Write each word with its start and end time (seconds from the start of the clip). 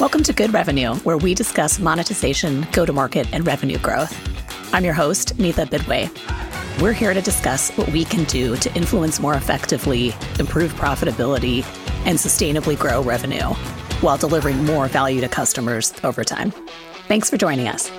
Welcome 0.00 0.22
to 0.22 0.32
Good 0.32 0.52
Revenue, 0.54 0.94
where 0.98 1.18
we 1.18 1.34
discuss 1.34 1.80
monetization, 1.80 2.68
go 2.70 2.86
to 2.86 2.92
market, 2.92 3.26
and 3.32 3.44
revenue 3.44 3.78
growth. 3.78 4.16
I'm 4.72 4.84
your 4.84 4.94
host, 4.94 5.36
Neetha 5.38 5.66
Bidway. 5.66 6.08
We're 6.80 6.92
here 6.92 7.12
to 7.12 7.20
discuss 7.20 7.72
what 7.72 7.90
we 7.90 8.04
can 8.04 8.22
do 8.26 8.54
to 8.58 8.72
influence 8.76 9.18
more 9.18 9.34
effectively, 9.34 10.14
improve 10.38 10.72
profitability, 10.74 11.64
and 12.06 12.16
sustainably 12.16 12.78
grow 12.78 13.02
revenue 13.02 13.42
while 14.00 14.16
delivering 14.16 14.64
more 14.64 14.86
value 14.86 15.20
to 15.20 15.28
customers 15.28 15.92
over 16.04 16.22
time. 16.22 16.52
Thanks 17.08 17.28
for 17.28 17.36
joining 17.36 17.66
us. 17.66 17.90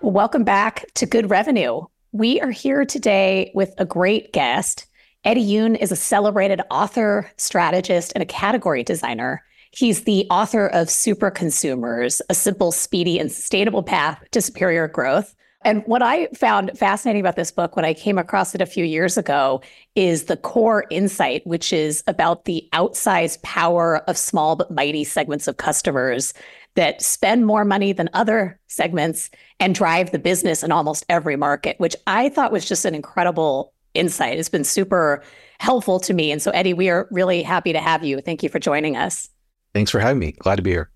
Welcome 0.00 0.44
back 0.44 0.86
to 0.94 1.04
Good 1.04 1.28
Revenue. 1.28 1.82
We 2.12 2.40
are 2.40 2.52
here 2.52 2.86
today 2.86 3.52
with 3.54 3.74
a 3.76 3.84
great 3.84 4.32
guest. 4.32 4.86
Eddie 5.24 5.46
Yoon 5.46 5.76
is 5.78 5.92
a 5.92 5.96
celebrated 5.96 6.62
author, 6.70 7.30
strategist, 7.36 8.12
and 8.14 8.22
a 8.22 8.26
category 8.26 8.82
designer. 8.82 9.44
He's 9.76 10.04
the 10.04 10.26
author 10.30 10.68
of 10.68 10.88
Super 10.88 11.30
Consumers, 11.30 12.22
a 12.28 12.34
simple, 12.34 12.70
speedy, 12.70 13.18
and 13.18 13.30
sustainable 13.30 13.82
path 13.82 14.22
to 14.30 14.40
superior 14.40 14.86
growth. 14.88 15.34
And 15.64 15.82
what 15.86 16.02
I 16.02 16.26
found 16.28 16.78
fascinating 16.78 17.20
about 17.20 17.36
this 17.36 17.50
book 17.50 17.74
when 17.74 17.86
I 17.86 17.94
came 17.94 18.18
across 18.18 18.54
it 18.54 18.60
a 18.60 18.66
few 18.66 18.84
years 18.84 19.16
ago 19.16 19.62
is 19.94 20.24
the 20.24 20.36
core 20.36 20.84
insight, 20.90 21.44
which 21.46 21.72
is 21.72 22.04
about 22.06 22.44
the 22.44 22.68
outsized 22.74 23.42
power 23.42 23.98
of 24.08 24.18
small 24.18 24.56
but 24.56 24.70
mighty 24.70 25.04
segments 25.04 25.48
of 25.48 25.56
customers 25.56 26.34
that 26.74 27.00
spend 27.00 27.46
more 27.46 27.64
money 27.64 27.92
than 27.92 28.10
other 28.12 28.60
segments 28.66 29.30
and 29.58 29.74
drive 29.74 30.10
the 30.10 30.18
business 30.18 30.62
in 30.62 30.70
almost 30.70 31.06
every 31.08 31.36
market, 31.36 31.80
which 31.80 31.96
I 32.06 32.28
thought 32.28 32.52
was 32.52 32.68
just 32.68 32.84
an 32.84 32.94
incredible 32.94 33.72
insight. 33.94 34.38
It's 34.38 34.48
been 34.48 34.64
super 34.64 35.22
helpful 35.60 35.98
to 36.00 36.12
me. 36.12 36.30
And 36.30 36.42
so, 36.42 36.50
Eddie, 36.50 36.74
we 36.74 36.90
are 36.90 37.08
really 37.10 37.42
happy 37.42 37.72
to 37.72 37.80
have 37.80 38.04
you. 38.04 38.20
Thank 38.20 38.42
you 38.42 38.48
for 38.50 38.58
joining 38.58 38.96
us. 38.96 39.30
Thanks 39.74 39.90
for 39.90 39.98
having 39.98 40.18
me. 40.18 40.32
Glad 40.32 40.56
to 40.56 40.62
be 40.62 40.70
here. 40.70 40.90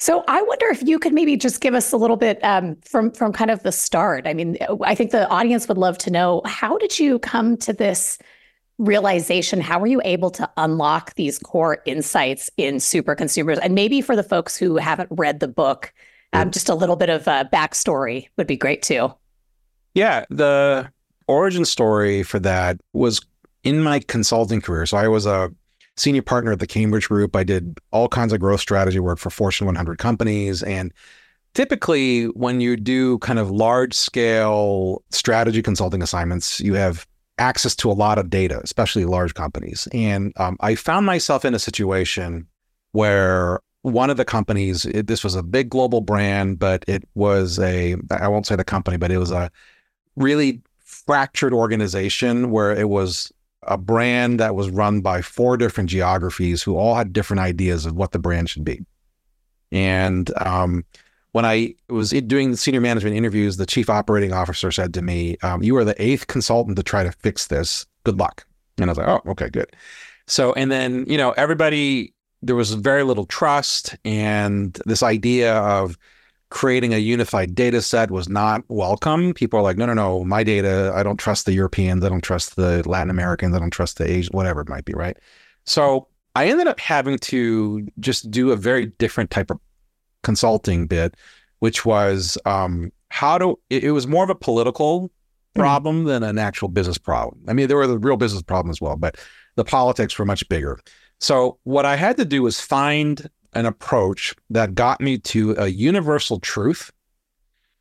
So 0.00 0.22
I 0.28 0.42
wonder 0.42 0.66
if 0.66 0.82
you 0.82 0.98
could 0.98 1.12
maybe 1.12 1.36
just 1.36 1.60
give 1.60 1.74
us 1.74 1.92
a 1.92 1.96
little 1.96 2.16
bit 2.16 2.42
um, 2.44 2.76
from 2.84 3.10
from 3.10 3.32
kind 3.32 3.50
of 3.50 3.62
the 3.62 3.72
start. 3.72 4.26
I 4.26 4.34
mean, 4.34 4.56
I 4.84 4.94
think 4.94 5.10
the 5.10 5.28
audience 5.28 5.66
would 5.66 5.78
love 5.78 5.98
to 5.98 6.10
know 6.10 6.42
how 6.44 6.78
did 6.78 6.98
you 6.98 7.18
come 7.18 7.56
to 7.58 7.72
this 7.72 8.18
realization? 8.78 9.60
How 9.60 9.80
were 9.80 9.88
you 9.88 10.00
able 10.04 10.30
to 10.30 10.48
unlock 10.56 11.14
these 11.14 11.38
core 11.38 11.82
insights 11.84 12.48
in 12.56 12.78
super 12.78 13.16
consumers? 13.16 13.58
And 13.58 13.74
maybe 13.74 14.00
for 14.00 14.14
the 14.14 14.22
folks 14.22 14.56
who 14.56 14.76
haven't 14.76 15.08
read 15.10 15.40
the 15.40 15.48
book, 15.48 15.92
um, 16.32 16.52
just 16.52 16.68
a 16.68 16.74
little 16.74 16.96
bit 16.96 17.10
of 17.10 17.26
a 17.26 17.48
backstory 17.52 18.28
would 18.36 18.46
be 18.46 18.56
great 18.56 18.82
too. 18.82 19.12
Yeah, 19.94 20.24
the 20.30 20.88
origin 21.26 21.64
story 21.64 22.22
for 22.22 22.38
that 22.38 22.80
was 22.92 23.20
in 23.64 23.82
my 23.82 23.98
consulting 23.98 24.60
career. 24.60 24.86
So 24.86 24.96
I 24.96 25.08
was 25.08 25.26
a 25.26 25.50
senior 25.98 26.22
partner 26.22 26.52
at 26.52 26.60
the 26.60 26.66
Cambridge 26.66 27.08
Group. 27.08 27.34
I 27.34 27.44
did 27.44 27.78
all 27.90 28.08
kinds 28.08 28.32
of 28.32 28.40
growth 28.40 28.60
strategy 28.60 29.00
work 29.00 29.18
for 29.18 29.30
Fortune 29.30 29.66
100 29.66 29.98
companies. 29.98 30.62
And 30.62 30.92
typically, 31.54 32.26
when 32.26 32.60
you 32.60 32.76
do 32.76 33.18
kind 33.18 33.38
of 33.38 33.50
large 33.50 33.94
scale 33.94 35.02
strategy 35.10 35.62
consulting 35.62 36.02
assignments, 36.02 36.60
you 36.60 36.74
have 36.74 37.06
access 37.38 37.74
to 37.76 37.90
a 37.90 37.92
lot 37.92 38.18
of 38.18 38.30
data, 38.30 38.60
especially 38.62 39.04
large 39.04 39.34
companies. 39.34 39.88
And 39.92 40.32
um, 40.36 40.56
I 40.60 40.74
found 40.74 41.06
myself 41.06 41.44
in 41.44 41.54
a 41.54 41.58
situation 41.58 42.46
where 42.92 43.60
one 43.82 44.10
of 44.10 44.16
the 44.16 44.24
companies, 44.24 44.86
it, 44.86 45.06
this 45.06 45.22
was 45.22 45.34
a 45.34 45.42
big 45.42 45.68
global 45.68 46.00
brand, 46.00 46.58
but 46.58 46.84
it 46.88 47.08
was 47.14 47.58
a, 47.58 47.96
I 48.10 48.28
won't 48.28 48.46
say 48.46 48.56
the 48.56 48.64
company, 48.64 48.96
but 48.96 49.12
it 49.12 49.18
was 49.18 49.30
a 49.30 49.50
really 50.16 50.60
fractured 50.78 51.52
organization 51.52 52.50
where 52.50 52.72
it 52.72 52.88
was 52.88 53.32
a 53.68 53.78
brand 53.78 54.40
that 54.40 54.54
was 54.54 54.70
run 54.70 55.00
by 55.00 55.22
four 55.22 55.56
different 55.56 55.90
geographies 55.90 56.62
who 56.62 56.76
all 56.76 56.94
had 56.94 57.12
different 57.12 57.40
ideas 57.40 57.86
of 57.86 57.94
what 57.94 58.12
the 58.12 58.18
brand 58.18 58.50
should 58.50 58.64
be. 58.64 58.84
And 59.70 60.30
um, 60.44 60.84
when 61.32 61.44
I 61.44 61.74
was 61.88 62.10
doing 62.10 62.50
the 62.50 62.56
senior 62.56 62.80
management 62.80 63.16
interviews, 63.16 63.56
the 63.56 63.66
chief 63.66 63.90
operating 63.90 64.32
officer 64.32 64.70
said 64.72 64.94
to 64.94 65.02
me, 65.02 65.36
um, 65.42 65.62
"You 65.62 65.76
are 65.76 65.84
the 65.84 66.00
eighth 66.02 66.26
consultant 66.26 66.76
to 66.76 66.82
try 66.82 67.04
to 67.04 67.12
fix 67.12 67.46
this. 67.46 67.86
Good 68.04 68.18
luck." 68.18 68.46
And 68.78 68.86
I 68.86 68.92
was 68.92 68.98
like, 68.98 69.08
"Oh, 69.08 69.30
okay, 69.32 69.50
good." 69.50 69.74
So, 70.26 70.52
and 70.54 70.72
then 70.72 71.04
you 71.06 71.18
know, 71.18 71.32
everybody 71.32 72.14
there 72.42 72.56
was 72.56 72.72
very 72.74 73.02
little 73.02 73.26
trust, 73.26 73.96
and 74.04 74.78
this 74.86 75.02
idea 75.02 75.56
of 75.56 75.98
creating 76.50 76.94
a 76.94 76.98
unified 76.98 77.54
data 77.54 77.82
set 77.82 78.10
was 78.10 78.28
not 78.28 78.62
welcome. 78.68 79.34
People 79.34 79.58
are 79.58 79.62
like, 79.62 79.76
no, 79.76 79.86
no, 79.86 79.94
no, 79.94 80.24
my 80.24 80.42
data, 80.42 80.92
I 80.94 81.02
don't 81.02 81.18
trust 81.18 81.46
the 81.46 81.52
Europeans, 81.52 82.04
I 82.04 82.08
don't 82.08 82.22
trust 82.22 82.56
the 82.56 82.88
Latin 82.88 83.10
Americans, 83.10 83.54
I 83.54 83.58
don't 83.58 83.70
trust 83.70 83.98
the 83.98 84.10
Asian, 84.10 84.32
whatever 84.32 84.60
it 84.62 84.68
might 84.68 84.84
be, 84.84 84.94
right? 84.94 85.16
So 85.64 86.08
I 86.34 86.48
ended 86.48 86.66
up 86.66 86.80
having 86.80 87.18
to 87.18 87.86
just 88.00 88.30
do 88.30 88.50
a 88.52 88.56
very 88.56 88.86
different 88.86 89.30
type 89.30 89.50
of 89.50 89.58
consulting 90.22 90.86
bit, 90.86 91.14
which 91.58 91.84
was 91.84 92.38
um, 92.46 92.92
how 93.10 93.36
to, 93.38 93.58
it, 93.68 93.84
it, 93.84 93.90
was 93.92 94.06
more 94.06 94.24
of 94.24 94.30
a 94.30 94.34
political 94.34 95.10
hmm. 95.54 95.60
problem 95.60 96.04
than 96.04 96.22
an 96.22 96.38
actual 96.38 96.68
business 96.68 96.96
problem. 96.96 97.42
I 97.46 97.52
mean, 97.52 97.68
there 97.68 97.76
were 97.76 97.86
the 97.86 97.98
real 97.98 98.16
business 98.16 98.42
problem 98.42 98.70
as 98.70 98.80
well, 98.80 98.96
but 98.96 99.16
the 99.56 99.64
politics 99.64 100.18
were 100.18 100.24
much 100.24 100.48
bigger. 100.48 100.78
So 101.20 101.58
what 101.64 101.84
I 101.84 101.96
had 101.96 102.16
to 102.18 102.24
do 102.24 102.42
was 102.42 102.60
find 102.60 103.28
an 103.54 103.66
approach 103.66 104.34
that 104.50 104.74
got 104.74 105.00
me 105.00 105.18
to 105.18 105.54
a 105.58 105.68
universal 105.68 106.38
truth 106.38 106.90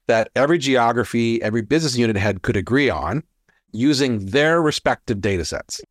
that 0.08 0.30
every 0.36 0.58
geography, 0.58 1.42
every 1.42 1.62
business 1.62 1.98
unit 1.98 2.16
head 2.16 2.42
could 2.42 2.58
agree 2.58 2.90
on 2.90 3.24
using 3.72 4.26
their 4.28 4.62
respective 4.62 5.22
data 5.22 5.46
sets. 5.46 5.82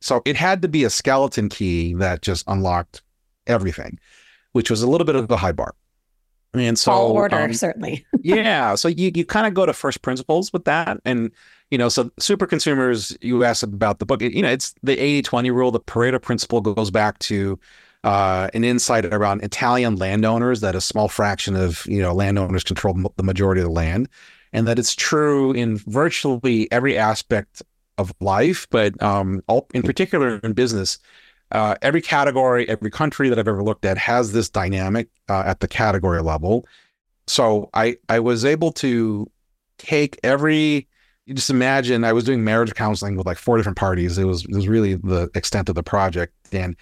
So 0.00 0.22
it 0.24 0.36
had 0.36 0.62
to 0.62 0.68
be 0.68 0.84
a 0.84 0.90
skeleton 0.90 1.48
key 1.48 1.94
that 1.94 2.22
just 2.22 2.44
unlocked 2.46 3.02
everything, 3.46 3.98
which 4.52 4.70
was 4.70 4.82
a 4.82 4.88
little 4.88 5.04
bit 5.04 5.14
of 5.14 5.30
a 5.30 5.36
high 5.36 5.52
bar. 5.52 5.74
And 6.52 6.76
so 6.76 6.90
all 6.90 7.12
order, 7.12 7.36
um, 7.36 7.52
certainly. 7.52 8.04
yeah. 8.22 8.74
So 8.74 8.88
you 8.88 9.12
you 9.14 9.24
kind 9.24 9.46
of 9.46 9.54
go 9.54 9.66
to 9.66 9.72
first 9.72 10.02
principles 10.02 10.52
with 10.52 10.64
that. 10.64 10.98
And, 11.04 11.30
you 11.70 11.78
know, 11.78 11.88
so 11.88 12.10
super 12.18 12.46
consumers, 12.46 13.16
you 13.20 13.44
asked 13.44 13.62
about 13.62 14.00
the 14.00 14.06
book, 14.06 14.20
you 14.20 14.42
know, 14.42 14.50
it's 14.50 14.74
the 14.82 14.96
80-20 14.96 15.54
rule, 15.54 15.70
the 15.70 15.78
Pareto 15.78 16.20
principle 16.20 16.60
goes 16.60 16.90
back 16.90 17.20
to 17.20 17.58
uh, 18.04 18.48
an 18.54 18.64
insight 18.64 19.04
around 19.06 19.42
Italian 19.42 19.96
landowners 19.96 20.60
that 20.60 20.74
a 20.74 20.80
small 20.80 21.08
fraction 21.08 21.56
of 21.56 21.84
you 21.86 22.00
know 22.00 22.14
landowners 22.14 22.64
control 22.64 22.94
the 23.16 23.22
majority 23.22 23.60
of 23.60 23.66
the 23.66 23.72
land, 23.72 24.08
and 24.52 24.66
that 24.66 24.78
it's 24.78 24.94
true 24.94 25.52
in 25.52 25.76
virtually 25.78 26.70
every 26.72 26.96
aspect 26.96 27.62
of 27.98 28.12
life, 28.20 28.66
but 28.70 29.00
um, 29.02 29.42
all, 29.48 29.66
in 29.74 29.82
particular 29.82 30.38
in 30.42 30.52
business. 30.52 30.98
Uh, 31.52 31.74
every 31.82 32.00
category, 32.00 32.68
every 32.68 32.92
country 32.92 33.28
that 33.28 33.36
I've 33.36 33.48
ever 33.48 33.64
looked 33.64 33.84
at 33.84 33.98
has 33.98 34.30
this 34.30 34.48
dynamic 34.48 35.08
uh, 35.28 35.42
at 35.44 35.58
the 35.58 35.66
category 35.66 36.22
level. 36.22 36.64
So 37.26 37.70
I 37.74 37.96
I 38.08 38.20
was 38.20 38.44
able 38.44 38.70
to 38.74 39.28
take 39.78 40.18
every 40.22 40.88
you 41.26 41.34
just 41.34 41.50
imagine 41.50 42.04
I 42.04 42.12
was 42.12 42.24
doing 42.24 42.44
marriage 42.44 42.74
counseling 42.74 43.16
with 43.16 43.26
like 43.26 43.38
four 43.38 43.56
different 43.56 43.78
parties. 43.78 44.18
It 44.18 44.24
was 44.24 44.44
it 44.44 44.54
was 44.54 44.68
really 44.68 44.94
the 44.94 45.30
extent 45.34 45.68
of 45.68 45.74
the 45.74 45.82
project, 45.82 46.34
and 46.52 46.76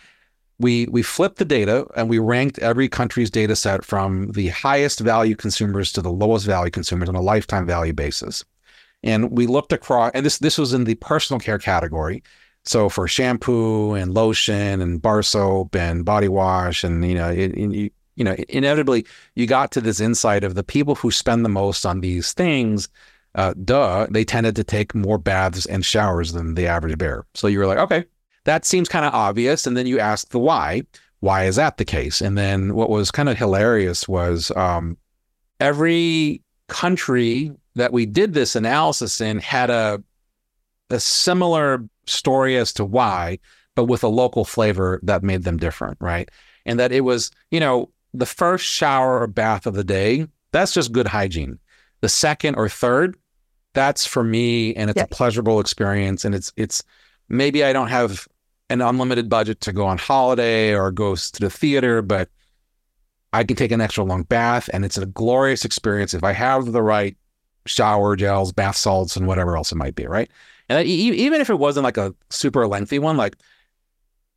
we 0.59 0.87
we 0.87 1.03
flipped 1.03 1.39
the 1.39 1.45
data 1.45 1.87
and 1.97 2.09
we 2.09 2.19
ranked 2.19 2.59
every 2.59 2.89
country's 2.89 3.31
data 3.31 3.55
set 3.55 3.85
from 3.85 4.33
the 4.33 4.49
highest 4.49 5.01
value 5.01 5.37
consumers 5.37 5.93
to 5.93 6.03
the 6.03 6.11
lowest 6.11 6.47
value 6.47 6.71
consumers 6.71 7.09
on 7.09 7.15
a 7.15 7.21
lifetime 7.21 7.67
value 7.67 7.93
basis. 7.93 8.45
And 9.03 9.31
we 9.31 9.47
looked 9.47 9.73
across, 9.73 10.11
and 10.15 10.27
this 10.27 10.39
this 10.39 10.59
was 10.59 10.73
in 10.73 10.85
the 10.85 10.97
personal 10.97 11.39
care 11.39 11.59
category. 11.59 12.23
So 12.65 12.89
for 12.89 13.07
shampoo 13.07 13.95
and 13.95 14.13
lotion 14.13 14.83
and 14.83 15.01
bar 15.01 15.23
soap 15.23 15.77
and 15.77 16.05
body 16.05 16.29
wash, 16.29 16.83
and 16.83 17.05
you 17.05 17.15
know, 17.15 17.31
it, 17.31 17.53
it, 17.57 17.93
you 18.17 18.25
know, 18.25 18.35
inevitably 18.49 19.07
you 19.37 19.47
got 19.47 19.71
to 19.73 19.81
this 19.81 20.01
insight 20.01 20.43
of 20.43 20.57
the 20.57 20.65
people 20.65 20.97
who 20.97 21.13
spend 21.13 21.45
the 21.45 21.49
most 21.49 21.87
on 21.87 22.01
these 22.01 22.33
things. 22.33 22.89
Uh, 23.35 23.55
duh, 23.65 24.09
they 24.11 24.25
tended 24.25 24.57
to 24.57 24.65
take 24.65 24.95
more 24.95 25.19
baths 25.19 25.67
and 25.67 25.85
showers 25.85 26.33
than 26.33 26.57
the 26.57 26.67
average 26.67 26.99
bear. 26.99 27.25
So 27.35 27.47
you 27.47 27.61
were 27.61 27.67
like, 27.67 27.79
okay, 27.79 28.07
that 28.45 28.65
seems 28.65 28.89
kind 28.89 29.05
of 29.05 29.15
obvious. 29.15 29.67
And 29.67 29.77
then 29.77 29.87
you 29.87 29.99
ask 29.99 30.29
the 30.31 30.39
why. 30.39 30.83
Why 31.21 31.45
is 31.45 31.57
that 31.57 31.77
the 31.79 31.85
case? 31.85 32.21
And 32.21 32.39
then 32.39 32.75
what 32.75 32.91
was 32.91 33.11
kind 33.11 33.29
of 33.29 33.37
hilarious 33.37 34.07
was 34.09 34.53
um, 34.57 34.97
every 35.61 36.43
country 36.69 37.53
that 37.75 37.93
we 37.93 38.07
did 38.07 38.35
this 38.35 38.55
analysis 38.55 39.21
in 39.21 39.39
had 39.39 39.71
a 39.71 40.03
a 40.91 41.01
similar 41.01 41.87
story 42.07 42.57
as 42.57 42.73
to 42.75 42.85
why, 42.85 43.39
but 43.75 43.85
with 43.85 44.03
a 44.03 44.09
local 44.09 44.45
flavor 44.45 45.01
that 45.03 45.23
made 45.23 45.45
them 45.45 45.59
different, 45.59 45.99
right? 46.01 46.31
And 46.65 46.81
that 46.81 46.93
it 46.93 47.03
was, 47.03 47.31
you 47.51 47.61
know, 47.61 47.91
the 48.15 48.27
first 48.27 48.65
shower 48.65 49.21
or 49.21 49.27
bath 49.27 49.67
of 49.67 49.75
the 49.75 49.85
day, 49.85 50.27
that's 50.53 50.73
just 50.73 50.93
good 50.93 51.07
hygiene. 51.07 51.59
The 52.01 52.09
second 52.09 52.55
or 52.55 52.69
third, 52.69 53.17
that's 53.75 54.07
for 54.07 54.25
me 54.25 54.75
and 54.75 54.91
it's 54.91 55.01
a 55.01 55.07
pleasurable 55.07 55.61
experience 55.61 56.25
and 56.25 56.35
it's 56.35 56.53
it's 56.57 56.83
maybe 57.29 57.65
I 57.65 57.73
don't 57.73 57.89
have 57.89 58.27
an 58.71 58.81
unlimited 58.81 59.29
budget 59.29 59.61
to 59.63 59.73
go 59.73 59.87
on 59.87 59.99
holiday 59.99 60.75
or 60.75 60.91
go 60.91 61.17
to 61.17 61.41
the 61.41 61.51
theater, 61.51 62.03
but 62.03 62.29
I 63.33 63.45
can 63.45 63.57
take 63.57 63.73
an 63.73 63.81
extra 63.81 64.05
long 64.05 64.23
bath 64.23 64.69
and 64.73 64.85
it's 64.85 64.99
a 64.99 65.07
glorious 65.07 65.65
experience 65.65 66.15
if 66.15 66.25
I 66.25 66.33
have 66.33 66.73
the 66.73 66.83
right 66.83 67.17
shower 67.67 68.17
gels, 68.17 68.53
bath 68.53 68.77
salts, 68.77 69.17
and 69.17 69.27
whatever 69.27 69.57
else 69.57 69.73
it 69.73 69.77
might 69.77 69.95
be, 69.95 70.07
right? 70.07 70.31
And 70.69 70.87
even 70.87 71.41
if 71.41 71.51
it 71.51 71.59
wasn't 71.59 71.85
like 71.85 71.97
a 71.97 72.15
super 72.31 72.67
lengthy 72.67 72.99
one, 72.99 73.17
like 73.17 73.37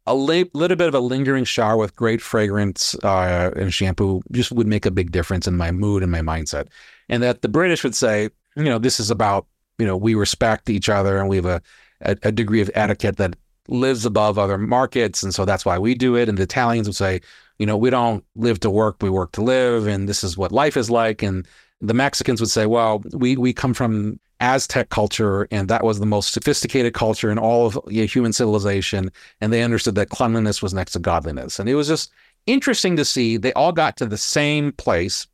a 0.07 0.15
little 0.15 0.75
bit 0.75 0.87
of 0.87 0.95
a 0.95 0.99
lingering 0.99 1.43
shower 1.43 1.77
with 1.77 1.95
great 1.95 2.21
fragrance 2.21 2.95
uh, 3.03 3.51
and 3.55 3.73
shampoo 3.73 4.21
just 4.31 4.51
would 4.51 4.67
make 4.67 4.85
a 4.85 4.91
big 4.91 5.11
difference 5.11 5.47
in 5.47 5.57
my 5.57 5.71
mood 5.71 6.03
and 6.03 6.11
my 6.11 6.21
mindset. 6.21 6.67
And 7.09 7.21
that 7.21 7.41
the 7.41 7.49
British 7.49 7.83
would 7.83 7.95
say, 7.95 8.29
you 8.55 8.63
know, 8.63 8.79
this 8.79 8.99
is 8.99 9.11
about, 9.11 9.45
you 9.77 9.85
know, 9.85 9.97
we 9.97 10.15
respect 10.15 10.69
each 10.69 10.89
other 10.89 11.17
and 11.17 11.29
we 11.29 11.35
have 11.35 11.45
a, 11.45 11.61
a, 12.01 12.17
a 12.23 12.31
degree 12.31 12.61
of 12.61 12.69
etiquette 12.73 13.17
that 13.17 13.35
lives 13.67 14.05
above 14.05 14.37
other 14.37 14.57
markets. 14.57 15.23
And 15.23 15.33
so 15.33 15.45
that's 15.45 15.65
why 15.65 15.77
we 15.77 15.95
do 15.95 16.15
it. 16.15 16.27
And 16.29 16.37
the 16.37 16.43
Italians 16.43 16.87
would 16.87 16.95
say, 16.95 17.21
you 17.59 17.65
know, 17.65 17.77
we 17.77 17.89
don't 17.89 18.23
live 18.35 18.59
to 18.61 18.69
work, 18.69 18.97
we 19.01 19.09
work 19.09 19.31
to 19.33 19.41
live. 19.41 19.87
And 19.87 20.09
this 20.09 20.23
is 20.23 20.37
what 20.37 20.51
life 20.51 20.75
is 20.75 20.89
like. 20.89 21.21
And 21.21 21.47
the 21.79 21.93
Mexicans 21.93 22.41
would 22.41 22.49
say, 22.49 22.65
well, 22.65 23.03
we, 23.13 23.37
we 23.37 23.53
come 23.53 23.73
from 23.73 24.19
Aztec 24.39 24.89
culture, 24.89 25.47
and 25.51 25.67
that 25.67 25.83
was 25.83 25.99
the 25.99 26.05
most 26.05 26.33
sophisticated 26.33 26.93
culture 26.93 27.29
in 27.31 27.37
all 27.37 27.67
of 27.67 27.79
you 27.87 28.01
know, 28.01 28.07
human 28.07 28.33
civilization. 28.33 29.11
And 29.39 29.53
they 29.53 29.63
understood 29.63 29.95
that 29.95 30.09
cleanliness 30.09 30.61
was 30.61 30.73
next 30.73 30.93
to 30.93 30.99
godliness. 30.99 31.59
And 31.59 31.69
it 31.69 31.75
was 31.75 31.87
just 31.87 32.11
interesting 32.47 32.95
to 32.97 33.05
see 33.05 33.37
they 33.37 33.53
all 33.53 33.71
got 33.71 33.97
to 33.97 34.05
the 34.05 34.17
same 34.17 34.71
place 34.73 35.27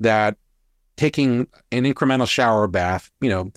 that 0.00 0.36
taking 0.96 1.46
an 1.70 1.84
incremental 1.84 2.28
shower 2.28 2.66
bath, 2.66 3.10
you 3.20 3.30
know, 3.30 3.52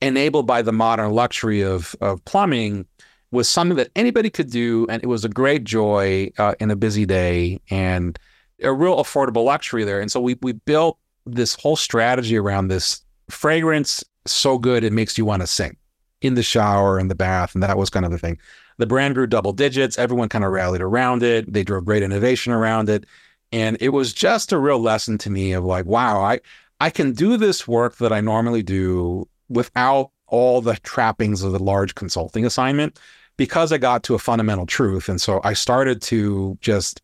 enabled 0.00 0.46
by 0.46 0.62
the 0.62 0.72
modern 0.72 1.12
luxury 1.12 1.62
of, 1.62 1.94
of 2.00 2.24
plumbing, 2.24 2.86
was 3.30 3.48
something 3.48 3.76
that 3.76 3.90
anybody 3.94 4.30
could 4.30 4.50
do. 4.50 4.86
And 4.88 5.02
it 5.02 5.06
was 5.06 5.24
a 5.24 5.28
great 5.28 5.64
joy 5.64 6.30
uh, 6.38 6.54
in 6.60 6.70
a 6.70 6.76
busy 6.76 7.04
day 7.04 7.60
and 7.70 8.18
a 8.62 8.72
real 8.72 8.96
affordable 8.96 9.44
luxury 9.44 9.84
there. 9.84 10.00
And 10.00 10.10
so 10.10 10.20
we, 10.20 10.36
we 10.40 10.52
built 10.52 10.98
this 11.26 11.54
whole 11.54 11.76
strategy 11.76 12.36
around 12.36 12.68
this 12.68 13.02
fragrance 13.28 14.04
so 14.26 14.58
good 14.58 14.84
it 14.84 14.92
makes 14.92 15.16
you 15.16 15.24
want 15.24 15.42
to 15.42 15.46
sing 15.46 15.76
in 16.20 16.34
the 16.34 16.42
shower 16.42 16.98
in 16.98 17.08
the 17.08 17.14
bath 17.14 17.54
and 17.54 17.62
that 17.62 17.76
was 17.76 17.90
kind 17.90 18.04
of 18.04 18.10
the 18.10 18.18
thing 18.18 18.38
the 18.78 18.86
brand 18.86 19.14
grew 19.14 19.26
double 19.26 19.52
digits 19.52 19.98
everyone 19.98 20.28
kind 20.28 20.44
of 20.44 20.50
rallied 20.50 20.80
around 20.80 21.22
it 21.22 21.50
they 21.52 21.62
drove 21.62 21.84
great 21.84 22.02
innovation 22.02 22.52
around 22.52 22.88
it 22.88 23.04
and 23.52 23.76
it 23.80 23.90
was 23.90 24.12
just 24.12 24.52
a 24.52 24.58
real 24.58 24.80
lesson 24.80 25.16
to 25.18 25.30
me 25.30 25.52
of 25.52 25.64
like 25.64 25.86
wow 25.86 26.20
i 26.20 26.40
i 26.80 26.90
can 26.90 27.12
do 27.12 27.36
this 27.36 27.68
work 27.68 27.96
that 27.96 28.12
i 28.12 28.20
normally 28.20 28.62
do 28.62 29.26
without 29.48 30.10
all 30.26 30.60
the 30.60 30.76
trappings 30.76 31.42
of 31.42 31.52
the 31.52 31.62
large 31.62 31.94
consulting 31.94 32.44
assignment 32.44 32.98
because 33.36 33.72
i 33.72 33.78
got 33.78 34.02
to 34.02 34.14
a 34.14 34.18
fundamental 34.18 34.66
truth 34.66 35.08
and 35.08 35.20
so 35.20 35.40
i 35.44 35.52
started 35.52 36.02
to 36.02 36.58
just 36.60 37.00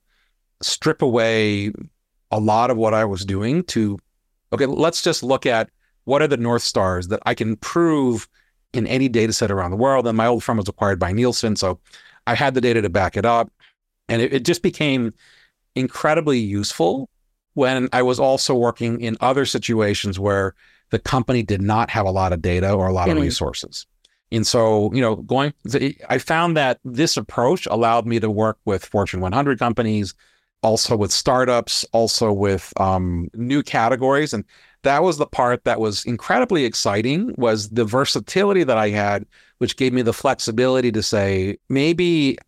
strip 0.61 1.03
away 1.03 1.73
a 2.31 2.39
lot 2.39 2.71
of 2.71 2.77
what 2.77 2.93
i 2.95 3.05
was 3.05 3.25
doing 3.25 3.63
to 3.65 3.99
okay 4.53 4.67
let's 4.67 5.03
just 5.03 5.23
look 5.23 5.47
at 5.47 5.71
what 6.05 6.23
are 6.23 6.29
the 6.29 6.37
North 6.37 6.63
Stars 6.63 7.09
that 7.09 7.21
I 7.27 7.35
can 7.35 7.57
prove 7.57 8.29
in 8.73 8.87
any 8.87 9.09
data 9.09 9.33
set 9.33 9.51
around 9.51 9.71
the 9.71 9.77
world? 9.77 10.07
And 10.07 10.17
my 10.17 10.27
old 10.27 10.45
firm 10.45 10.59
was 10.59 10.69
acquired 10.69 10.99
by 10.99 11.13
Nielsen. 11.13 11.57
So 11.57 11.81
I 12.27 12.35
had 12.35 12.55
the 12.55 12.61
data 12.61 12.83
to 12.83 12.89
back 12.89 13.17
it 13.17 13.25
up. 13.25 13.51
And 14.09 14.21
it, 14.21 14.33
it 14.33 14.45
just 14.45 14.63
became 14.63 15.13
incredibly 15.75 16.39
useful 16.39 17.09
when 17.55 17.89
I 17.93 18.03
was 18.03 18.21
also 18.21 18.55
working 18.55 19.01
in 19.01 19.17
other 19.21 19.47
situations 19.47 20.19
where 20.19 20.55
the 20.95 20.99
company 21.01 21.43
did 21.43 21.61
not 21.61 21.91
have 21.91 22.07
a 22.07 22.11
lot 22.13 22.33
of 22.33 22.41
data 22.41 22.73
or 22.73 22.87
a 22.87 22.93
lot 22.93 23.09
mm-hmm. 23.09 23.19
of 23.19 23.25
resources. 23.25 23.85
And 24.31 24.47
so, 24.47 24.93
you 24.95 25.01
know, 25.01 25.17
going, 25.17 25.53
I 26.09 26.19
found 26.19 26.57
that 26.57 26.79
this 26.85 27.17
approach 27.17 27.67
allowed 27.67 28.07
me 28.07 28.21
to 28.21 28.31
work 28.31 28.59
with 28.65 28.85
Fortune 28.85 29.21
100 29.21 29.59
companies, 29.59 30.15
also 30.63 30.97
with 30.97 31.11
startups, 31.11 31.85
also 31.91 32.33
with 32.33 32.73
um, 32.79 33.29
new 33.35 33.61
categories. 33.61 34.33
And 34.33 34.45
that 34.83 35.03
was 35.03 35.19
the 35.19 35.27
part 35.27 35.65
that 35.65 35.81
was 35.81 36.05
incredibly 36.05 36.65
exciting 36.65 37.35
was 37.37 37.71
the 37.71 37.85
versatility 37.85 38.63
that 38.63 38.79
I 38.79 38.91
had, 38.91 39.27
which 39.59 39.77
gave 39.77 39.93
me 39.93 40.03
the 40.03 40.13
flexibility 40.13 40.93
to 40.93 41.03
say, 41.03 41.59
maybe 41.69 42.39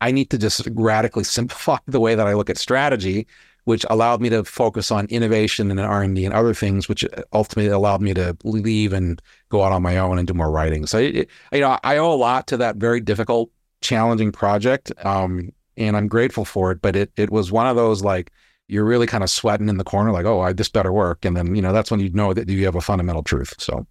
I 0.00 0.10
need 0.10 0.28
to 0.30 0.38
just 0.38 0.66
radically 0.72 1.24
simplify 1.38 1.78
the 1.86 2.00
way 2.00 2.16
that 2.16 2.26
I 2.26 2.34
look 2.34 2.50
at 2.50 2.58
strategy, 2.58 3.28
which 3.64 3.84
allowed 3.90 4.20
me 4.20 4.28
to 4.28 4.44
focus 4.44 4.90
on 4.90 5.06
innovation 5.06 5.70
and 5.70 5.78
R&D 5.78 6.24
and 6.24 6.34
other 6.34 6.54
things, 6.54 6.88
which 6.88 7.04
ultimately 7.32 7.70
allowed 7.70 8.02
me 8.02 8.12
to 8.14 8.36
leave 8.44 8.92
and 8.92 9.22
go 9.48 9.62
out 9.62 9.72
on 9.72 9.82
my 9.82 9.96
own 9.98 10.18
and 10.18 10.26
do 10.26 10.34
more 10.34 10.50
writing. 10.50 10.86
So, 10.86 10.98
it, 10.98 11.28
you 11.52 11.60
know, 11.60 11.78
I 11.84 11.96
owe 11.98 12.12
a 12.12 12.16
lot 12.16 12.46
to 12.48 12.56
that 12.58 12.76
very 12.76 13.00
difficult, 13.00 13.50
challenging 13.80 14.32
project. 14.32 14.92
Um, 15.04 15.50
and 15.76 15.96
I'm 15.96 16.08
grateful 16.08 16.44
for 16.44 16.72
it, 16.72 16.82
but 16.82 16.96
it, 16.96 17.12
it 17.16 17.30
was 17.30 17.52
one 17.52 17.66
of 17.66 17.76
those 17.76 18.02
like, 18.02 18.30
you're 18.68 18.84
really 18.84 19.06
kind 19.06 19.24
of 19.24 19.30
sweating 19.30 19.68
in 19.68 19.76
the 19.76 19.84
corner, 19.84 20.12
like, 20.12 20.24
oh, 20.24 20.40
I, 20.40 20.52
this 20.52 20.68
better 20.68 20.92
work. 20.92 21.24
And 21.24 21.36
then, 21.36 21.54
you 21.54 21.62
know, 21.62 21.72
that's 21.72 21.90
when 21.90 22.00
you 22.00 22.10
know 22.10 22.32
that 22.32 22.48
you 22.48 22.64
have 22.64 22.74
a 22.74 22.80
fundamental 22.80 23.22
truth. 23.22 23.54
So 23.58 23.86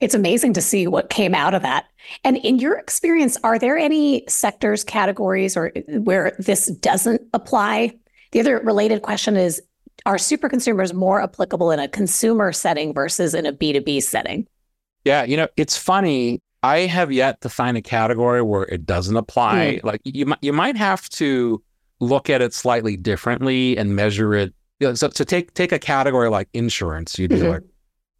it's 0.00 0.14
amazing 0.14 0.52
to 0.54 0.60
see 0.60 0.86
what 0.86 1.10
came 1.10 1.34
out 1.34 1.54
of 1.54 1.62
that. 1.62 1.86
And 2.22 2.36
in 2.38 2.58
your 2.58 2.74
experience, 2.74 3.38
are 3.42 3.58
there 3.58 3.78
any 3.78 4.24
sectors, 4.28 4.84
categories, 4.84 5.56
or 5.56 5.72
where 5.88 6.36
this 6.38 6.66
doesn't 6.66 7.22
apply? 7.32 7.94
The 8.32 8.40
other 8.40 8.58
related 8.60 9.02
question 9.02 9.36
is 9.36 9.62
Are 10.04 10.18
super 10.18 10.48
consumers 10.48 10.92
more 10.92 11.22
applicable 11.22 11.70
in 11.70 11.78
a 11.78 11.88
consumer 11.88 12.52
setting 12.52 12.92
versus 12.94 13.34
in 13.34 13.46
a 13.46 13.52
B2B 13.52 14.02
setting? 14.02 14.46
Yeah, 15.04 15.24
you 15.24 15.36
know, 15.36 15.48
it's 15.56 15.76
funny. 15.76 16.40
I 16.62 16.80
have 16.80 17.12
yet 17.12 17.40
to 17.42 17.48
find 17.48 17.76
a 17.76 17.82
category 17.82 18.42
where 18.42 18.64
it 18.64 18.84
doesn't 18.84 19.16
apply. 19.16 19.78
Mm. 19.80 19.84
Like 19.84 20.00
you, 20.04 20.34
you 20.42 20.52
might 20.52 20.76
have 20.76 21.08
to 21.10 21.62
look 22.00 22.28
at 22.28 22.42
it 22.42 22.52
slightly 22.52 22.96
differently 22.96 23.76
and 23.76 23.94
measure 23.94 24.34
it. 24.34 24.52
You 24.80 24.88
know, 24.88 24.94
so 24.94 25.08
to 25.08 25.24
take 25.24 25.54
take 25.54 25.72
a 25.72 25.78
category 25.78 26.28
like 26.28 26.48
insurance, 26.52 27.18
you'd 27.18 27.30
be 27.30 27.36
mm-hmm. 27.36 27.48
like, 27.48 27.62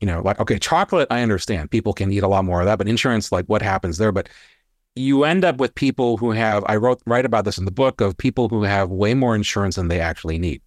you 0.01 0.07
know, 0.07 0.23
like 0.23 0.39
okay, 0.41 0.59
chocolate, 0.59 1.09
I 1.11 1.23
understand 1.23 1.71
people 1.71 1.93
can 1.93 2.13
eat 2.13 2.23
a 2.23 2.29
lot 2.29 2.45
more 2.45 2.61
of 2.61 2.67
that, 2.67 2.79
but 2.79 2.89
insurance, 2.89 3.33
like 3.33 3.47
what 3.47 3.63
happens 3.63 3.99
there? 3.99 4.13
But 4.13 4.29
you 4.97 5.25
end 5.25 5.45
up 5.45 5.59
with 5.59 5.75
people 5.75 6.17
who 6.17 6.33
have. 6.33 6.65
I 6.67 6.77
wrote 6.77 7.01
write 7.07 7.27
about 7.27 7.45
this 7.45 7.59
in 7.59 7.65
the 7.65 7.71
book 7.71 8.01
of 8.01 8.17
people 8.17 8.49
who 8.49 8.63
have 8.63 8.91
way 8.91 9.15
more 9.15 9.35
insurance 9.35 9.77
than 9.77 9.89
they 9.89 10.01
actually 10.01 10.39
need, 10.39 10.63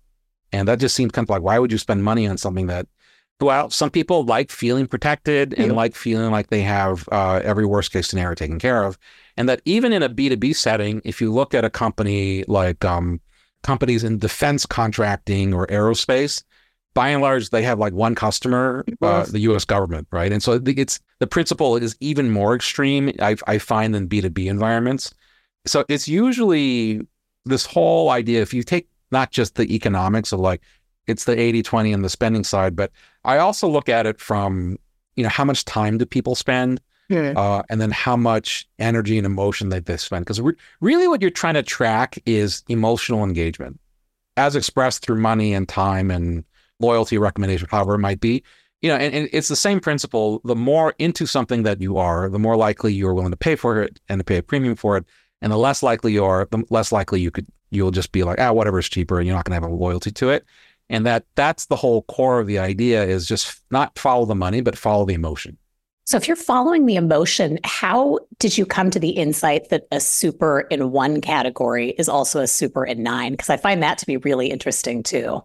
and 0.51 0.67
that 0.67 0.79
just 0.79 0.95
seems 0.95 1.11
kind 1.11 1.25
of 1.25 1.29
like 1.29 1.41
why 1.41 1.59
would 1.59 1.71
you 1.71 1.77
spend 1.77 2.03
money 2.03 2.27
on 2.27 2.37
something 2.37 2.67
that 2.67 2.87
well, 3.41 3.69
some 3.69 3.89
people 3.89 4.25
like 4.25 4.51
feeling 4.51 4.85
protected 4.85 5.53
and 5.53 5.73
like 5.73 5.95
feeling 5.95 6.29
like 6.31 6.47
they 6.47 6.61
have 6.61 7.07
uh, 7.11 7.39
every 7.43 7.65
worst 7.65 7.91
case 7.91 8.07
scenario 8.07 8.35
taken 8.35 8.59
care 8.59 8.83
of. 8.83 8.97
And 9.37 9.47
that 9.47 9.61
even 9.63 9.93
in 9.93 10.03
a 10.03 10.09
B2B 10.09 10.55
setting, 10.55 11.01
if 11.05 11.21
you 11.21 11.31
look 11.31 11.53
at 11.53 11.63
a 11.63 11.69
company 11.69 12.43
like 12.47 12.83
um, 12.83 13.21
companies 13.63 14.03
in 14.03 14.17
defense 14.17 14.65
contracting 14.65 15.53
or 15.53 15.67
aerospace, 15.67 16.43
by 16.93 17.09
and 17.09 17.21
large, 17.21 17.49
they 17.49 17.63
have 17.63 17.79
like 17.79 17.93
one 17.93 18.15
customer, 18.15 18.83
uh, 19.01 19.25
the 19.25 19.39
U.S. 19.41 19.65
government, 19.65 20.07
right? 20.11 20.31
And 20.31 20.41
so 20.41 20.59
it's 20.65 20.99
the 21.19 21.27
principle 21.27 21.75
is 21.75 21.95
even 21.99 22.31
more 22.31 22.55
extreme. 22.55 23.11
I, 23.21 23.35
I 23.47 23.57
find 23.57 23.93
than 23.93 24.07
B 24.07 24.21
two 24.21 24.29
B 24.29 24.47
environments. 24.47 25.13
So 25.65 25.85
it's 25.87 26.07
usually 26.07 27.01
this 27.45 27.65
whole 27.65 28.09
idea. 28.09 28.41
If 28.41 28.53
you 28.53 28.63
take 28.63 28.87
not 29.11 29.31
just 29.31 29.55
the 29.55 29.73
economics 29.73 30.31
of 30.31 30.39
like 30.39 30.61
it's 31.07 31.25
the 31.25 31.39
80 31.39 31.63
20 31.63 31.93
and 31.93 32.05
the 32.05 32.09
spending 32.09 32.43
side, 32.43 32.75
but 32.75 32.91
I 33.23 33.37
also 33.37 33.67
look 33.67 33.89
at 33.89 34.05
it 34.05 34.19
from, 34.19 34.77
you 35.15 35.23
know, 35.23 35.29
how 35.29 35.43
much 35.43 35.65
time 35.65 35.97
do 35.97 36.05
people 36.05 36.35
spend? 36.35 36.81
Yeah. 37.09 37.33
Uh, 37.35 37.63
and 37.69 37.81
then 37.81 37.89
how 37.89 38.15
much 38.15 38.67
energy 38.77 39.17
and 39.17 39.25
emotion 39.25 39.69
that 39.69 39.87
they 39.87 39.97
spend. 39.97 40.25
Because 40.25 40.39
re- 40.39 40.53
really, 40.79 41.07
what 41.07 41.21
you're 41.21 41.31
trying 41.31 41.55
to 41.55 41.63
track 41.63 42.19
is 42.27 42.63
emotional 42.69 43.23
engagement, 43.23 43.79
as 44.37 44.55
expressed 44.55 45.03
through 45.03 45.19
money 45.19 45.53
and 45.53 45.67
time 45.67 46.11
and 46.11 46.43
loyalty, 46.79 47.17
recommendation, 47.17 47.67
however 47.69 47.95
it 47.95 47.99
might 47.99 48.19
be. 48.19 48.43
You 48.81 48.89
know, 48.89 48.95
and, 48.95 49.13
and 49.13 49.29
it's 49.33 49.49
the 49.49 49.55
same 49.57 49.81
principle. 49.81 50.41
The 50.45 50.55
more 50.55 50.95
into 50.99 51.25
something 51.25 51.63
that 51.63 51.81
you 51.81 51.97
are, 51.97 52.29
the 52.29 52.39
more 52.39 52.55
likely 52.55 52.93
you're 52.93 53.13
willing 53.13 53.31
to 53.31 53.37
pay 53.37 53.55
for 53.55 53.81
it 53.81 53.99
and 54.07 54.19
to 54.19 54.23
pay 54.23 54.37
a 54.37 54.43
premium 54.43 54.75
for 54.75 54.95
it. 54.95 55.05
And 55.41 55.51
the 55.51 55.57
less 55.57 55.83
likely 55.83 56.13
you 56.13 56.23
are, 56.23 56.47
the 56.49 56.63
less 56.69 56.91
likely 56.91 57.19
you 57.21 57.31
could 57.31 57.47
you'll 57.71 57.91
just 57.91 58.11
be 58.11 58.23
like, 58.23 58.39
ah, 58.39 58.51
whatever 58.51 58.79
is 58.79 58.89
cheaper, 58.89 59.19
and 59.19 59.27
you're 59.27 59.35
not 59.35 59.45
going 59.45 59.59
to 59.59 59.63
have 59.63 59.71
a 59.71 59.75
loyalty 59.75 60.11
to 60.11 60.29
it 60.29 60.45
and 60.89 61.05
that 61.05 61.25
that's 61.35 61.67
the 61.67 61.75
whole 61.75 62.01
core 62.03 62.39
of 62.39 62.47
the 62.47 62.59
idea 62.59 63.03
is 63.03 63.27
just 63.27 63.61
not 63.71 63.97
follow 63.97 64.25
the 64.25 64.35
money 64.35 64.61
but 64.61 64.77
follow 64.77 65.05
the 65.05 65.13
emotion 65.13 65.57
so 66.05 66.17
if 66.17 66.27
you're 66.27 66.35
following 66.35 66.85
the 66.85 66.95
emotion 66.95 67.59
how 67.63 68.19
did 68.39 68.57
you 68.57 68.65
come 68.65 68.89
to 68.89 68.99
the 68.99 69.09
insight 69.09 69.69
that 69.69 69.87
a 69.91 69.99
super 69.99 70.61
in 70.71 70.91
one 70.91 71.21
category 71.21 71.91
is 71.91 72.09
also 72.09 72.41
a 72.41 72.47
super 72.47 72.85
in 72.85 73.03
nine 73.03 73.31
because 73.31 73.49
i 73.49 73.57
find 73.57 73.81
that 73.83 73.97
to 73.97 74.05
be 74.05 74.17
really 74.17 74.47
interesting 74.47 75.03
too 75.03 75.41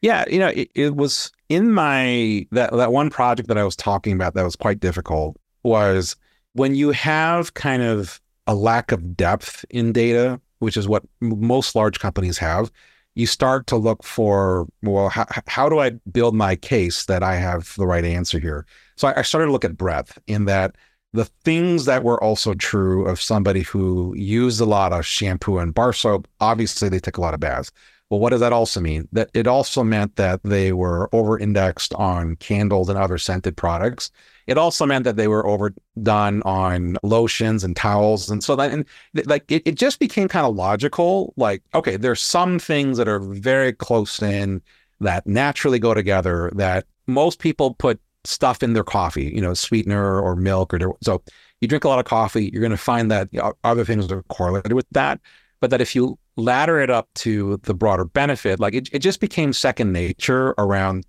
yeah 0.00 0.24
you 0.30 0.38
know 0.38 0.48
it, 0.48 0.70
it 0.74 0.96
was 0.96 1.32
in 1.48 1.72
my 1.72 2.46
that 2.50 2.72
that 2.72 2.92
one 2.92 3.10
project 3.10 3.48
that 3.48 3.58
i 3.58 3.64
was 3.64 3.76
talking 3.76 4.12
about 4.12 4.34
that 4.34 4.44
was 4.44 4.56
quite 4.56 4.80
difficult 4.80 5.36
was 5.62 6.16
when 6.54 6.74
you 6.74 6.90
have 6.90 7.54
kind 7.54 7.82
of 7.82 8.20
a 8.46 8.54
lack 8.54 8.92
of 8.92 9.16
depth 9.16 9.64
in 9.70 9.92
data 9.92 10.40
which 10.60 10.76
is 10.76 10.88
what 10.88 11.04
most 11.20 11.74
large 11.74 12.00
companies 12.00 12.38
have 12.38 12.70
you 13.18 13.26
start 13.26 13.66
to 13.66 13.76
look 13.76 14.04
for, 14.04 14.68
well, 14.82 15.08
how, 15.08 15.26
how 15.48 15.68
do 15.68 15.80
I 15.80 15.90
build 16.12 16.36
my 16.36 16.54
case 16.54 17.06
that 17.06 17.20
I 17.20 17.34
have 17.34 17.74
the 17.76 17.84
right 17.84 18.04
answer 18.04 18.38
here? 18.38 18.64
So 18.96 19.08
I, 19.08 19.18
I 19.18 19.22
started 19.22 19.46
to 19.46 19.52
look 19.52 19.64
at 19.64 19.76
breadth 19.76 20.20
in 20.28 20.44
that 20.44 20.76
the 21.12 21.24
things 21.24 21.84
that 21.86 22.04
were 22.04 22.22
also 22.22 22.54
true 22.54 23.04
of 23.06 23.20
somebody 23.20 23.62
who 23.62 24.14
used 24.16 24.60
a 24.60 24.64
lot 24.64 24.92
of 24.92 25.04
shampoo 25.04 25.58
and 25.58 25.74
bar 25.74 25.92
soap, 25.92 26.28
obviously 26.38 26.88
they 26.88 27.00
took 27.00 27.16
a 27.16 27.20
lot 27.20 27.34
of 27.34 27.40
baths. 27.40 27.72
Well, 28.10 28.20
what 28.20 28.30
does 28.30 28.40
that 28.40 28.52
also 28.52 28.80
mean? 28.80 29.06
That 29.12 29.30
it 29.34 29.46
also 29.46 29.84
meant 29.84 30.16
that 30.16 30.40
they 30.42 30.72
were 30.72 31.14
over 31.14 31.38
indexed 31.38 31.92
on 31.94 32.36
candles 32.36 32.88
and 32.88 32.98
other 32.98 33.18
scented 33.18 33.56
products. 33.56 34.10
It 34.46 34.56
also 34.56 34.86
meant 34.86 35.04
that 35.04 35.16
they 35.16 35.28
were 35.28 35.46
overdone 35.46 36.42
on 36.42 36.96
lotions 37.02 37.64
and 37.64 37.76
towels. 37.76 38.30
And 38.30 38.42
so 38.42 38.56
that, 38.56 38.70
and 38.70 38.86
like, 39.26 39.50
it, 39.52 39.62
it 39.66 39.74
just 39.74 39.98
became 39.98 40.26
kind 40.26 40.46
of 40.46 40.56
logical. 40.56 41.34
Like, 41.36 41.62
okay, 41.74 41.96
there's 41.98 42.22
some 42.22 42.58
things 42.58 42.96
that 42.96 43.08
are 43.08 43.20
very 43.20 43.74
close 43.74 44.22
in 44.22 44.62
that 45.00 45.26
naturally 45.26 45.78
go 45.78 45.92
together 45.92 46.50
that 46.54 46.86
most 47.06 47.40
people 47.40 47.74
put 47.74 48.00
stuff 48.24 48.62
in 48.62 48.72
their 48.72 48.84
coffee, 48.84 49.30
you 49.34 49.40
know, 49.40 49.52
sweetener 49.52 50.18
or 50.20 50.34
milk 50.34 50.72
or 50.72 50.94
so 51.02 51.22
you 51.60 51.68
drink 51.68 51.84
a 51.84 51.88
lot 51.88 51.98
of 51.98 52.04
coffee, 52.04 52.50
you're 52.52 52.60
going 52.60 52.70
to 52.70 52.76
find 52.76 53.10
that 53.10 53.28
other 53.64 53.84
things 53.84 54.10
are 54.10 54.22
correlated 54.24 54.72
with 54.72 54.86
that. 54.92 55.20
But 55.60 55.70
that 55.70 55.80
if 55.80 55.94
you 55.94 56.18
ladder 56.38 56.80
it 56.80 56.88
up 56.88 57.08
to 57.16 57.58
the 57.64 57.74
broader 57.74 58.04
benefit, 58.04 58.60
like 58.60 58.74
it, 58.74 58.88
it 58.92 59.00
just 59.00 59.20
became 59.20 59.52
second 59.52 59.92
nature 59.92 60.54
around, 60.56 61.04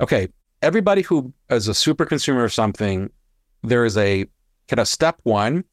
okay, 0.00 0.28
everybody 0.60 1.02
who 1.02 1.32
is 1.50 1.68
a 1.68 1.74
super 1.74 2.04
consumer 2.04 2.44
of 2.44 2.52
something, 2.52 3.08
there 3.62 3.84
is 3.84 3.96
a 3.96 4.26
kind 4.68 4.80
of 4.80 4.88
step 4.88 5.20
one 5.22 5.64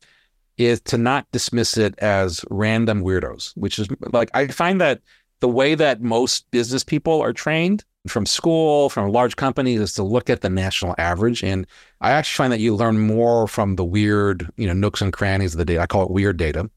is 0.58 0.82
to 0.82 0.98
not 0.98 1.26
dismiss 1.32 1.78
it 1.78 1.98
as 2.00 2.44
random 2.50 3.02
weirdos, 3.02 3.54
which 3.56 3.80
is 3.80 3.88
like, 4.12 4.30
I 4.34 4.48
find 4.48 4.80
that 4.82 5.02
the 5.40 5.48
way 5.48 5.74
that 5.74 6.02
most 6.02 6.50
business 6.52 6.84
people 6.84 7.22
are 7.22 7.32
trained 7.32 7.86
from 8.08 8.26
school, 8.26 8.90
from 8.90 9.10
large 9.12 9.38
companies, 9.38 9.80
is 9.80 9.94
to 9.94 10.04
look 10.04 10.30
at 10.30 10.42
the 10.42 10.50
national 10.50 10.96
average. 10.98 11.44
And 11.44 11.66
I 12.02 12.12
actually 12.12 12.44
find 12.44 12.54
that 12.54 12.60
you 12.60 12.76
learn 12.76 13.00
more 13.00 13.48
from 13.48 13.76
the 13.76 13.86
weird, 13.86 14.50
you 14.58 14.68
know, 14.68 14.74
nooks 14.74 15.02
and 15.02 15.14
crannies 15.14 15.54
of 15.54 15.60
the 15.60 15.66
data. 15.66 15.82
I 15.82 15.88
call 15.88 16.04
it 16.04 16.12
weird 16.12 16.38
data. 16.38 16.70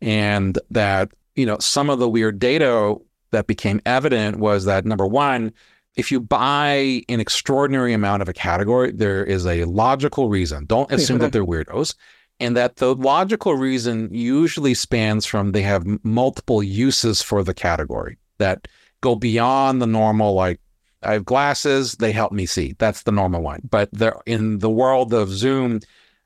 And 0.00 0.58
that, 0.70 1.12
you 1.36 1.46
know, 1.46 1.58
some 1.58 1.90
of 1.90 1.98
the 1.98 2.08
weird 2.08 2.38
data 2.38 2.96
that 3.30 3.46
became 3.46 3.80
evident 3.84 4.38
was 4.38 4.64
that 4.64 4.84
number 4.84 5.06
one, 5.06 5.52
if 5.96 6.10
you 6.10 6.20
buy 6.20 7.02
an 7.08 7.20
extraordinary 7.20 7.92
amount 7.92 8.22
of 8.22 8.28
a 8.28 8.32
category, 8.32 8.92
there 8.92 9.24
is 9.24 9.46
a 9.46 9.64
logical 9.64 10.28
reason. 10.28 10.66
Don't 10.66 10.90
assume 10.90 11.18
that 11.18 11.32
they're 11.32 11.44
weirdos. 11.44 11.94
And 12.40 12.56
that 12.56 12.76
the 12.76 12.96
logical 12.96 13.54
reason 13.54 14.12
usually 14.12 14.74
spans 14.74 15.24
from 15.24 15.52
they 15.52 15.62
have 15.62 15.86
multiple 16.04 16.64
uses 16.64 17.22
for 17.22 17.44
the 17.44 17.54
category 17.54 18.18
that 18.38 18.66
go 19.02 19.14
beyond 19.14 19.80
the 19.80 19.86
normal, 19.86 20.34
like 20.34 20.60
I 21.04 21.12
have 21.12 21.24
glasses, 21.24 21.92
they 21.92 22.10
help 22.10 22.32
me 22.32 22.46
see. 22.46 22.74
That's 22.78 23.02
the 23.02 23.12
normal 23.12 23.42
one. 23.42 23.60
But 23.70 23.88
there, 23.92 24.20
in 24.26 24.58
the 24.58 24.70
world 24.70 25.14
of 25.14 25.28
Zoom, 25.28 25.80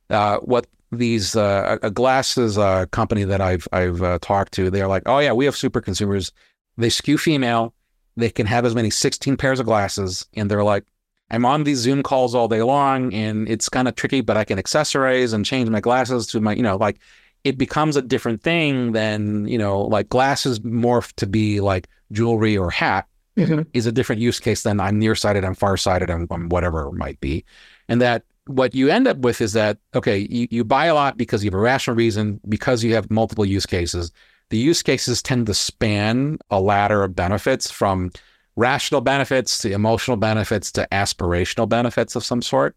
uh, 0.09 0.39
what 0.39 0.67
these 0.91 1.37
uh, 1.37 1.79
a 1.83 1.91
glasses 1.91 2.57
uh, 2.57 2.87
company 2.87 3.25
that 3.25 3.41
I've 3.41 3.69
I've 3.73 4.03
uh, 4.03 4.19
talked 4.21 4.53
to, 4.55 4.71
they're 4.71 4.89
like, 4.89 5.03
oh 5.07 5.19
yeah, 5.19 5.33
we 5.33 5.45
have 5.45 5.57
super 5.57 5.81
consumers. 5.81 6.33
They 6.77 6.91
skew 6.91 7.19
female. 7.19 7.75
They 8.17 8.31
can 8.31 8.47
have 8.47 8.65
as 8.65 8.75
many 8.75 8.91
16 8.91 9.37
pairs 9.37 9.61
of 9.61 9.67
glasses, 9.67 10.27
and 10.35 10.51
they're 10.51 10.65
like, 10.65 10.85
I'm 11.31 11.45
on 11.45 11.65
these 11.65 11.79
Zoom 11.79 12.03
calls 12.03 12.35
all 12.35 12.49
day 12.49 12.63
long, 12.63 13.13
and 13.15 13.49
it's 13.49 13.69
kind 13.69 13.87
of 13.87 13.95
tricky, 13.95 14.23
but 14.23 14.37
I 14.37 14.45
can 14.45 14.59
accessorize 14.59 15.35
and 15.35 15.45
change 15.45 15.69
my 15.69 15.81
glasses 15.81 16.27
to 16.29 16.41
my, 16.41 16.55
you 16.55 16.63
know, 16.63 16.77
like 16.77 16.99
it 17.45 17.59
becomes 17.59 17.97
a 17.97 18.03
different 18.03 18.43
thing 18.43 18.93
than 18.93 19.47
you 19.47 19.59
know, 19.59 19.83
like 19.83 20.09
glasses 20.09 20.61
morph 20.61 21.13
to 21.15 21.27
be 21.27 21.61
like 21.61 21.89
jewelry 22.11 22.57
or 22.57 22.71
hat 22.71 23.07
mm-hmm. 23.37 23.63
is 23.73 23.87
a 23.87 23.93
different 23.93 24.21
use 24.21 24.41
case 24.41 24.63
than 24.63 24.81
I'm 24.81 24.99
nearsighted, 24.99 25.45
I'm 25.45 25.55
farsighted, 25.55 26.11
I'm, 26.11 26.27
I'm 26.31 26.49
whatever 26.49 26.89
it 26.89 26.95
might 26.95 27.21
be. 27.21 27.45
And 27.89 28.01
that 28.01 28.25
what 28.49 28.75
you 28.75 28.89
end 28.89 29.07
up 29.07 29.19
with 29.19 29.41
is 29.41 29.53
that, 29.53 29.79
okay, 29.95 30.27
you, 30.31 30.49
you 30.51 30.65
buy 30.65 30.87
a 30.87 30.95
lot 30.95 31.17
because 31.17 31.45
you 31.45 31.51
have 31.51 31.59
a 31.59 31.63
rational 31.63 31.97
reason, 31.97 32.41
because 32.49 32.83
you 32.83 32.95
have 32.95 33.11
multiple 33.11 33.45
use 33.45 33.67
cases. 33.67 34.13
The 34.51 34.59
use 34.59 34.83
cases 34.83 35.23
tend 35.23 35.47
to 35.47 35.55
span 35.55 36.39
a 36.51 36.61
ladder 36.61 37.05
of 37.05 37.15
benefits 37.15 37.71
from 37.71 38.11
rational 38.57 39.01
benefits 39.01 39.59
to 39.59 39.73
emotional 39.73 40.17
benefits 40.17 40.73
to 40.73 40.89
aspirational 40.91 41.69
benefits 41.69 42.17
of 42.17 42.25
some 42.25 42.43
sort. 42.43 42.77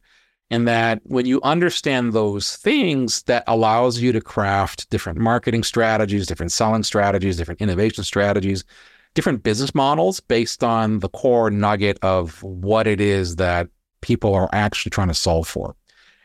And 0.49 0.67
that 0.67 0.99
when 1.05 1.25
you 1.25 1.39
understand 1.43 2.11
those 2.11 2.57
things, 2.57 3.23
that 3.23 3.45
allows 3.47 4.01
you 4.01 4.11
to 4.11 4.19
craft 4.19 4.89
different 4.89 5.17
marketing 5.17 5.63
strategies, 5.63 6.27
different 6.27 6.51
selling 6.51 6.83
strategies, 6.83 7.37
different 7.37 7.61
innovation 7.61 8.03
strategies 8.03 8.65
different 9.13 9.43
business 9.43 9.75
models 9.75 10.19
based 10.19 10.63
on 10.63 10.99
the 10.99 11.09
core 11.09 11.51
nugget 11.51 11.97
of 12.01 12.41
what 12.43 12.87
it 12.87 13.01
is 13.01 13.35
that 13.37 13.67
people 14.01 14.33
are 14.35 14.49
actually 14.51 14.89
trying 14.89 15.07
to 15.07 15.13
solve 15.13 15.47
for. 15.47 15.75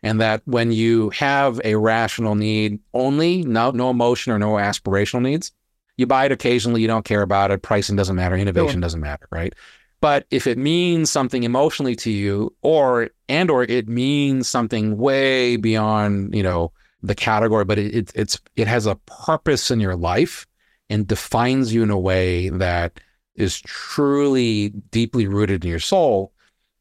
And 0.02 0.20
that 0.20 0.42
when 0.44 0.72
you 0.72 1.10
have 1.10 1.60
a 1.64 1.74
rational 1.76 2.34
need 2.34 2.78
only, 2.94 3.42
no, 3.42 3.70
no 3.70 3.90
emotion 3.90 4.32
or 4.32 4.38
no 4.38 4.52
aspirational 4.52 5.22
needs, 5.22 5.52
you 5.96 6.06
buy 6.06 6.26
it 6.26 6.32
occasionally, 6.32 6.82
you 6.82 6.86
don't 6.86 7.04
care 7.04 7.22
about 7.22 7.50
it, 7.50 7.62
pricing 7.62 7.96
doesn't 7.96 8.16
matter, 8.16 8.36
innovation 8.36 8.74
sure. 8.74 8.80
doesn't 8.80 9.00
matter, 9.00 9.26
right? 9.30 9.54
But 10.00 10.26
if 10.30 10.46
it 10.46 10.58
means 10.58 11.10
something 11.10 11.42
emotionally 11.42 11.96
to 11.96 12.10
you, 12.10 12.54
or 12.62 13.08
and 13.28 13.50
or 13.50 13.64
it 13.64 13.88
means 13.88 14.46
something 14.46 14.98
way 14.98 15.56
beyond, 15.56 16.34
you 16.34 16.42
know, 16.42 16.72
the 17.02 17.14
category, 17.14 17.64
but 17.64 17.78
it, 17.78 17.94
it 17.94 18.12
it's 18.14 18.40
it 18.56 18.68
has 18.68 18.86
a 18.86 18.96
purpose 19.06 19.70
in 19.70 19.80
your 19.80 19.96
life, 19.96 20.46
and 20.90 21.06
defines 21.06 21.72
you 21.72 21.82
in 21.82 21.90
a 21.90 21.98
way 21.98 22.50
that 22.50 23.00
is 23.34 23.60
truly 23.62 24.68
deeply 24.90 25.26
rooted 25.26 25.64
in 25.64 25.70
your 25.70 25.80
soul, 25.80 26.32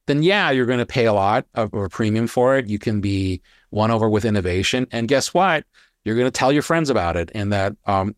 then 0.08 0.24
yeah, 0.24 0.52
you're 0.52 0.66
going 0.66 0.80
to 0.80 0.86
pay 0.86 1.06
a 1.06 1.14
lot 1.14 1.46
of 1.54 1.74
a 1.74 1.90
premium 1.90 2.28
for 2.28 2.58
it. 2.58 2.68
You 2.68 2.80
can 2.80 3.02
be 3.02 3.42
won 3.72 3.92
over 3.92 4.10
with 4.10 4.26
innovation. 4.26 4.88
And 4.92 5.08
guess 5.08 5.34
what? 5.34 5.66
You're 6.04 6.16
going 6.16 6.28
to 6.28 6.32
tell 6.32 6.52
your 6.52 6.62
friends 6.62 6.90
about 6.90 7.18
it. 7.18 7.32
And 7.34 7.52
that 7.52 7.76
um, 7.86 8.14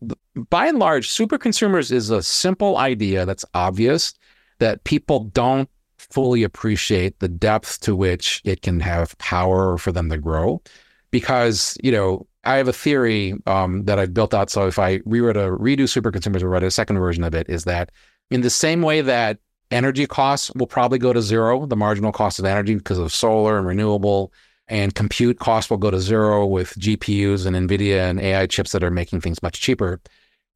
by 0.50 0.66
and 0.66 0.78
large, 0.78 1.08
super 1.08 1.38
consumers 1.38 1.90
is 1.90 2.10
a 2.10 2.22
simple 2.22 2.76
idea 2.76 3.24
that's 3.24 3.44
obvious 3.54 4.12
that 4.58 4.84
people 4.84 5.20
don't 5.20 5.68
fully 5.96 6.42
appreciate 6.42 7.18
the 7.18 7.28
depth 7.28 7.80
to 7.80 7.96
which 7.96 8.42
it 8.44 8.62
can 8.62 8.80
have 8.80 9.16
power 9.18 9.78
for 9.78 9.90
them 9.90 10.10
to 10.10 10.18
grow. 10.18 10.62
Because, 11.10 11.78
you 11.82 11.90
know, 11.90 12.26
I 12.44 12.56
have 12.56 12.68
a 12.68 12.72
theory 12.72 13.34
um, 13.46 13.84
that 13.84 13.98
I've 13.98 14.12
built 14.12 14.34
out. 14.34 14.50
So 14.50 14.66
if 14.66 14.78
I 14.78 15.00
rewrote 15.06 15.36
a 15.38 15.50
redo 15.50 15.80
superconsumers 15.80 16.42
or 16.42 16.50
write 16.50 16.62
a 16.62 16.70
second 16.70 16.98
version 16.98 17.24
of 17.24 17.34
it, 17.34 17.48
is 17.48 17.64
that 17.64 17.90
in 18.30 18.42
the 18.42 18.50
same 18.50 18.82
way 18.82 19.00
that 19.00 19.38
energy 19.70 20.06
costs 20.06 20.50
will 20.54 20.66
probably 20.66 20.98
go 20.98 21.12
to 21.12 21.22
zero, 21.22 21.66
the 21.66 21.76
marginal 21.76 22.12
cost 22.12 22.38
of 22.38 22.44
energy 22.44 22.74
because 22.74 22.98
of 22.98 23.12
solar 23.12 23.58
and 23.58 23.66
renewable, 23.66 24.32
and 24.68 24.94
compute 24.94 25.38
costs 25.38 25.70
will 25.70 25.78
go 25.78 25.90
to 25.90 26.00
zero 26.00 26.46
with 26.46 26.74
GPUs 26.74 27.46
and 27.46 27.56
NVIDIA 27.68 28.10
and 28.10 28.20
AI 28.20 28.46
chips 28.46 28.72
that 28.72 28.84
are 28.84 28.90
making 28.90 29.20
things 29.20 29.42
much 29.42 29.60
cheaper. 29.60 30.00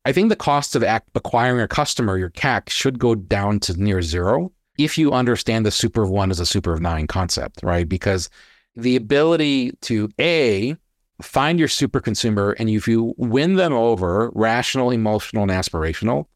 I 0.04 0.12
think 0.12 0.28
the 0.28 0.36
cost 0.36 0.74
of 0.74 0.82
acquiring 1.14 1.60
a 1.60 1.68
customer, 1.68 2.18
your 2.18 2.30
CAC, 2.30 2.68
should 2.68 2.98
go 2.98 3.14
down 3.14 3.60
to 3.60 3.80
near 3.80 4.02
zero 4.02 4.52
if 4.78 4.98
you 4.98 5.12
understand 5.12 5.66
the 5.66 5.70
super 5.70 6.02
of 6.02 6.10
one 6.10 6.30
is 6.30 6.40
a 6.40 6.46
super 6.46 6.72
of 6.72 6.80
nine 6.80 7.06
concept, 7.06 7.60
right? 7.62 7.88
Because 7.88 8.30
the 8.74 8.96
ability 8.96 9.72
to 9.82 10.08
A, 10.20 10.76
find 11.20 11.58
your 11.58 11.68
super 11.68 12.00
consumer 12.00 12.56
and 12.58 12.68
if 12.68 12.88
you 12.88 13.14
win 13.16 13.54
them 13.54 13.72
over 13.72 14.30
rational 14.34 14.90
emotional 14.90 15.42
and 15.42 15.52
aspirational 15.52 16.26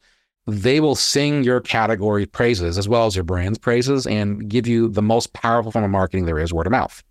they 0.47 0.81
will 0.81 0.95
sing 0.95 1.43
your 1.43 1.61
category 1.61 2.27
praises 2.27 2.79
as 2.79 2.89
well 2.89 3.07
as 3.07 3.17
your 3.17 3.25
brand's 3.25 3.59
praises 3.59 4.07
and 4.07 4.49
give 4.49 4.67
you 4.67 4.89
the 4.89 5.03
most 5.03 5.33
powerful 5.33 5.73
form 5.73 5.85
of 5.85 5.91
marketing 5.91 6.27
there 6.27 6.39
is 6.39 6.53
word 6.53 6.67
of 6.67 6.71
mouth. 6.71 7.03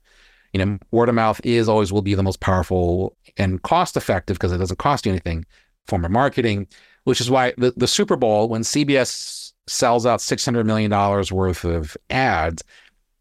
You 0.53 0.65
know 0.65 0.77
word 0.91 1.09
of 1.09 1.15
mouth 1.15 1.41
is 1.43 1.67
always 1.67 1.91
will 1.91 2.01
be 2.01 2.15
the 2.15 2.23
most 2.23 2.39
powerful 2.39 3.17
and 3.37 3.61
cost 3.61 3.97
effective 3.97 4.37
because 4.37 4.53
it 4.53 4.57
doesn't 4.57 4.79
cost 4.79 5.05
you 5.05 5.11
anything 5.11 5.45
form 5.87 6.05
of 6.05 6.11
marketing 6.11 6.67
which 7.03 7.21
is 7.21 7.29
why 7.29 7.53
the, 7.57 7.73
the 7.75 7.87
super 7.87 8.15
bowl 8.15 8.47
when 8.47 8.61
cbs 8.61 9.51
sells 9.67 10.05
out 10.05 10.19
$600 10.19 10.65
million 10.65 10.89
worth 11.31 11.65
of 11.65 11.97
ads 12.09 12.63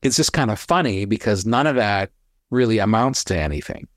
it's 0.04 0.16
just 0.16 0.32
kind 0.32 0.50
of 0.50 0.60
funny 0.60 1.06
because 1.06 1.44
none 1.44 1.66
of 1.66 1.76
that 1.76 2.10
really 2.50 2.78
amounts 2.78 3.24
to 3.24 3.36
anything. 3.36 3.88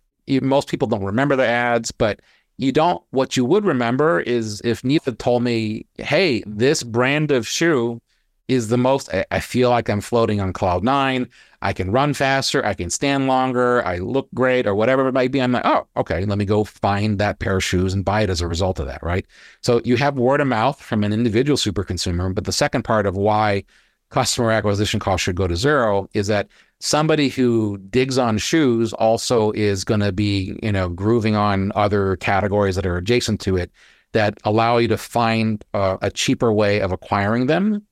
Most 0.41 0.69
people 0.69 0.87
don't 0.87 1.03
remember 1.03 1.35
the 1.35 1.45
ads, 1.45 1.91
but 1.91 2.21
you 2.57 2.71
don't. 2.71 3.03
What 3.11 3.37
you 3.37 3.45
would 3.45 3.65
remember 3.65 4.19
is 4.19 4.61
if 4.63 4.81
Neetha 4.81 5.17
told 5.17 5.43
me, 5.43 5.85
"Hey, 5.95 6.43
this 6.45 6.83
brand 6.83 7.31
of 7.31 7.47
shoe 7.47 8.01
is 8.47 8.69
the 8.69 8.77
most." 8.77 9.13
I, 9.13 9.25
I 9.31 9.39
feel 9.39 9.69
like 9.69 9.89
I'm 9.89 10.01
floating 10.01 10.41
on 10.41 10.53
cloud 10.53 10.83
nine. 10.83 11.29
I 11.61 11.73
can 11.73 11.91
run 11.91 12.13
faster. 12.13 12.63
I 12.65 12.73
can 12.73 12.89
stand 12.89 13.27
longer. 13.27 13.83
I 13.85 13.97
look 13.97 14.27
great, 14.33 14.67
or 14.67 14.75
whatever 14.75 15.07
it 15.07 15.13
might 15.13 15.31
be. 15.31 15.41
I'm 15.41 15.51
like, 15.51 15.65
oh, 15.65 15.87
okay. 15.97 16.23
Let 16.23 16.37
me 16.37 16.45
go 16.45 16.63
find 16.63 17.17
that 17.17 17.39
pair 17.39 17.57
of 17.57 17.63
shoes 17.63 17.93
and 17.93 18.05
buy 18.05 18.21
it 18.21 18.29
as 18.29 18.41
a 18.41 18.47
result 18.47 18.79
of 18.79 18.85
that, 18.85 19.01
right? 19.01 19.25
So 19.61 19.81
you 19.83 19.97
have 19.97 20.17
word 20.17 20.39
of 20.41 20.47
mouth 20.47 20.79
from 20.81 21.03
an 21.03 21.13
individual 21.13 21.57
super 21.57 21.83
consumer, 21.83 22.31
but 22.31 22.45
the 22.45 22.51
second 22.51 22.83
part 22.83 23.07
of 23.07 23.17
why 23.17 23.63
customer 24.09 24.51
acquisition 24.51 24.99
cost 24.99 25.23
should 25.23 25.35
go 25.35 25.47
to 25.47 25.55
zero 25.55 26.07
is 26.13 26.27
that 26.27 26.47
somebody 26.79 27.29
who 27.29 27.77
digs 27.89 28.17
on 28.17 28.37
shoes 28.37 28.93
also 28.93 29.51
is 29.51 29.83
going 29.83 29.99
to 29.99 30.11
be, 30.11 30.57
you 30.61 30.71
know, 30.71 30.89
grooving 30.89 31.35
on 31.35 31.71
other 31.75 32.15
categories 32.17 32.75
that 32.75 32.85
are 32.85 32.97
adjacent 32.97 33.41
to 33.41 33.57
it 33.57 33.71
that 34.13 34.37
allow 34.43 34.77
you 34.77 34.87
to 34.87 34.97
find 34.97 35.63
a, 35.73 35.97
a 36.03 36.11
cheaper 36.11 36.51
way 36.53 36.79
of 36.79 36.91
acquiring 36.91 37.47
them. 37.47 37.85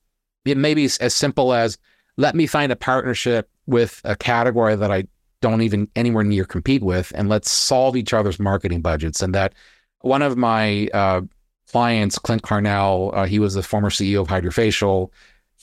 It 0.44 0.56
may 0.56 0.74
be 0.74 0.84
as 1.00 1.14
simple 1.14 1.52
as 1.52 1.78
let 2.16 2.34
me 2.34 2.46
find 2.46 2.72
a 2.72 2.76
partnership 2.76 3.50
with 3.66 4.00
a 4.04 4.16
category 4.16 4.76
that 4.76 4.90
I 4.90 5.04
don't 5.42 5.62
even 5.62 5.88
anywhere 5.96 6.24
near 6.24 6.44
compete 6.44 6.82
with, 6.82 7.12
and 7.14 7.28
let's 7.28 7.50
solve 7.50 7.96
each 7.96 8.14
other's 8.14 8.40
marketing 8.40 8.80
budgets. 8.80 9.20
And 9.20 9.34
that 9.34 9.54
one 10.00 10.22
of 10.22 10.36
my 10.36 10.88
uh, 10.94 11.22
clients, 11.70 12.18
Clint 12.18 12.42
Carnell, 12.42 13.14
uh, 13.14 13.24
he 13.26 13.38
was 13.38 13.54
the 13.54 13.62
former 13.62 13.90
CEO 13.90 14.22
of 14.22 14.28
HydraFacial. 14.28 15.10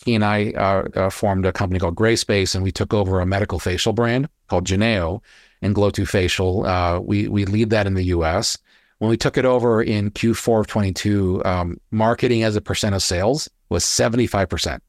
He 0.03 0.15
and 0.15 0.25
I 0.25 0.51
uh, 0.51 0.83
uh, 0.95 1.10
formed 1.10 1.45
a 1.45 1.53
company 1.53 1.79
called 1.79 1.95
Grayspace, 1.95 2.55
and 2.55 2.63
we 2.63 2.72
took 2.72 2.93
over 2.93 3.22
a 3.22 3.25
medical 3.25 3.60
facial 3.60 3.93
brand 3.93 4.27
called 4.48 4.65
Geneo 4.65 5.22
and 5.62 5.74
Glo2Facial. 5.74 6.67
Uh, 6.67 7.00
we 7.00 7.27
we 7.29 7.45
lead 7.45 7.69
that 7.69 7.88
in 7.88 7.93
the 7.93 8.03
U.S. 8.05 8.57
When 8.98 9.10
we 9.10 9.17
took 9.17 9.38
it 9.38 9.45
over 9.45 9.81
in 9.81 10.12
Q4 10.12 10.62
of 10.62 10.67
22, 10.67 11.41
um, 11.45 11.77
marketing 11.91 12.43
as 12.43 12.55
a 12.55 12.62
percent 12.62 12.95
of 12.95 13.01
sales 13.01 13.50
was 13.69 13.86
75 13.86 14.50
percent. 14.50 14.83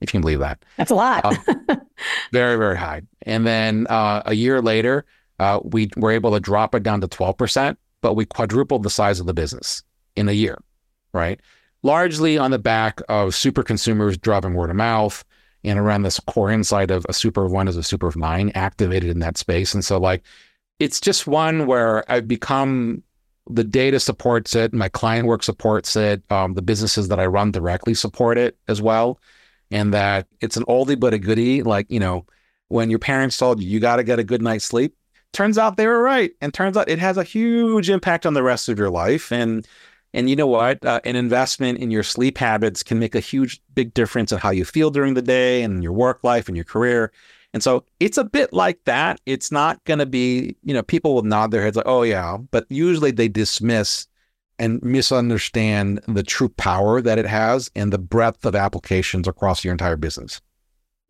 If 0.00 0.10
you 0.10 0.12
can 0.12 0.20
believe 0.20 0.40
that, 0.40 0.64
that's 0.76 0.90
a 0.90 0.94
lot. 0.94 1.24
Uh, 1.24 1.76
very 2.32 2.56
very 2.56 2.76
high. 2.76 3.02
And 3.22 3.46
then 3.46 3.86
uh, 3.88 4.22
a 4.26 4.34
year 4.34 4.60
later, 4.60 5.04
we 5.62 5.90
were 5.96 6.10
able 6.10 6.32
to 6.32 6.40
drop 6.40 6.74
it 6.74 6.82
down 6.82 7.00
to 7.02 7.08
12 7.08 7.36
percent, 7.36 7.78
but 8.00 8.14
we 8.14 8.26
quadrupled 8.26 8.82
the 8.82 8.90
size 8.90 9.20
of 9.20 9.26
the 9.26 9.34
business 9.34 9.84
in 10.16 10.28
a 10.28 10.32
year, 10.32 10.58
right? 11.12 11.40
Largely 11.82 12.38
on 12.38 12.50
the 12.50 12.58
back 12.58 13.00
of 13.08 13.34
super 13.34 13.62
consumers 13.62 14.18
driving 14.18 14.54
word 14.54 14.70
of 14.70 14.76
mouth 14.76 15.24
and 15.62 15.78
around 15.78 16.02
this 16.02 16.20
core 16.20 16.50
insight 16.50 16.90
of 16.90 17.04
a 17.08 17.12
super 17.12 17.44
of 17.44 17.52
one 17.52 17.68
is 17.68 17.76
a 17.76 17.82
super 17.82 18.06
of 18.06 18.16
nine 18.16 18.50
activated 18.54 19.10
in 19.10 19.18
that 19.20 19.36
space. 19.36 19.74
And 19.74 19.84
so, 19.84 19.98
like, 19.98 20.22
it's 20.78 21.00
just 21.00 21.26
one 21.26 21.66
where 21.66 22.10
I've 22.10 22.28
become 22.28 23.02
the 23.48 23.64
data 23.64 24.00
supports 24.00 24.54
it, 24.54 24.72
my 24.72 24.88
client 24.88 25.26
work 25.26 25.42
supports 25.42 25.94
it, 25.96 26.22
um, 26.30 26.54
the 26.54 26.62
businesses 26.62 27.08
that 27.08 27.20
I 27.20 27.26
run 27.26 27.52
directly 27.52 27.94
support 27.94 28.38
it 28.38 28.56
as 28.68 28.82
well. 28.82 29.20
And 29.70 29.94
that 29.94 30.26
it's 30.40 30.56
an 30.56 30.64
oldie 30.64 30.98
but 30.98 31.14
a 31.14 31.18
goodie. 31.18 31.62
Like, 31.62 31.86
you 31.90 32.00
know, 32.00 32.26
when 32.68 32.90
your 32.90 32.98
parents 32.98 33.36
told 33.36 33.60
you, 33.60 33.68
you 33.68 33.80
got 33.80 33.96
to 33.96 34.04
get 34.04 34.18
a 34.18 34.24
good 34.24 34.42
night's 34.42 34.64
sleep, 34.64 34.94
turns 35.32 35.58
out 35.58 35.76
they 35.76 35.86
were 35.86 36.02
right. 36.02 36.32
And 36.40 36.52
turns 36.52 36.76
out 36.76 36.88
it 36.88 36.98
has 36.98 37.16
a 37.16 37.24
huge 37.24 37.90
impact 37.90 38.26
on 38.26 38.34
the 38.34 38.42
rest 38.42 38.68
of 38.68 38.78
your 38.78 38.90
life. 38.90 39.32
And 39.32 39.66
and 40.16 40.30
you 40.30 40.34
know 40.34 40.46
what? 40.46 40.82
Uh, 40.82 40.98
an 41.04 41.14
investment 41.14 41.78
in 41.78 41.90
your 41.90 42.02
sleep 42.02 42.38
habits 42.38 42.82
can 42.82 42.98
make 42.98 43.14
a 43.14 43.20
huge, 43.20 43.60
big 43.74 43.92
difference 43.92 44.32
in 44.32 44.38
how 44.38 44.48
you 44.48 44.64
feel 44.64 44.90
during 44.90 45.12
the 45.12 45.20
day 45.20 45.62
and 45.62 45.82
your 45.82 45.92
work 45.92 46.24
life 46.24 46.48
and 46.48 46.56
your 46.56 46.64
career. 46.64 47.12
And 47.52 47.62
so 47.62 47.84
it's 48.00 48.16
a 48.16 48.24
bit 48.24 48.50
like 48.54 48.82
that. 48.86 49.20
It's 49.26 49.52
not 49.52 49.84
going 49.84 49.98
to 49.98 50.06
be, 50.06 50.56
you 50.62 50.72
know, 50.72 50.82
people 50.82 51.14
will 51.14 51.22
nod 51.22 51.50
their 51.50 51.60
heads 51.62 51.76
like, 51.76 51.86
oh, 51.86 52.02
yeah. 52.02 52.38
But 52.50 52.64
usually 52.70 53.10
they 53.10 53.28
dismiss 53.28 54.06
and 54.58 54.82
misunderstand 54.82 56.00
the 56.08 56.22
true 56.22 56.48
power 56.48 57.02
that 57.02 57.18
it 57.18 57.26
has 57.26 57.70
and 57.76 57.92
the 57.92 57.98
breadth 57.98 58.46
of 58.46 58.56
applications 58.56 59.28
across 59.28 59.64
your 59.64 59.72
entire 59.72 59.96
business. 59.96 60.40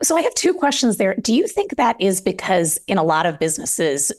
So 0.03 0.17
I 0.17 0.23
have 0.23 0.35
two 0.35 0.53
questions 0.53 0.97
there. 0.97 1.15
Do 1.15 1.33
you 1.33 1.47
think 1.47 1.77
that 1.77 1.97
is 2.01 2.21
because 2.21 2.79
in 2.89 2.99
a 2.99 3.05
lot 3.05 3.25
of 3.25 3.39
businesses, 3.39 4.13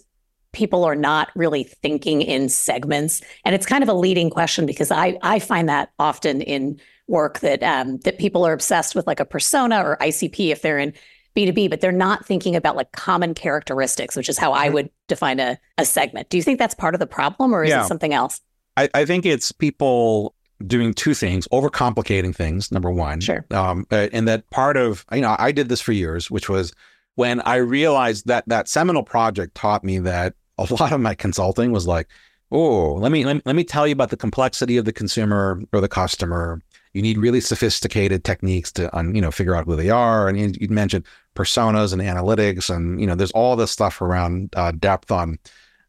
people 0.57 0.83
are 0.83 0.95
not 0.95 1.29
really 1.35 1.63
thinking 1.63 2.23
in 2.23 2.49
segments. 2.49 3.21
And 3.45 3.53
it's 3.53 3.67
kind 3.67 3.83
of 3.83 3.89
a 3.89 3.93
leading 3.93 4.31
question 4.31 4.65
because 4.65 4.89
i 4.89 5.17
i 5.21 5.37
find 5.37 5.69
that 5.69 5.91
often 5.99 6.41
in 6.41 6.79
work 7.07 7.39
that 7.39 7.61
um, 7.61 7.99
that 7.99 8.17
people 8.17 8.45
are 8.45 8.53
obsessed 8.53 8.95
with 8.95 9.05
like 9.05 9.19
a 9.19 9.25
persona 9.25 9.81
or 9.81 9.97
icp 9.97 10.51
if 10.51 10.61
they're 10.63 10.79
in 10.79 10.93
b2b 11.35 11.69
but 11.69 11.79
they're 11.79 11.91
not 11.91 12.25
thinking 12.25 12.55
about 12.55 12.75
like 12.75 12.91
common 12.91 13.35
characteristics 13.35 14.15
which 14.15 14.27
is 14.27 14.37
how 14.37 14.51
i 14.51 14.65
mm-hmm. 14.65 14.73
would 14.73 14.89
define 15.07 15.39
a, 15.39 15.57
a 15.77 15.85
segment. 15.85 16.29
Do 16.29 16.37
you 16.37 16.43
think 16.43 16.57
that's 16.57 16.73
part 16.73 16.95
of 16.95 16.99
the 16.99 17.07
problem 17.07 17.53
or 17.53 17.63
is 17.63 17.69
yeah. 17.69 17.83
it 17.83 17.87
something 17.87 18.13
else? 18.13 18.41
I, 18.75 18.89
I 18.93 19.05
think 19.05 19.25
it's 19.25 19.51
people 19.51 20.33
doing 20.65 20.93
two 20.93 21.13
things 21.13 21.47
overcomplicating 21.49 22.35
things 22.35 22.71
number 22.71 22.91
one. 22.91 23.21
Sure. 23.21 23.45
Um, 23.51 23.85
and 23.91 24.27
that 24.27 24.49
part 24.49 24.75
of 24.75 25.05
you 25.13 25.21
know 25.21 25.35
i 25.37 25.51
did 25.51 25.69
this 25.69 25.81
for 25.81 25.91
years 25.91 26.31
which 26.31 26.49
was 26.49 26.73
when 27.17 27.41
I 27.41 27.55
realized 27.55 28.27
that 28.27 28.43
that 28.47 28.69
seminal 28.69 29.01
project 29.01 29.55
taught 29.55 29.83
me 29.83 29.97
that 29.99 30.35
a 30.57 30.73
lot 30.73 30.91
of 30.91 31.01
my 31.01 31.15
consulting 31.15 31.71
was 31.71 31.87
like, 31.87 32.07
oh, 32.51 32.93
let 32.93 33.11
me, 33.11 33.25
let 33.25 33.35
me 33.35 33.41
let 33.45 33.55
me 33.55 33.63
tell 33.63 33.87
you 33.87 33.93
about 33.93 34.09
the 34.09 34.17
complexity 34.17 34.77
of 34.77 34.85
the 34.85 34.93
consumer 34.93 35.61
or 35.73 35.81
the 35.81 35.87
customer. 35.87 36.61
You 36.93 37.01
need 37.01 37.17
really 37.17 37.41
sophisticated 37.41 38.23
techniques 38.23 38.71
to 38.73 38.89
you 39.13 39.21
know 39.21 39.31
figure 39.31 39.55
out 39.55 39.65
who 39.65 39.75
they 39.75 39.89
are. 39.89 40.27
And 40.27 40.57
you 40.59 40.67
mentioned 40.69 41.05
personas 41.35 41.93
and 41.93 42.01
analytics, 42.01 42.73
and 42.73 42.99
you 42.99 43.07
know 43.07 43.15
there's 43.15 43.31
all 43.31 43.55
this 43.55 43.71
stuff 43.71 44.01
around 44.01 44.53
uh, 44.55 44.71
depth 44.71 45.11
on 45.11 45.37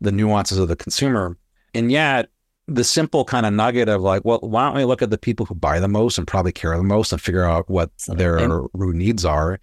the 0.01 0.13
nuances 0.13 0.59
of 0.59 0.69
the 0.69 0.77
consumer. 0.77 1.37
And 1.75 1.91
yet, 1.91 2.29
the 2.67 2.85
simple 2.85 3.25
kind 3.25 3.47
of 3.47 3.53
nugget 3.53 3.89
of 3.89 4.03
like, 4.03 4.25
well, 4.25 4.41
why 4.43 4.67
don't 4.67 4.77
we 4.77 4.85
look 4.85 5.03
at 5.03 5.11
the 5.11 5.19
people 5.19 5.47
who 5.47 5.55
buy 5.55 5.81
the 5.81 5.89
most 5.89 6.19
and 6.19 6.27
probably 6.27 6.53
care 6.53 6.77
the 6.77 6.83
most 6.83 7.13
and 7.13 7.21
figure 7.21 7.45
out 7.45 7.69
what 7.71 7.91
their 8.07 8.39
root 8.75 8.97
needs 8.97 9.25
are? 9.25 9.59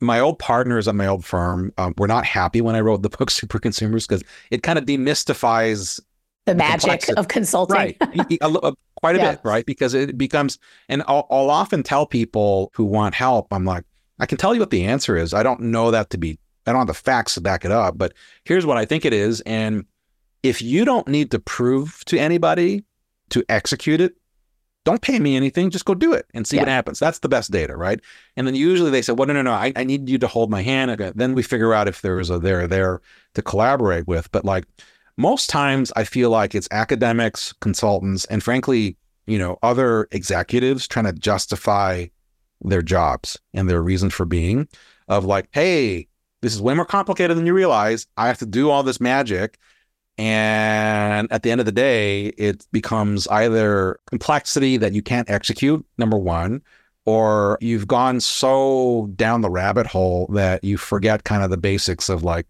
My 0.00 0.20
old 0.20 0.38
partners 0.38 0.88
at 0.88 0.94
my 0.94 1.06
old 1.06 1.24
firm 1.24 1.72
um, 1.78 1.94
were 1.96 2.08
not 2.08 2.24
happy 2.24 2.60
when 2.60 2.74
I 2.74 2.80
wrote 2.80 3.02
the 3.02 3.08
book 3.18 3.30
Super 3.30 3.58
Consumers 3.58 4.06
because 4.06 4.22
it 4.50 4.62
kind 4.62 4.78
of 4.78 4.84
demystifies 4.84 6.00
the, 6.46 6.52
the 6.52 6.56
magic 6.56 7.08
of 7.16 7.28
consulting. 7.28 7.76
Right. 7.76 7.98
Quite 8.96 9.16
a 9.16 9.18
yeah. 9.18 9.30
bit, 9.32 9.40
right? 9.44 9.66
Because 9.66 9.92
it 9.92 10.16
becomes, 10.16 10.58
and 10.88 11.02
I'll, 11.06 11.26
I'll 11.30 11.50
often 11.50 11.82
tell 11.82 12.06
people 12.06 12.70
who 12.74 12.84
want 12.84 13.14
help, 13.14 13.52
I'm 13.52 13.64
like, 13.64 13.84
I 14.18 14.26
can 14.26 14.38
tell 14.38 14.54
you 14.54 14.60
what 14.60 14.70
the 14.70 14.84
answer 14.84 15.16
is. 15.16 15.34
I 15.34 15.42
don't 15.42 15.60
know 15.60 15.90
that 15.90 16.10
to 16.10 16.18
be, 16.18 16.38
I 16.66 16.72
don't 16.72 16.80
have 16.80 16.86
the 16.86 16.94
facts 16.94 17.34
to 17.34 17.40
back 17.40 17.64
it 17.64 17.70
up, 17.70 17.98
but 17.98 18.14
here's 18.44 18.64
what 18.64 18.78
I 18.78 18.84
think 18.86 19.04
it 19.04 19.12
is. 19.12 19.42
And 19.42 19.84
if 20.42 20.62
you 20.62 20.84
don't 20.84 21.08
need 21.08 21.30
to 21.32 21.38
prove 21.38 22.02
to 22.06 22.18
anybody 22.18 22.84
to 23.30 23.44
execute 23.48 24.00
it, 24.00 24.14
don't 24.84 25.02
pay 25.02 25.18
me 25.18 25.36
anything. 25.36 25.70
Just 25.70 25.84
go 25.84 25.94
do 25.94 26.12
it 26.12 26.26
and 26.34 26.46
see 26.46 26.56
yeah. 26.56 26.62
what 26.62 26.68
happens. 26.68 26.98
That's 26.98 27.20
the 27.20 27.28
best 27.28 27.50
data, 27.50 27.76
right? 27.76 28.00
And 28.36 28.46
then 28.46 28.54
usually 28.54 28.90
they 28.90 29.02
say, 29.02 29.12
well, 29.12 29.26
no, 29.26 29.32
no, 29.32 29.42
no, 29.42 29.52
I, 29.52 29.72
I 29.76 29.84
need 29.84 30.08
you 30.08 30.18
to 30.18 30.26
hold 30.26 30.50
my 30.50 30.62
hand. 30.62 30.90
Okay. 30.90 31.12
Then 31.14 31.34
we 31.34 31.42
figure 31.42 31.72
out 31.72 31.88
if 31.88 32.02
there 32.02 32.20
is 32.20 32.30
a 32.30 32.38
there 32.38 32.66
there 32.66 33.00
to 33.34 33.42
collaborate 33.42 34.06
with. 34.06 34.30
But 34.30 34.44
like 34.44 34.64
most 35.16 35.48
times, 35.48 35.92
I 35.96 36.04
feel 36.04 36.30
like 36.30 36.54
it's 36.54 36.68
academics, 36.70 37.52
consultants, 37.54 38.24
and 38.26 38.42
frankly, 38.42 38.96
you 39.26 39.38
know, 39.38 39.58
other 39.62 40.06
executives 40.10 40.86
trying 40.86 41.06
to 41.06 41.12
justify 41.12 42.06
their 42.60 42.82
jobs 42.82 43.38
and 43.52 43.68
their 43.68 43.82
reason 43.82 44.10
for 44.10 44.24
being 44.24 44.68
of 45.08 45.24
like, 45.24 45.48
hey, 45.52 46.08
this 46.42 46.54
is 46.54 46.60
way 46.60 46.74
more 46.74 46.84
complicated 46.84 47.36
than 47.36 47.46
you 47.46 47.54
realize. 47.54 48.06
I 48.16 48.26
have 48.26 48.38
to 48.38 48.46
do 48.46 48.70
all 48.70 48.82
this 48.82 49.00
magic. 49.00 49.58
And 50.16 51.30
at 51.32 51.42
the 51.42 51.50
end 51.50 51.60
of 51.60 51.64
the 51.64 51.72
day, 51.72 52.26
it 52.38 52.66
becomes 52.70 53.26
either 53.28 53.98
complexity 54.06 54.76
that 54.76 54.92
you 54.92 55.02
can't 55.02 55.28
execute, 55.28 55.84
number 55.98 56.16
one, 56.16 56.62
or 57.04 57.58
you've 57.60 57.88
gone 57.88 58.20
so 58.20 59.10
down 59.16 59.40
the 59.40 59.50
rabbit 59.50 59.86
hole 59.86 60.26
that 60.32 60.62
you 60.62 60.76
forget 60.76 61.24
kind 61.24 61.42
of 61.42 61.50
the 61.50 61.56
basics 61.56 62.08
of 62.08 62.22
like, 62.22 62.46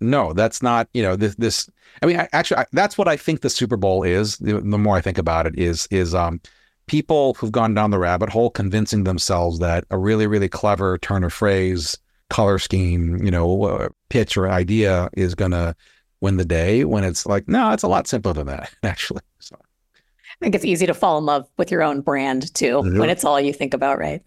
no, 0.00 0.32
that's 0.32 0.62
not, 0.62 0.88
you 0.94 1.02
know, 1.02 1.14
this, 1.14 1.34
this, 1.36 1.68
I 2.02 2.06
mean, 2.06 2.18
I, 2.18 2.28
actually, 2.32 2.58
I, 2.58 2.66
that's 2.72 2.98
what 2.98 3.08
I 3.08 3.16
think 3.16 3.42
the 3.42 3.50
Super 3.50 3.76
Bowl 3.76 4.02
is. 4.02 4.38
The, 4.38 4.54
the 4.54 4.78
more 4.78 4.96
I 4.96 5.00
think 5.00 5.18
about 5.18 5.46
it 5.46 5.56
is, 5.58 5.86
is, 5.90 6.14
um, 6.14 6.40
people 6.86 7.34
who've 7.34 7.52
gone 7.52 7.74
down 7.74 7.90
the 7.90 7.98
rabbit 7.98 8.28
hole 8.28 8.50
convincing 8.50 9.04
themselves 9.04 9.60
that 9.60 9.84
a 9.90 9.98
really, 9.98 10.26
really 10.26 10.48
clever 10.48 10.98
turn 10.98 11.22
of 11.22 11.32
phrase, 11.32 11.96
color 12.30 12.58
scheme, 12.58 13.22
you 13.22 13.30
know, 13.30 13.64
uh, 13.64 13.88
pitch 14.08 14.36
or 14.36 14.48
idea 14.48 15.08
is 15.12 15.34
going 15.34 15.52
to 15.52 15.76
win 16.22 16.36
the 16.36 16.44
day 16.44 16.84
when 16.84 17.04
it's 17.04 17.26
like, 17.26 17.48
no, 17.48 17.72
it's 17.72 17.82
a 17.82 17.88
lot 17.88 18.06
simpler 18.06 18.32
than 18.32 18.46
that, 18.46 18.72
actually. 18.82 19.20
So. 19.40 19.56
I 19.58 20.44
think 20.44 20.54
it's 20.54 20.64
easy 20.64 20.86
to 20.86 20.94
fall 20.94 21.18
in 21.18 21.26
love 21.26 21.46
with 21.58 21.70
your 21.70 21.82
own 21.82 22.00
brand 22.00 22.52
too 22.54 22.78
mm-hmm. 22.78 22.98
when 22.98 23.10
it's 23.10 23.24
all 23.24 23.40
you 23.40 23.52
think 23.52 23.74
about, 23.74 23.98
right? 23.98 24.22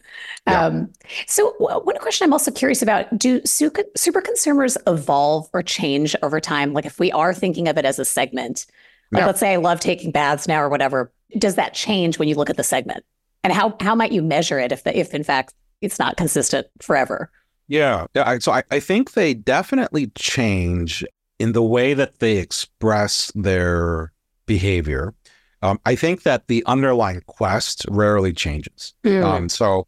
Yeah. 0.47 0.65
Um, 0.65 0.93
so, 1.27 1.55
one 1.57 1.97
question 1.97 2.25
I'm 2.25 2.31
also 2.31 2.51
curious 2.51 2.81
about: 2.81 3.17
Do 3.17 3.41
super, 3.43 3.83
super 3.97 4.21
consumers 4.21 4.77
evolve 4.87 5.49
or 5.51 5.63
change 5.63 6.15
over 6.21 6.39
time? 6.39 6.73
Like, 6.73 6.85
if 6.85 6.99
we 6.99 7.11
are 7.11 7.33
thinking 7.33 7.67
of 7.67 7.77
it 7.77 7.85
as 7.85 7.99
a 7.99 8.05
segment, 8.05 8.65
like 9.11 9.21
yeah. 9.21 9.25
let's 9.25 9.39
say 9.39 9.53
I 9.53 9.57
love 9.57 9.79
taking 9.79 10.11
baths 10.11 10.47
now 10.47 10.61
or 10.61 10.69
whatever, 10.69 11.11
does 11.37 11.55
that 11.55 11.73
change 11.73 12.19
when 12.19 12.29
you 12.29 12.35
look 12.35 12.49
at 12.49 12.57
the 12.57 12.63
segment? 12.63 13.03
And 13.43 13.51
how 13.51 13.75
how 13.81 13.95
might 13.95 14.11
you 14.11 14.21
measure 14.21 14.59
it 14.59 14.71
if 14.71 14.83
the, 14.83 14.97
if 14.97 15.13
in 15.13 15.23
fact 15.23 15.53
it's 15.81 15.99
not 15.99 16.17
consistent 16.17 16.67
forever? 16.81 17.29
Yeah, 17.67 18.05
yeah. 18.13 18.37
So 18.39 18.51
I, 18.51 18.63
I 18.71 18.79
think 18.79 19.13
they 19.13 19.33
definitely 19.33 20.07
change 20.15 21.03
in 21.39 21.51
the 21.51 21.63
way 21.63 21.93
that 21.93 22.19
they 22.19 22.37
express 22.37 23.31
their 23.35 24.11
behavior. 24.45 25.13
Um, 25.61 25.79
I 25.85 25.95
think 25.95 26.23
that 26.23 26.47
the 26.47 26.63
underlying 26.65 27.21
quest 27.25 27.85
rarely 27.89 28.33
changes. 28.33 28.93
Mm. 29.03 29.23
Um, 29.23 29.49
so 29.49 29.87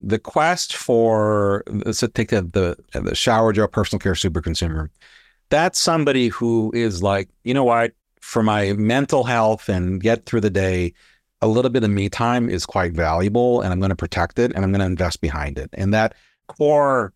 the 0.00 0.18
quest 0.18 0.76
for 0.76 1.64
let's 1.66 2.00
take 2.14 2.28
the, 2.28 2.76
the, 2.92 3.00
the 3.00 3.14
shower 3.14 3.52
gel 3.52 3.68
personal 3.68 3.98
care 3.98 4.14
super 4.14 4.40
consumer. 4.40 4.90
That's 5.48 5.78
somebody 5.78 6.28
who 6.28 6.70
is 6.74 7.02
like, 7.02 7.28
you 7.44 7.54
know 7.54 7.64
what, 7.64 7.92
for 8.20 8.42
my 8.42 8.72
mental 8.72 9.24
health 9.24 9.68
and 9.68 10.00
get 10.00 10.26
through 10.26 10.40
the 10.40 10.50
day, 10.50 10.92
a 11.40 11.46
little 11.46 11.70
bit 11.70 11.84
of 11.84 11.90
me 11.90 12.08
time 12.08 12.48
is 12.48 12.66
quite 12.66 12.92
valuable, 12.92 13.60
and 13.60 13.72
I'm 13.72 13.78
going 13.78 13.90
to 13.90 13.96
protect 13.96 14.38
it 14.38 14.52
and 14.54 14.64
I'm 14.64 14.72
going 14.72 14.80
to 14.80 14.86
invest 14.86 15.20
behind 15.20 15.58
it. 15.58 15.70
And 15.74 15.92
that 15.94 16.14
core, 16.48 17.12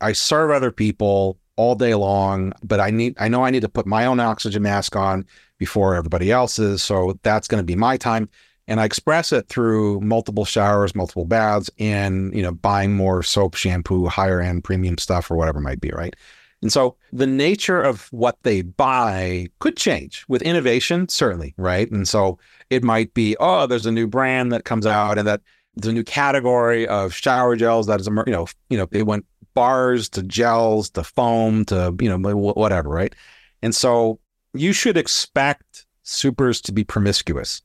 I 0.00 0.12
serve 0.12 0.50
other 0.50 0.72
people 0.72 1.38
all 1.58 1.74
day 1.74 1.94
long, 1.94 2.52
but 2.62 2.78
I 2.80 2.90
need 2.90 3.16
I 3.18 3.28
know 3.28 3.44
I 3.44 3.50
need 3.50 3.62
to 3.62 3.68
put 3.68 3.84
my 3.84 4.06
own 4.06 4.20
oxygen 4.20 4.62
mask 4.62 4.94
on 4.96 5.26
before 5.58 5.96
everybody 5.96 6.30
else's. 6.30 6.82
So 6.82 7.18
that's 7.22 7.48
going 7.48 7.60
to 7.60 7.66
be 7.66 7.74
my 7.74 7.96
time. 7.96 8.28
And 8.68 8.80
I 8.80 8.84
express 8.84 9.32
it 9.32 9.48
through 9.48 10.00
multiple 10.00 10.44
showers, 10.44 10.94
multiple 10.94 11.24
baths, 11.24 11.68
and 11.78 12.34
you 12.34 12.42
know, 12.42 12.52
buying 12.52 12.94
more 12.94 13.22
soap, 13.22 13.56
shampoo, 13.56 14.06
higher 14.06 14.40
end 14.40 14.62
premium 14.62 14.98
stuff 14.98 15.30
or 15.30 15.36
whatever 15.36 15.60
might 15.60 15.80
be, 15.80 15.90
right? 15.90 16.14
And 16.62 16.72
so 16.72 16.96
the 17.12 17.26
nature 17.26 17.80
of 17.80 18.08
what 18.12 18.36
they 18.42 18.62
buy 18.62 19.48
could 19.58 19.76
change 19.76 20.24
with 20.28 20.42
innovation, 20.42 21.08
certainly, 21.08 21.54
right? 21.56 21.90
And 21.90 22.06
so 22.06 22.38
it 22.70 22.84
might 22.84 23.14
be, 23.14 23.36
oh, 23.40 23.66
there's 23.66 23.86
a 23.86 23.92
new 23.92 24.06
brand 24.06 24.52
that 24.52 24.64
comes 24.64 24.86
out 24.86 25.18
and 25.18 25.26
that 25.26 25.40
there's 25.74 25.90
a 25.90 25.94
new 25.94 26.04
category 26.04 26.86
of 26.86 27.14
shower 27.14 27.56
gels 27.56 27.86
that 27.86 28.00
is, 28.00 28.08
you 28.08 28.32
know, 28.32 28.46
you 28.70 28.76
know, 28.76 28.88
it 28.92 29.06
went 29.06 29.24
bars 29.58 30.08
to 30.10 30.22
gels 30.22 30.88
to 30.90 31.02
foam 31.02 31.64
to, 31.64 31.92
you 32.00 32.08
know, 32.08 32.36
whatever, 32.36 32.88
right? 32.88 33.12
And 33.60 33.74
so 33.74 34.20
you 34.54 34.72
should 34.72 34.96
expect 34.96 35.84
supers 36.04 36.60
to 36.60 36.70
be 36.70 36.84
promiscuous. 36.84 37.60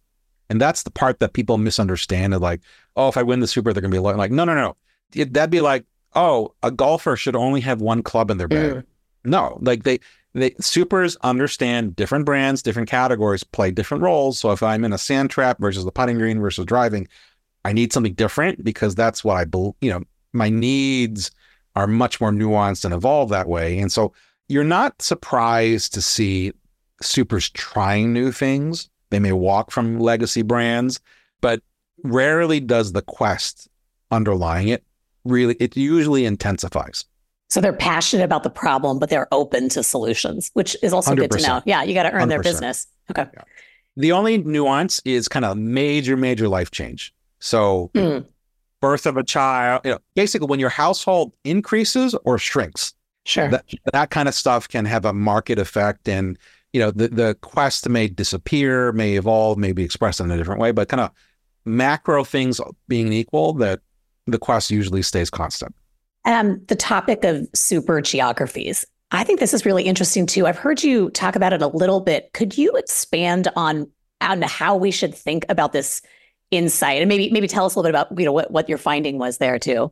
And 0.50 0.60
that's 0.60 0.82
the 0.82 0.90
part 0.90 1.20
that 1.20 1.34
people 1.34 1.60
misunderstand. 1.60 2.36
Like, 2.40 2.62
oh, 2.96 3.10
if 3.10 3.16
I 3.16 3.22
win 3.22 3.42
the 3.42 3.48
super, 3.48 3.74
they're 3.74 3.82
going 3.82 3.92
to 3.92 3.96
be 3.96 4.00
like, 4.00 4.32
no, 4.32 4.44
no, 4.44 4.56
no. 4.56 4.76
That'd 5.12 5.52
be 5.52 5.62
like, 5.62 5.86
oh, 6.16 6.56
a 6.64 6.72
golfer 6.72 7.16
should 7.16 7.36
only 7.36 7.62
have 7.62 7.80
one 7.80 8.02
club 8.02 8.32
in 8.32 8.40
their 8.40 8.48
bag. 8.48 8.72
Mm. 8.72 8.84
No, 9.26 9.60
like 9.62 9.84
they, 9.84 10.00
they 10.34 10.56
supers 10.60 11.16
understand 11.18 11.96
different 11.96 12.26
brands, 12.26 12.64
different 12.64 12.90
categories 12.90 13.44
play 13.44 13.70
different 13.70 14.02
roles. 14.02 14.40
So 14.40 14.52
if 14.52 14.64
I'm 14.64 14.84
in 14.84 14.94
a 14.94 14.98
sand 14.98 15.30
trap 15.30 15.60
versus 15.60 15.86
the 15.86 15.92
putting 15.92 16.18
green 16.18 16.40
versus 16.40 16.66
driving, 16.66 17.08
I 17.64 17.72
need 17.72 17.94
something 17.94 18.16
different 18.16 18.64
because 18.64 18.96
that's 18.96 19.24
what 19.24 19.38
I 19.38 19.46
believe. 19.46 19.76
You 19.80 19.92
know, 19.92 20.02
my 20.34 20.50
needs 20.50 21.30
are 21.76 21.88
much 21.88 22.22
more 22.22 22.32
nuanced 22.32 22.86
and 22.86 22.94
evolved 22.94 23.32
that 23.32 23.48
way. 23.48 23.80
And 23.80 23.92
so 23.92 24.14
you're 24.48 24.64
not 24.64 25.02
surprised 25.02 25.94
to 25.94 26.02
see 26.02 26.52
supers 27.02 27.50
trying 27.50 28.14
new 28.14 28.32
things. 28.32 28.90
They 29.10 29.20
may 29.20 29.32
walk 29.32 29.72
from 29.72 30.00
legacy 30.00 30.42
brands, 30.42 31.00
but 31.42 31.62
rarely 32.04 32.60
does 32.60 32.92
the 32.92 33.02
quest 33.02 33.68
underlying 34.12 34.68
it 34.68 34.84
really, 35.26 35.56
it 35.60 35.78
usually 35.78 36.26
intensifies. 36.26 37.06
So 37.50 37.62
they're 37.62 37.74
passionate 37.74 38.24
about 38.24 38.44
the 38.44 38.50
problem, 38.50 39.00
but 39.00 39.10
they're 39.10 39.28
open 39.32 39.70
to 39.70 39.84
solutions, 39.84 40.50
which 40.54 40.76
is 40.82 40.92
also 40.92 41.14
100%. 41.14 41.16
good 41.18 41.32
to 41.32 41.48
know. 41.48 41.62
Yeah, 41.66 41.84
you 41.84 41.94
got 41.94 42.04
to 42.04 42.12
earn 42.12 42.24
100%. 42.24 42.30
their 42.30 42.42
business. 42.42 42.88
Okay. 43.12 43.26
Yeah. 43.34 43.44
The 43.96 44.12
only 44.12 44.40
nuance 44.40 45.02
is 45.06 45.28
kind 45.28 45.46
of 45.46 45.58
major, 45.58 46.18
major 46.18 46.48
life 46.48 46.72
change. 46.72 47.14
So, 47.40 47.92
mm. 47.94 48.26
Birth 48.84 49.06
of 49.06 49.16
a 49.16 49.24
child, 49.24 49.80
you 49.86 49.92
know, 49.92 50.00
basically 50.14 50.46
when 50.46 50.60
your 50.60 50.70
household 50.70 51.32
increases 51.46 52.14
or 52.26 52.38
shrinks. 52.38 52.94
Sure. 53.26 53.48
That, 53.48 53.64
that 53.94 54.10
kind 54.10 54.28
of 54.28 54.36
stuff 54.36 54.68
can 54.68 54.84
have 54.84 55.06
a 55.06 55.14
market 55.14 55.58
effect 55.58 56.10
and 56.10 56.38
you 56.74 56.82
know, 56.82 56.92
the, 56.92 57.08
the 57.08 57.38
quest 57.40 57.88
may 57.88 58.08
disappear, 58.08 58.92
may 58.92 59.16
evolve, 59.16 59.58
may 59.58 59.72
be 59.72 59.84
expressed 59.84 60.20
in 60.20 60.30
a 60.32 60.38
different 60.38 60.60
way, 60.60 60.72
but 60.72 60.90
kind 60.90 61.00
of 61.00 61.12
macro 61.64 62.26
things 62.26 62.60
being 62.90 63.14
equal, 63.14 63.54
that 63.54 63.80
the 64.28 64.40
quest 64.40 64.70
usually 64.70 65.02
stays 65.02 65.30
constant. 65.30 65.74
Um, 66.26 66.62
the 66.68 66.76
topic 66.76 67.24
of 67.24 67.48
super 67.56 68.02
geographies. 68.02 68.86
I 69.12 69.24
think 69.24 69.40
this 69.40 69.54
is 69.54 69.66
really 69.66 69.84
interesting 69.84 70.26
too. 70.26 70.46
I've 70.46 70.58
heard 70.58 70.84
you 70.84 71.10
talk 71.12 71.38
about 71.38 71.54
it 71.54 71.62
a 71.62 71.68
little 71.68 72.02
bit. 72.02 72.34
Could 72.34 72.58
you 72.58 72.72
expand 72.76 73.48
on, 73.56 73.90
on 74.20 74.42
how 74.42 74.76
we 74.76 74.92
should 74.92 75.16
think 75.16 75.46
about 75.48 75.72
this 75.72 76.02
insight 76.54 77.02
and 77.02 77.10
maybe 77.10 77.30
maybe 77.32 77.48
tell 77.48 77.66
us 77.66 77.76
a 77.76 77.80
little 77.80 77.92
bit 77.92 78.00
about 78.00 78.18
you 78.18 78.26
know 78.26 78.32
what, 78.32 78.52
what 78.52 78.70
your 78.70 78.78
finding 78.78 79.18
was 79.18 79.38
there 79.38 79.60
too? 79.60 79.92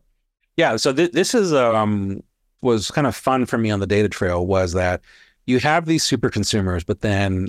Yeah, 0.58 0.76
so 0.78 0.94
th- 0.94 1.12
this 1.12 1.34
is 1.34 1.54
um 1.54 2.22
was 2.62 2.92
kind 2.92 3.08
of 3.08 3.16
fun 3.16 3.46
for 3.46 3.58
me 3.58 3.72
on 3.72 3.80
the 3.80 3.88
data 3.88 4.08
trail 4.08 4.46
was 4.46 4.74
that 4.74 5.02
you 5.48 5.60
have 5.60 5.86
these 5.86 6.04
super 6.04 6.30
consumers, 6.30 6.84
but 6.84 7.02
then 7.02 7.48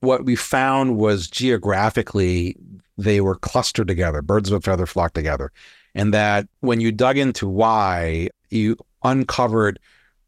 what 0.00 0.24
we 0.24 0.36
found 0.36 0.96
was 0.96 1.28
geographically 1.28 2.56
they 2.96 3.20
were 3.20 3.34
clustered 3.34 3.88
together, 3.88 4.22
birds 4.22 4.50
of 4.50 4.56
a 4.56 4.60
feather 4.60 4.86
flock 4.86 5.14
together. 5.14 5.52
And 5.94 6.14
that 6.14 6.48
when 6.60 6.80
you 6.80 6.92
dug 6.92 7.18
into 7.18 7.48
why, 7.48 8.28
you 8.50 8.76
uncovered 9.02 9.78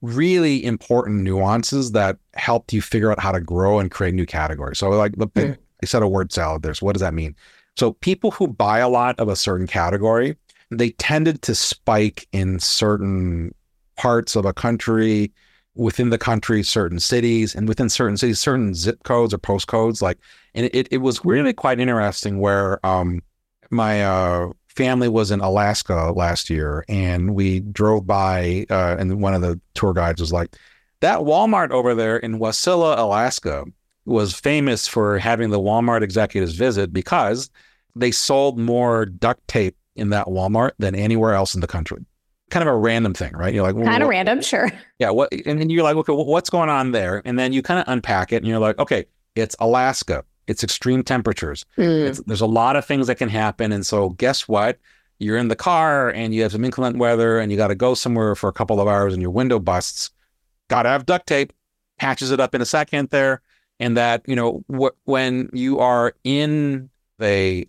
really 0.02 0.64
important 0.64 1.22
nuances 1.22 1.92
that 1.92 2.18
helped 2.34 2.72
you 2.72 2.82
figure 2.82 3.10
out 3.10 3.20
how 3.20 3.32
to 3.32 3.40
grow 3.40 3.78
and 3.78 3.90
create 3.90 4.14
new 4.14 4.26
categories. 4.26 4.78
So, 4.78 4.90
like 4.90 5.16
the, 5.16 5.26
mm. 5.28 5.56
I 5.82 5.86
said 5.86 6.02
a 6.02 6.08
word 6.08 6.32
salad 6.32 6.62
there. 6.62 6.74
So, 6.74 6.86
what 6.86 6.92
does 6.92 7.00
that 7.00 7.14
mean? 7.14 7.34
So, 7.76 7.92
people 7.92 8.30
who 8.30 8.48
buy 8.48 8.78
a 8.78 8.88
lot 8.88 9.18
of 9.20 9.28
a 9.28 9.36
certain 9.36 9.66
category, 9.66 10.36
they 10.70 10.90
tended 10.90 11.42
to 11.42 11.54
spike 11.54 12.26
in 12.32 12.58
certain 12.58 13.54
parts 13.96 14.36
of 14.36 14.44
a 14.44 14.52
country 14.52 15.32
within 15.74 16.08
the 16.08 16.18
country, 16.18 16.62
certain 16.62 16.98
cities, 16.98 17.54
and 17.54 17.68
within 17.68 17.88
certain 17.90 18.16
cities, 18.16 18.40
certain 18.40 18.74
zip 18.74 19.02
codes 19.04 19.34
or 19.34 19.38
postcodes. 19.38 20.00
Like, 20.00 20.18
and 20.54 20.70
it, 20.72 20.88
it 20.90 20.98
was 20.98 21.24
really 21.24 21.52
quite 21.52 21.78
interesting 21.78 22.40
where 22.40 22.84
um, 22.84 23.22
my 23.70 24.04
uh, 24.04 24.50
family 24.68 25.08
was 25.08 25.30
in 25.30 25.40
Alaska 25.40 26.12
last 26.16 26.48
year, 26.48 26.84
and 26.88 27.34
we 27.34 27.60
drove 27.60 28.06
by, 28.06 28.66
uh, 28.70 28.96
and 28.98 29.20
one 29.20 29.34
of 29.34 29.42
the 29.42 29.60
tour 29.74 29.92
guides 29.92 30.20
was 30.20 30.32
like, 30.32 30.56
that 31.00 31.20
Walmart 31.20 31.70
over 31.70 31.94
there 31.94 32.16
in 32.16 32.38
Wasilla, 32.38 32.98
Alaska, 32.98 33.64
was 34.06 34.32
famous 34.32 34.88
for 34.88 35.18
having 35.18 35.50
the 35.50 35.60
Walmart 35.60 36.02
executives 36.02 36.54
visit 36.54 36.92
because 36.92 37.50
they 37.96 38.10
sold 38.10 38.58
more 38.58 39.06
duct 39.06 39.46
tape 39.48 39.76
in 39.96 40.10
that 40.10 40.26
Walmart 40.26 40.72
than 40.78 40.94
anywhere 40.94 41.34
else 41.34 41.54
in 41.54 41.60
the 41.60 41.66
country 41.66 42.04
kind 42.50 42.66
of 42.66 42.72
a 42.72 42.76
random 42.76 43.14
thing, 43.14 43.32
right? 43.32 43.52
You're 43.52 43.64
like, 43.64 43.74
well, 43.74 43.84
kind 43.84 44.02
of 44.02 44.08
random, 44.08 44.40
sure. 44.40 44.70
Yeah. 44.98 45.10
What, 45.10 45.32
and 45.44 45.60
then 45.60 45.68
you're 45.68 45.82
like, 45.82 45.96
okay, 45.96 46.12
what's 46.12 46.50
going 46.50 46.68
on 46.68 46.92
there? 46.92 47.22
And 47.24 47.38
then 47.38 47.52
you 47.52 47.62
kind 47.62 47.80
of 47.80 47.84
unpack 47.88 48.32
it 48.32 48.36
and 48.36 48.46
you're 48.46 48.58
like, 48.58 48.78
okay, 48.78 49.04
it's 49.34 49.56
Alaska. 49.58 50.24
It's 50.46 50.62
extreme 50.62 51.02
temperatures. 51.02 51.64
Mm. 51.76 52.08
It's, 52.08 52.20
there's 52.22 52.40
a 52.40 52.46
lot 52.46 52.76
of 52.76 52.84
things 52.84 53.08
that 53.08 53.16
can 53.16 53.28
happen. 53.28 53.72
And 53.72 53.84
so 53.84 54.10
guess 54.10 54.46
what? 54.46 54.78
You're 55.18 55.38
in 55.38 55.48
the 55.48 55.56
car 55.56 56.10
and 56.10 56.34
you 56.34 56.42
have 56.42 56.52
some 56.52 56.64
inclement 56.64 56.98
weather 56.98 57.38
and 57.38 57.50
you 57.50 57.56
got 57.56 57.68
to 57.68 57.74
go 57.74 57.94
somewhere 57.94 58.34
for 58.34 58.48
a 58.48 58.52
couple 58.52 58.80
of 58.80 58.86
hours 58.86 59.12
and 59.12 59.20
your 59.20 59.32
window 59.32 59.58
busts. 59.58 60.10
Got 60.68 60.84
to 60.84 60.90
have 60.90 61.06
duct 61.06 61.26
tape, 61.26 61.52
patches 61.98 62.30
it 62.30 62.38
up 62.38 62.54
in 62.54 62.60
a 62.60 62.66
second 62.66 63.10
there. 63.10 63.42
And 63.80 63.96
that, 63.96 64.22
you 64.26 64.36
know, 64.36 64.64
wh- 64.72 64.96
when 65.08 65.50
you 65.52 65.80
are 65.80 66.14
in 66.24 66.90
a 67.20 67.66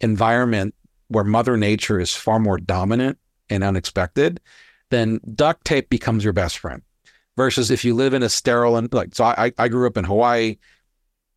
environment 0.00 0.74
where 1.08 1.24
Mother 1.24 1.56
Nature 1.56 2.00
is 2.00 2.14
far 2.14 2.38
more 2.38 2.58
dominant 2.58 3.18
and 3.50 3.64
unexpected, 3.64 4.40
then 4.90 5.20
duct 5.34 5.64
tape 5.64 5.88
becomes 5.90 6.24
your 6.24 6.32
best 6.32 6.58
friend. 6.58 6.82
Versus 7.36 7.70
if 7.70 7.84
you 7.84 7.94
live 7.94 8.14
in 8.14 8.22
a 8.22 8.28
sterile 8.28 8.76
and 8.76 8.92
like 8.92 9.14
so 9.14 9.24
I 9.24 9.52
I 9.58 9.68
grew 9.68 9.86
up 9.86 9.96
in 9.96 10.04
Hawaii. 10.04 10.56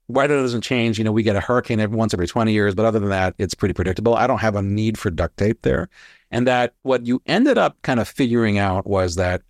Weather 0.08 0.42
doesn't 0.42 0.62
change. 0.62 0.98
You 0.98 1.06
know, 1.06 1.12
we 1.12 1.24
get 1.24 1.38
a 1.38 1.40
hurricane 1.40 1.80
every 1.80 1.96
once 1.96 2.14
every 2.14 2.28
20 2.28 2.52
years, 2.52 2.76
but 2.76 2.86
other 2.86 3.00
than 3.00 3.10
that, 3.10 3.34
it's 3.38 3.54
pretty 3.54 3.74
predictable. 3.74 4.16
I 4.16 4.28
don't 4.28 4.40
have 4.40 4.56
a 4.56 4.62
need 4.62 4.98
for 4.98 5.10
duct 5.10 5.38
tape 5.38 5.62
there. 5.62 5.90
And 6.32 6.46
that 6.48 6.74
what 6.82 7.06
you 7.06 7.22
ended 7.28 7.58
up 7.58 7.82
kind 7.84 8.00
of 8.00 8.10
figuring 8.10 8.58
out 8.58 8.86
was 8.86 9.16
that 9.16 9.42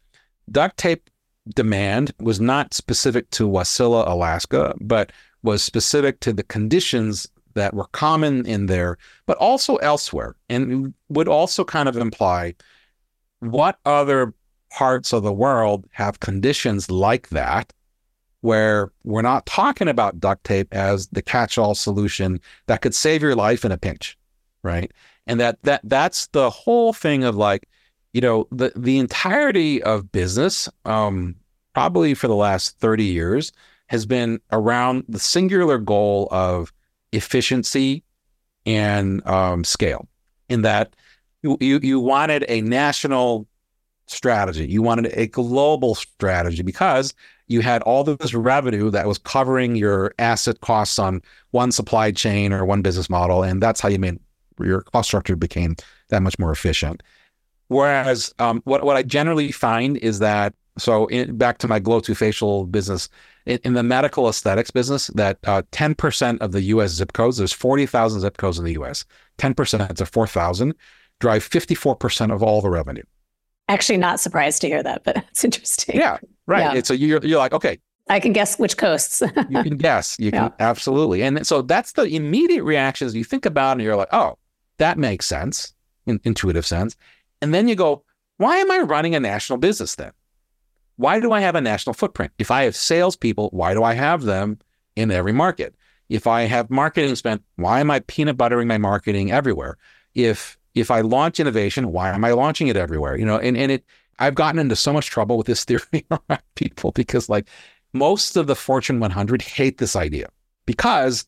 duct 0.52 0.78
tape 0.78 1.10
demand 1.56 2.14
was 2.20 2.40
not 2.40 2.74
specific 2.74 3.30
to 3.32 3.48
Wasilla, 3.48 4.08
Alaska, 4.08 4.76
but 4.80 5.12
was 5.42 5.64
specific 5.64 6.20
to 6.20 6.34
the 6.34 6.44
conditions 6.44 7.28
that 7.56 7.74
were 7.74 7.88
common 7.92 8.46
in 8.46 8.66
there, 8.66 8.98
but 9.26 9.38
also 9.38 9.76
elsewhere, 9.78 10.36
and 10.50 10.94
would 11.10 11.28
also 11.28 11.64
kind 11.64 11.90
of 11.90 11.98
imply 11.98 12.54
what 13.40 13.80
other 13.86 14.34
parts 14.70 15.12
of 15.14 15.24
the 15.24 15.34
world 15.34 15.86
have 15.92 16.20
conditions 16.20 16.90
like 16.90 17.30
that, 17.30 17.74
where 18.42 18.92
we're 19.04 19.22
not 19.22 19.46
talking 19.46 19.88
about 19.88 20.20
duct 20.20 20.44
tape 20.44 20.74
as 20.74 21.08
the 21.10 21.22
catch-all 21.22 21.76
solution 21.76 22.40
that 22.68 22.82
could 22.82 22.96
save 22.96 23.22
your 23.22 23.36
life 23.36 23.66
in 23.66 23.72
a 23.72 23.78
pinch, 23.78 24.18
right? 24.64 24.92
And 25.28 25.40
that 25.40 25.62
that 25.64 25.82
that's 25.84 26.28
the 26.28 26.50
whole 26.50 26.94
thing 26.94 27.24
of 27.24 27.36
like, 27.36 27.68
you 28.14 28.22
know, 28.22 28.48
the 28.52 28.72
the 28.76 28.98
entirety 28.98 29.82
of 29.84 30.12
business, 30.12 30.68
um, 30.86 31.36
probably 31.74 32.14
for 32.14 32.28
the 32.28 32.36
last 32.36 32.80
thirty 32.80 33.06
years, 33.06 33.52
has 33.88 34.06
been 34.06 34.40
around 34.52 35.04
the 35.08 35.20
singular 35.20 35.78
goal 35.78 36.28
of 36.32 36.74
efficiency 37.12 38.04
and 38.66 39.26
um, 39.28 39.64
scale. 39.64 40.08
In 40.50 40.64
that 40.64 40.96
you, 41.44 41.58
you 41.60 41.80
you 41.82 42.00
wanted 42.00 42.46
a 42.48 42.62
national 42.62 43.48
strategy, 44.08 44.68
you 44.68 44.82
wanted 44.82 45.12
a 45.14 45.28
global 45.28 45.96
strategy 45.96 46.62
because 46.62 47.14
you 47.48 47.62
had 47.62 47.82
all 47.84 48.04
this 48.04 48.34
revenue 48.34 48.90
that 48.92 49.08
was 49.08 49.18
covering 49.18 49.76
your 49.76 50.14
asset 50.20 50.62
costs 50.62 51.00
on 51.00 51.22
one 51.52 51.72
supply 51.72 52.12
chain 52.12 52.54
or 52.54 52.66
one 52.66 52.82
business 52.82 53.10
model, 53.10 53.44
and 53.44 53.62
that's 53.62 53.82
how 53.82 53.90
you 53.90 54.00
made 54.00 54.20
your 54.60 54.82
cost 54.82 55.10
structure 55.10 55.36
became 55.36 55.76
that 56.10 56.22
much 56.22 56.38
more 56.38 56.52
efficient. 56.52 57.02
Whereas 57.68 58.34
um, 58.40 58.62
what 58.66 58.84
what 58.84 58.98
I 58.98 59.04
generally 59.04 59.52
find 59.52 59.98
is 59.98 60.20
that 60.20 60.54
so 60.78 61.08
in, 61.08 61.38
back 61.38 61.58
to 61.60 61.68
my 61.68 61.80
Glo2Facial 61.80 62.72
business, 62.72 63.10
in, 63.46 63.60
in 63.64 63.74
the 63.74 63.84
medical 63.84 64.30
aesthetics 64.30 64.72
business 64.72 65.08
that 65.08 65.38
uh, 65.46 65.64
10% 65.72 66.40
of 66.40 66.52
the 66.52 66.62
US 66.64 66.92
zip 66.92 67.14
codes, 67.14 67.38
there's 67.38 67.54
40,000 67.54 68.22
zip 68.22 68.38
codes 68.38 68.58
in 68.60 68.66
the 68.66 68.74
US, 68.74 69.06
10% 69.38 69.96
to 69.96 70.06
4,000 70.06 70.74
drive 71.20 71.48
54% 71.48 72.34
of 72.34 72.42
all 72.42 72.62
the 72.62 72.70
revenue. 72.70 73.04
Actually, 73.70 73.98
not 73.98 74.20
surprised 74.20 74.62
to 74.62 74.68
hear 74.68 74.84
that, 74.84 75.04
but 75.04 75.18
it's 75.30 75.44
interesting. 75.44 75.96
Yeah, 75.96 76.18
right. 76.48 76.76
Yeah. 76.76 76.82
so 76.84 76.94
you're, 76.94 77.24
you're 77.26 77.40
like, 77.40 77.54
okay. 77.54 77.80
I 78.10 78.20
can 78.20 78.34
guess 78.34 78.60
which 78.60 78.78
coasts. 78.78 79.22
you 79.50 79.64
can 79.64 79.78
guess. 79.78 80.18
You 80.20 80.32
can 80.32 80.46
yeah. 80.46 80.52
absolutely. 80.60 81.22
And 81.22 81.46
so 81.48 81.62
that's 81.62 81.94
the 81.94 82.04
immediate 82.04 82.64
reactions 82.64 83.16
you 83.16 83.24
think 83.24 83.46
about, 83.46 83.74
and 83.74 83.82
you're 83.82 83.96
like, 83.96 84.10
oh, 84.12 84.38
that 84.78 84.98
makes 84.98 85.28
sense, 85.28 85.74
in, 86.08 86.20
intuitive 86.24 86.66
sense. 86.66 86.98
And 87.42 87.54
then 87.54 87.68
you 87.68 87.76
go, 87.76 88.04
why 88.38 88.58
am 88.58 88.72
I 88.72 88.80
running 88.80 89.16
a 89.16 89.20
national 89.20 89.60
business 89.60 89.96
then? 89.96 90.12
Why 90.98 91.20
do 91.20 91.32
I 91.32 91.42
have 91.42 91.56
a 91.56 91.62
national 91.62 91.94
footprint? 91.94 92.32
If 92.38 92.52
I 92.52 92.64
have 92.64 92.76
salespeople, 92.76 93.50
why 93.52 93.74
do 93.74 93.84
I 93.84 93.94
have 93.94 94.24
them 94.24 94.60
in 94.96 95.12
every 95.12 95.34
market? 95.34 95.76
If 96.10 96.28
I 96.28 96.44
have 96.44 96.70
marketing 96.70 97.16
spent, 97.16 97.44
why 97.56 97.80
am 97.80 97.90
I 97.90 98.00
peanut 98.02 98.38
buttering 98.38 98.68
my 98.68 98.78
marketing 98.78 99.32
everywhere? 99.32 99.78
If 100.14 100.58
if 100.74 100.90
I 100.90 101.02
launch 101.02 101.40
innovation, 101.40 101.92
why 101.92 102.10
am 102.12 102.24
I 102.24 102.32
launching 102.32 102.68
it 102.68 102.78
everywhere? 102.78 103.18
You 103.18 103.26
know, 103.26 103.38
and, 103.38 103.58
and 103.58 103.72
it 103.72 103.86
I've 104.20 104.36
gotten 104.36 104.60
into 104.60 104.76
so 104.76 104.94
much 104.94 105.08
trouble 105.08 105.38
with 105.38 105.48
this 105.48 105.64
theory 105.66 106.06
around 106.12 106.44
people 106.56 106.92
because 106.92 107.30
like 107.30 107.48
most 107.94 108.38
of 108.38 108.48
the 108.48 108.56
Fortune 108.56 109.00
100 109.00 109.42
hate 109.42 109.78
this 109.78 109.96
idea 109.96 110.30
because 110.66 111.26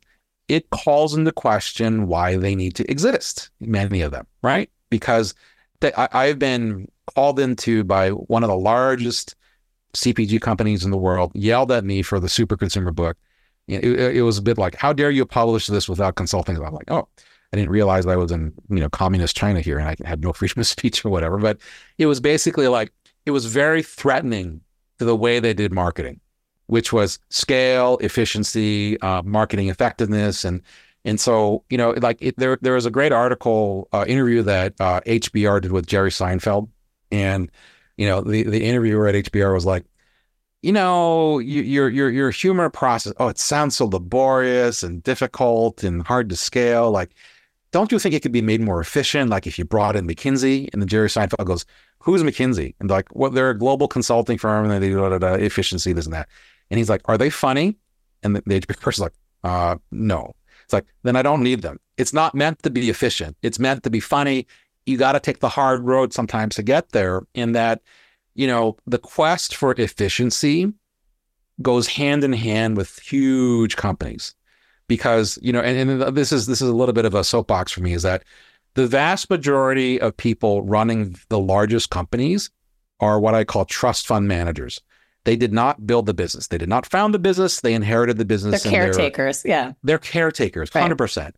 it 0.48 0.70
calls 0.70 1.16
into 1.16 1.32
question 1.32 2.08
why 2.08 2.38
they 2.38 2.56
need 2.56 2.76
to 2.76 2.90
exist, 2.92 3.50
many 3.60 4.02
of 4.02 4.12
them, 4.12 4.28
right? 4.42 4.70
Because 4.90 5.34
they, 5.80 5.94
I, 5.94 6.28
have 6.28 6.40
been 6.40 6.88
called 7.16 7.40
into 7.40 7.84
by 7.84 8.10
one 8.10 8.44
of 8.44 8.50
the 8.50 8.58
largest 8.58 9.36
CPG 9.96 10.42
companies 10.42 10.84
in 10.84 10.92
the 10.92 10.98
world, 10.98 11.32
yelled 11.36 11.72
at 11.72 11.84
me 11.84 12.02
for 12.02 12.20
the 12.20 12.30
super 12.30 12.58
consumer 12.58 12.92
book. 12.92 13.18
It, 13.68 13.84
it, 13.84 14.24
was 14.24 14.38
a 14.38 14.42
bit 14.42 14.58
like, 14.58 14.76
how 14.76 14.92
dare 14.92 15.12
you 15.12 15.26
publish 15.26 15.68
this 15.68 15.88
without 15.88 16.16
consulting? 16.16 16.58
I'm 16.58 16.74
like, 16.74 16.92
oh, 16.92 17.08
I 17.54 17.58
didn't 17.58 17.70
realize 17.70 18.06
I 18.06 18.18
was 18.18 18.32
in, 18.32 18.54
you 18.70 18.80
know, 18.80 18.90
communist 18.90 19.38
China 19.38 19.62
here 19.62 19.80
and 19.80 19.88
I 19.88 19.96
had 20.08 20.22
no 20.22 20.34
freedom 20.34 20.60
of 20.60 20.68
speech 20.68 21.06
or 21.06 21.10
whatever. 21.10 21.38
But 21.38 21.60
it 21.98 22.08
was 22.08 22.20
basically 22.20 22.68
like, 22.68 22.92
it 23.26 23.32
was 23.32 23.46
very 23.46 23.82
threatening 23.82 24.62
to 25.00 25.06
the 25.06 25.16
way 25.16 25.40
they 25.40 25.54
did 25.54 25.72
marketing, 25.72 26.20
which 26.68 26.92
was 26.92 27.20
scale, 27.30 27.98
efficiency, 28.00 29.00
uh, 29.00 29.22
marketing 29.24 29.70
effectiveness. 29.70 30.44
And 30.44 30.62
and 31.06 31.20
so, 31.20 31.64
you 31.70 31.78
know, 31.78 31.92
like 31.92 32.18
it, 32.22 32.38
there, 32.38 32.58
there 32.62 32.74
was 32.74 32.86
a 32.86 32.92
great 32.92 33.12
article, 33.12 33.90
uh, 33.92 34.06
interview 34.08 34.42
that 34.44 34.74
uh, 34.80 35.02
HBR 35.02 35.62
did 35.62 35.72
with 35.74 35.86
Jerry 35.86 36.10
Seinfeld. 36.10 36.70
And 37.12 37.52
you 37.98 38.08
know, 38.08 38.22
the, 38.22 38.44
the 38.44 38.64
interviewer 38.64 39.08
at 39.08 39.16
HBR 39.16 39.54
was 39.54 39.66
like, 39.66 39.86
you 40.62 40.72
know, 40.72 41.40
your 41.40 41.90
your 41.90 42.10
your 42.10 42.32
humor 42.32 42.70
process. 42.70 43.14
Oh, 43.20 43.28
it 43.28 43.38
sounds 43.38 43.76
so 43.76 43.86
laborious 43.86 44.82
and 44.82 45.04
difficult 45.04 45.84
and 45.84 46.08
hard 46.08 46.30
to 46.30 46.38
scale. 46.38 46.90
Like, 46.90 47.12
don't 47.72 47.92
you 47.92 48.00
think 48.00 48.16
it 48.16 48.22
could 48.22 48.32
be 48.32 48.42
made 48.42 48.62
more 48.62 48.80
efficient? 48.80 49.30
Like 49.30 49.46
if 49.46 49.60
you 49.60 49.66
brought 49.66 49.98
in 49.98 50.08
McKinsey 50.08 50.70
and 50.72 50.82
the 50.82 50.86
Jerry 50.86 51.10
Seinfeld 51.10 51.46
goes, 51.46 51.66
who's 52.00 52.24
McKinsey? 52.24 52.76
And 52.80 52.90
like, 52.90 53.08
well, 53.14 53.32
they're 53.32 53.50
a 53.50 53.58
global 53.58 53.88
consulting 53.88 54.38
firm 54.38 54.70
and 54.70 54.82
they 54.82 54.88
do 54.88 54.98
da, 54.98 55.18
da, 55.18 55.34
efficiency, 55.34 55.92
this 55.92 56.06
and 56.06 56.14
that. 56.14 56.30
And 56.70 56.78
he's 56.78 56.90
like, 56.90 57.02
are 57.06 57.18
they 57.18 57.30
funny? 57.30 57.76
And 58.22 58.36
the, 58.36 58.44
the 58.46 58.62
HBR 58.62 58.80
person's 58.80 59.04
like, 59.04 59.14
uh, 59.44 59.76
no. 59.92 60.34
It's 60.64 60.74
like, 60.74 60.86
then 61.02 61.16
I 61.16 61.24
don't 61.24 61.44
need 61.44 61.62
them. 61.62 61.80
It's 61.98 62.14
not 62.14 62.36
meant 62.36 62.64
to 62.64 62.70
be 62.70 62.90
efficient. 62.90 63.36
It's 63.42 63.60
meant 63.60 63.84
to 63.84 63.90
be 63.90 64.00
funny 64.00 64.48
you 64.86 64.98
got 64.98 65.14
to 65.14 65.20
take 65.20 65.40
the 65.40 65.50
hard 65.50 65.84
road 65.84 66.14
sometimes 66.14 66.56
to 66.56 66.64
get 66.64 66.90
there. 66.90 67.22
In 67.34 67.54
that, 67.54 67.82
you 68.36 68.48
know, 68.48 68.78
the 68.86 68.98
quest 68.98 69.56
for 69.56 69.74
efficiency 69.78 70.72
goes 71.62 71.88
hand 71.88 72.24
in 72.24 72.34
hand 72.34 72.78
with 72.78 73.00
huge 73.00 73.76
companies 73.76 74.36
because 74.88 75.38
you 75.42 75.54
know 75.54 75.62
and, 75.62 75.90
and, 75.90 76.16
this 76.16 76.32
is 76.32 76.48
this 76.48 76.62
is 76.62 76.70
a 76.70 76.74
little 76.74 76.94
bit 76.94 77.06
of 77.06 77.14
a 77.14 77.24
soapbox 77.24 77.72
for 77.72 77.82
me 77.82 77.94
is 77.94 78.02
that 78.02 78.24
the 78.74 78.88
vast 78.88 79.30
majority 79.30 80.02
of 80.02 80.18
people 80.18 80.64
running 80.64 81.16
the 81.30 81.40
largest 81.40 81.90
companies 81.90 82.50
are 83.00 83.20
what 83.20 83.36
I 83.36 83.44
call 83.44 83.66
trust 83.66 84.08
fund 84.08 84.28
managers. 84.28 84.82
They 85.26 85.36
did 85.36 85.54
not 85.54 85.88
build 85.88 86.06
the 86.06 86.14
business. 86.14 86.48
They 86.48 86.58
did 86.58 86.70
not 86.70 86.86
found 86.86 87.14
the 87.14 87.20
business. 87.20 87.62
They 87.62 87.74
inherited 87.74 88.18
the 88.18 88.26
business. 88.26 88.64
They're 88.64 88.72
caretakers. 88.72 89.44
They're, 89.44 89.52
yeah. 89.52 89.72
They're 89.84 90.00
caretakers, 90.00 90.70
100%. 90.70 91.34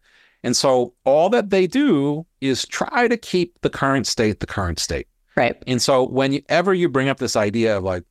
And 0.45 0.55
so 0.55 0.93
all 1.05 1.29
that 1.31 1.49
they 1.49 1.65
do 1.65 2.23
is 2.39 2.67
try 2.67 3.07
to 3.07 3.17
keep 3.17 3.59
the 3.61 3.69
current 3.69 4.05
state 4.05 4.41
the 4.41 4.45
current 4.45 4.77
state. 4.77 5.07
Right. 5.35 5.61
And 5.65 5.81
so 5.81 6.03
whenever 6.03 6.71
you 6.71 6.87
bring 6.87 7.09
up 7.09 7.17
this 7.17 7.35
idea 7.35 7.75
of 7.75 7.83
like, 7.83 8.03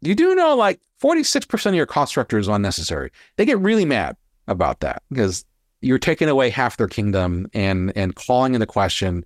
you 0.00 0.14
do 0.14 0.36
know 0.36 0.54
like 0.54 0.80
46% 1.02 1.66
of 1.66 1.74
your 1.74 1.84
cost 1.84 2.10
structure 2.10 2.38
is 2.38 2.46
unnecessary, 2.46 3.10
they 3.34 3.44
get 3.44 3.58
really 3.58 3.84
mad 3.84 4.16
about 4.46 4.78
that 4.80 5.02
because 5.10 5.44
you're 5.80 5.98
taking 5.98 6.28
away 6.28 6.50
half 6.50 6.76
their 6.76 6.86
kingdom 6.86 7.48
and 7.52 7.92
and 7.96 8.14
calling 8.14 8.54
into 8.54 8.66
question 8.66 9.24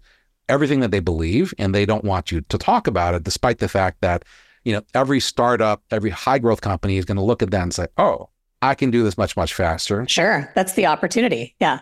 everything 0.49 0.81
that 0.81 0.91
they 0.91 1.01
believe 1.01 1.53
and 1.59 1.75
they 1.75 1.85
don't 1.85 2.05
want 2.05 2.33
you 2.33 2.41
to 2.41 2.57
talk 2.57 2.87
about 2.87 3.15
it 3.15 3.23
despite 3.23 3.59
the 3.59 3.69
fact 3.69 4.01
that 4.01 4.25
you 4.65 4.73
know 4.73 4.83
every 4.95 5.21
startup 5.21 5.83
every 5.91 6.11
high 6.11 6.39
growth 6.39 6.63
company 6.63 6.97
is 6.97 7.05
going 7.05 7.19
to 7.19 7.23
look 7.23 7.43
at 7.43 7.51
that 7.51 7.63
and 7.63 7.75
say 7.75 7.87
oh 7.99 8.29
i 8.63 8.75
can 8.75 8.91
do 8.91 9.05
this 9.05 9.19
much 9.19 9.37
much 9.37 9.53
faster. 9.55 10.07
Sure. 10.09 10.51
That's 10.55 10.73
the 10.73 10.87
opportunity. 10.87 11.55
Yeah 11.61 11.81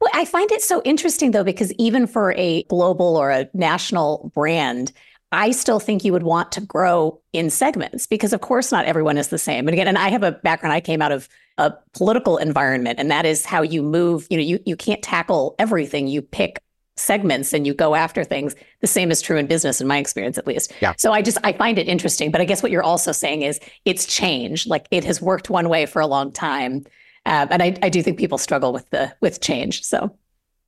well, 0.00 0.10
I 0.14 0.24
find 0.24 0.50
it 0.52 0.62
so 0.62 0.82
interesting 0.84 1.30
though, 1.30 1.44
because 1.44 1.72
even 1.74 2.06
for 2.06 2.32
a 2.36 2.62
global 2.64 3.16
or 3.16 3.30
a 3.30 3.48
national 3.54 4.30
brand, 4.34 4.92
I 5.30 5.50
still 5.50 5.78
think 5.78 6.04
you 6.04 6.12
would 6.12 6.22
want 6.22 6.52
to 6.52 6.60
grow 6.60 7.20
in 7.32 7.50
segments 7.50 8.06
because, 8.06 8.32
of 8.32 8.40
course, 8.40 8.72
not 8.72 8.86
everyone 8.86 9.18
is 9.18 9.28
the 9.28 9.38
same. 9.38 9.68
And 9.68 9.74
again, 9.74 9.88
and 9.88 9.98
I 9.98 10.08
have 10.08 10.22
a 10.22 10.32
background, 10.32 10.72
I 10.72 10.80
came 10.80 11.02
out 11.02 11.12
of 11.12 11.28
a 11.58 11.72
political 11.92 12.38
environment, 12.38 12.98
and 12.98 13.10
that 13.10 13.26
is 13.26 13.44
how 13.44 13.60
you 13.62 13.82
move. 13.82 14.26
You 14.30 14.38
know, 14.38 14.42
you, 14.42 14.58
you 14.64 14.76
can't 14.76 15.02
tackle 15.02 15.54
everything. 15.58 16.06
You 16.06 16.22
pick 16.22 16.62
segments 16.96 17.52
and 17.52 17.66
you 17.66 17.74
go 17.74 17.94
after 17.94 18.24
things. 18.24 18.54
The 18.80 18.86
same 18.86 19.10
is 19.10 19.20
true 19.20 19.36
in 19.36 19.46
business, 19.46 19.80
in 19.80 19.86
my 19.86 19.98
experience, 19.98 20.38
at 20.38 20.46
least. 20.46 20.72
Yeah. 20.80 20.94
So 20.96 21.12
I 21.12 21.22
just, 21.22 21.38
I 21.44 21.52
find 21.52 21.78
it 21.78 21.88
interesting. 21.88 22.30
But 22.30 22.40
I 22.40 22.44
guess 22.44 22.62
what 22.62 22.72
you're 22.72 22.82
also 22.82 23.12
saying 23.12 23.42
is 23.42 23.60
it's 23.84 24.06
changed. 24.06 24.68
Like 24.68 24.86
it 24.90 25.04
has 25.04 25.20
worked 25.20 25.50
one 25.50 25.68
way 25.68 25.86
for 25.86 26.00
a 26.00 26.06
long 26.06 26.32
time. 26.32 26.84
Uh, 27.28 27.46
and 27.50 27.62
I, 27.62 27.76
I 27.82 27.90
do 27.90 28.02
think 28.02 28.18
people 28.18 28.38
struggle 28.38 28.72
with 28.72 28.88
the 28.88 29.14
with 29.20 29.42
change. 29.42 29.84
So, 29.84 30.16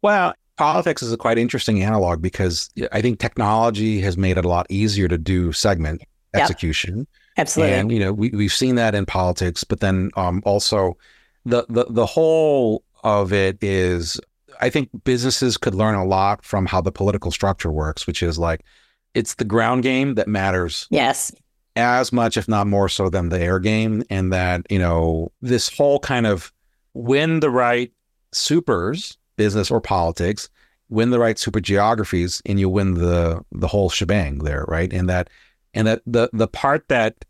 well, 0.02 0.34
politics 0.58 1.02
is 1.02 1.10
a 1.10 1.16
quite 1.16 1.38
interesting 1.38 1.82
analog 1.82 2.20
because 2.20 2.68
I 2.92 3.00
think 3.00 3.18
technology 3.18 4.00
has 4.02 4.18
made 4.18 4.36
it 4.36 4.44
a 4.44 4.48
lot 4.48 4.66
easier 4.68 5.08
to 5.08 5.16
do 5.16 5.52
segment 5.52 6.02
yep. 6.34 6.42
execution. 6.42 7.06
Absolutely. 7.38 7.74
And 7.76 7.90
you 7.90 7.98
know, 7.98 8.12
we 8.12 8.28
we've 8.30 8.52
seen 8.52 8.74
that 8.74 8.94
in 8.94 9.06
politics, 9.06 9.64
but 9.64 9.80
then 9.80 10.10
um, 10.16 10.42
also 10.44 10.98
the 11.46 11.64
the 11.70 11.86
the 11.88 12.04
whole 12.04 12.84
of 13.04 13.32
it 13.32 13.56
is 13.62 14.20
I 14.60 14.68
think 14.68 14.90
businesses 15.04 15.56
could 15.56 15.74
learn 15.74 15.94
a 15.94 16.04
lot 16.04 16.44
from 16.44 16.66
how 16.66 16.82
the 16.82 16.92
political 16.92 17.30
structure 17.30 17.72
works, 17.72 18.06
which 18.06 18.22
is 18.22 18.38
like 18.38 18.66
it's 19.14 19.36
the 19.36 19.46
ground 19.46 19.82
game 19.82 20.14
that 20.16 20.28
matters. 20.28 20.86
Yes 20.90 21.32
as 21.76 22.12
much, 22.12 22.36
if 22.36 22.48
not 22.48 22.66
more 22.66 22.88
so, 22.88 23.08
than 23.08 23.28
the 23.28 23.40
air 23.40 23.58
game. 23.58 24.02
And 24.10 24.32
that, 24.32 24.66
you 24.70 24.78
know, 24.78 25.32
this 25.40 25.68
whole 25.74 25.98
kind 25.98 26.26
of 26.26 26.52
win 26.94 27.40
the 27.40 27.50
right 27.50 27.92
supers, 28.32 29.16
business 29.36 29.70
or 29.70 29.80
politics, 29.80 30.48
win 30.88 31.10
the 31.10 31.18
right 31.18 31.38
super 31.38 31.60
geographies, 31.60 32.42
and 32.44 32.60
you 32.60 32.68
win 32.68 32.94
the 32.94 33.44
the 33.52 33.68
whole 33.68 33.88
shebang 33.88 34.38
there, 34.38 34.64
right? 34.68 34.92
And 34.92 35.08
that 35.08 35.30
and 35.74 35.86
that 35.86 36.02
the 36.06 36.28
the 36.32 36.48
part 36.48 36.88
that 36.88 37.24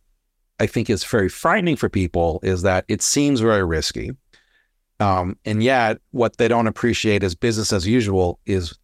I 0.58 0.66
think 0.66 0.90
is 0.90 1.04
very 1.04 1.28
frightening 1.28 1.76
for 1.76 1.88
people 1.88 2.40
is 2.42 2.62
that 2.62 2.84
it 2.88 3.02
seems 3.02 3.40
very 3.40 3.64
risky. 3.64 4.12
Um, 4.98 5.38
and 5.46 5.62
yet 5.62 5.98
what 6.10 6.36
they 6.36 6.48
don't 6.48 6.66
appreciate 6.66 7.22
as 7.22 7.34
business 7.34 7.72
as 7.72 7.86
usual 7.86 8.38
is 8.44 8.74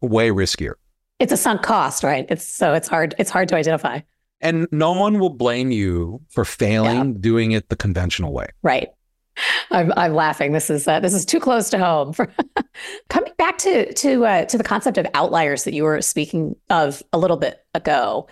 way 0.00 0.30
riskier. 0.30 0.74
It's 1.20 1.32
a 1.32 1.36
sunk 1.36 1.62
cost, 1.62 2.02
right? 2.02 2.26
It's 2.28 2.44
so 2.44 2.72
it's 2.74 2.88
hard 2.88 3.14
it's 3.18 3.30
hard 3.30 3.48
to 3.50 3.56
identify. 3.56 4.00
And 4.40 4.66
no 4.70 4.92
one 4.92 5.18
will 5.18 5.30
blame 5.30 5.70
you 5.70 6.20
for 6.28 6.44
failing 6.44 7.12
yeah. 7.12 7.18
doing 7.20 7.52
it 7.52 7.68
the 7.68 7.76
conventional 7.76 8.32
way. 8.32 8.48
Right. 8.62 8.88
I'm, 9.70 9.92
I'm 9.96 10.14
laughing. 10.14 10.52
This 10.52 10.70
is 10.70 10.88
uh, 10.88 11.00
this 11.00 11.14
is 11.14 11.24
too 11.24 11.40
close 11.40 11.70
to 11.70 11.78
home. 11.78 12.12
For 12.12 12.32
coming 13.08 13.32
back 13.38 13.58
to 13.58 13.92
to 13.92 14.24
uh, 14.24 14.44
to 14.46 14.58
the 14.58 14.64
concept 14.64 14.98
of 14.98 15.06
outliers 15.14 15.64
that 15.64 15.74
you 15.74 15.84
were 15.84 16.00
speaking 16.02 16.56
of 16.68 17.02
a 17.12 17.18
little 17.18 17.36
bit 17.36 17.64
ago. 17.74 18.28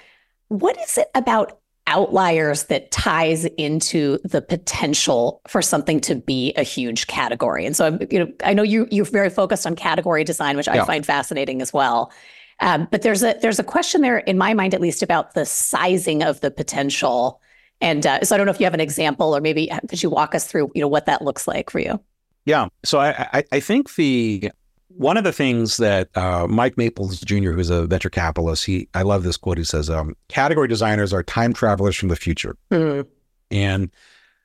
What 0.48 0.78
is 0.78 0.98
it 0.98 1.08
about 1.14 1.60
outliers 1.86 2.64
that 2.64 2.90
ties 2.90 3.44
into 3.56 4.18
the 4.24 4.42
potential 4.42 5.40
for 5.48 5.62
something 5.62 6.00
to 6.02 6.14
be 6.14 6.52
a 6.54 6.62
huge 6.62 7.06
category? 7.06 7.64
And 7.64 7.76
so, 7.76 7.86
I'm, 7.86 7.98
you 8.10 8.18
know, 8.18 8.32
I 8.44 8.54
know 8.54 8.62
you 8.62 8.88
you're 8.90 9.04
very 9.04 9.30
focused 9.30 9.66
on 9.66 9.76
category 9.76 10.24
design, 10.24 10.56
which 10.56 10.68
I 10.68 10.84
find 10.84 11.04
fascinating 11.04 11.62
as 11.62 11.72
well. 11.72 12.12
Um, 12.60 12.88
but 12.90 13.02
there's 13.02 13.22
a 13.22 13.36
there's 13.40 13.58
a 13.58 13.64
question 13.64 14.00
there 14.00 14.18
in 14.18 14.36
my 14.36 14.54
mind, 14.54 14.74
at 14.74 14.80
least, 14.80 15.02
about 15.02 15.34
the 15.34 15.46
sizing 15.46 16.22
of 16.22 16.40
the 16.40 16.50
potential. 16.50 17.40
And 17.80 18.06
uh, 18.06 18.24
so 18.24 18.34
I 18.34 18.38
don't 18.38 18.46
know 18.46 18.52
if 18.52 18.58
you 18.58 18.66
have 18.66 18.74
an 18.74 18.80
example, 18.80 19.36
or 19.36 19.40
maybe 19.40 19.70
uh, 19.70 19.80
could 19.88 20.02
you 20.02 20.10
walk 20.10 20.34
us 20.34 20.46
through, 20.46 20.72
you 20.74 20.80
know, 20.80 20.88
what 20.88 21.06
that 21.06 21.22
looks 21.22 21.46
like 21.46 21.70
for 21.70 21.78
you? 21.78 22.00
Yeah. 22.44 22.68
So 22.84 22.98
I 22.98 23.28
I, 23.32 23.44
I 23.52 23.60
think 23.60 23.94
the 23.94 24.50
one 24.88 25.16
of 25.16 25.22
the 25.22 25.32
things 25.32 25.76
that 25.76 26.08
uh, 26.16 26.46
Mike 26.48 26.76
Maples 26.76 27.20
Jr., 27.20 27.52
who's 27.52 27.70
a 27.70 27.86
venture 27.86 28.10
capitalist, 28.10 28.64
he 28.64 28.88
I 28.94 29.02
love 29.02 29.22
this 29.22 29.36
quote. 29.36 29.58
He 29.58 29.64
says, 29.64 29.88
um, 29.88 30.16
"Category 30.28 30.66
designers 30.66 31.12
are 31.12 31.22
time 31.22 31.52
travelers 31.52 31.96
from 31.96 32.08
the 32.08 32.16
future," 32.16 32.56
mm-hmm. 32.70 33.08
and 33.50 33.90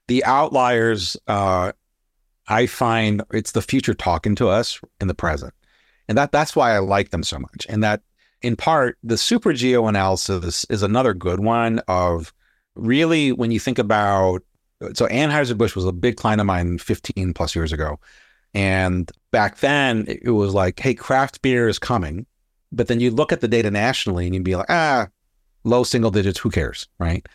the 0.08 0.24
outliers. 0.26 1.18
Uh, 1.28 1.72
I 2.48 2.66
find 2.66 3.24
it's 3.32 3.54
the 3.54 3.62
future 3.62 3.94
talking 3.94 4.36
to 4.36 4.50
us 4.50 4.80
in 5.00 5.08
the 5.08 5.16
present. 5.16 5.54
And 6.14 6.18
that 6.20 6.32
that's 6.32 6.56
why 6.56 6.76
I 6.76 6.78
like 6.78 7.10
them 7.10 7.24
so 7.24 7.40
much. 7.40 7.66
And 7.68 7.84
that 7.84 8.04
in 8.44 8.56
part, 8.56 9.00
the 9.02 9.18
super 9.18 9.52
geo 9.52 9.88
analysis 9.88 10.64
is 10.70 10.84
another 10.84 11.16
good 11.16 11.40
one 11.40 11.82
of 11.88 12.32
really 12.76 13.32
when 13.32 13.50
you 13.50 13.60
think 13.60 13.80
about 13.80 14.44
so 14.94 15.08
Anheuser-Busch 15.08 15.76
was 15.76 15.86
a 15.86 15.92
big 15.92 16.18
client 16.18 16.40
of 16.40 16.46
mine 16.46 16.78
15 16.78 17.34
plus 17.34 17.56
years 17.56 17.74
ago. 17.74 18.00
And 18.54 19.12
back 19.32 19.58
then 19.58 20.06
it 20.08 20.30
was 20.30 20.54
like, 20.54 20.80
hey, 20.80 20.94
craft 20.94 21.42
beer 21.42 21.68
is 21.68 21.80
coming. 21.80 22.28
But 22.72 22.90
then 22.90 23.00
you 23.00 23.10
look 23.10 23.32
at 23.32 23.42
the 23.42 23.48
data 23.48 23.72
nationally 23.72 24.28
and 24.28 24.36
you'd 24.36 24.44
be 24.44 24.56
like, 24.56 24.70
ah, 24.70 25.08
low 25.64 25.84
single 25.84 26.12
digits, 26.12 26.38
who 26.38 26.52
cares? 26.52 26.88
Right. 27.00 27.28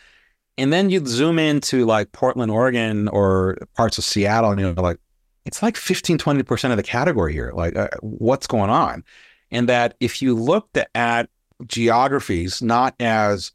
And 0.57 0.71
then 0.71 0.89
you'd 0.89 1.09
zoom 1.09 1.37
into 1.37 1.85
like 1.85 2.13
Portland, 2.13 2.49
Oregon, 2.49 3.09
or 3.09 3.57
parts 3.75 3.97
of 3.97 4.05
Seattle, 4.05 4.51
and 4.51 4.61
you're 4.61 4.71
like, 4.71 4.99
it's 5.45 5.63
like 5.63 5.77
15, 5.77 6.17
20% 6.17 6.71
of 6.71 6.77
the 6.77 6.83
category 6.83 7.33
here. 7.33 7.51
Like, 7.53 7.75
uh, 7.75 7.89
what's 8.01 8.47
going 8.47 8.69
on? 8.69 9.03
And 9.51 9.67
that 9.69 9.95
if 9.99 10.21
you 10.21 10.35
looked 10.35 10.77
at 10.93 11.29
geographies 11.65 12.61
not 12.61 12.95
as 12.99 13.51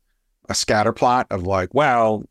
a 0.49 0.55
scatter 0.55 0.93
plot 0.93 1.27
of 1.31 1.45
like, 1.45 1.73
well, 1.73 2.25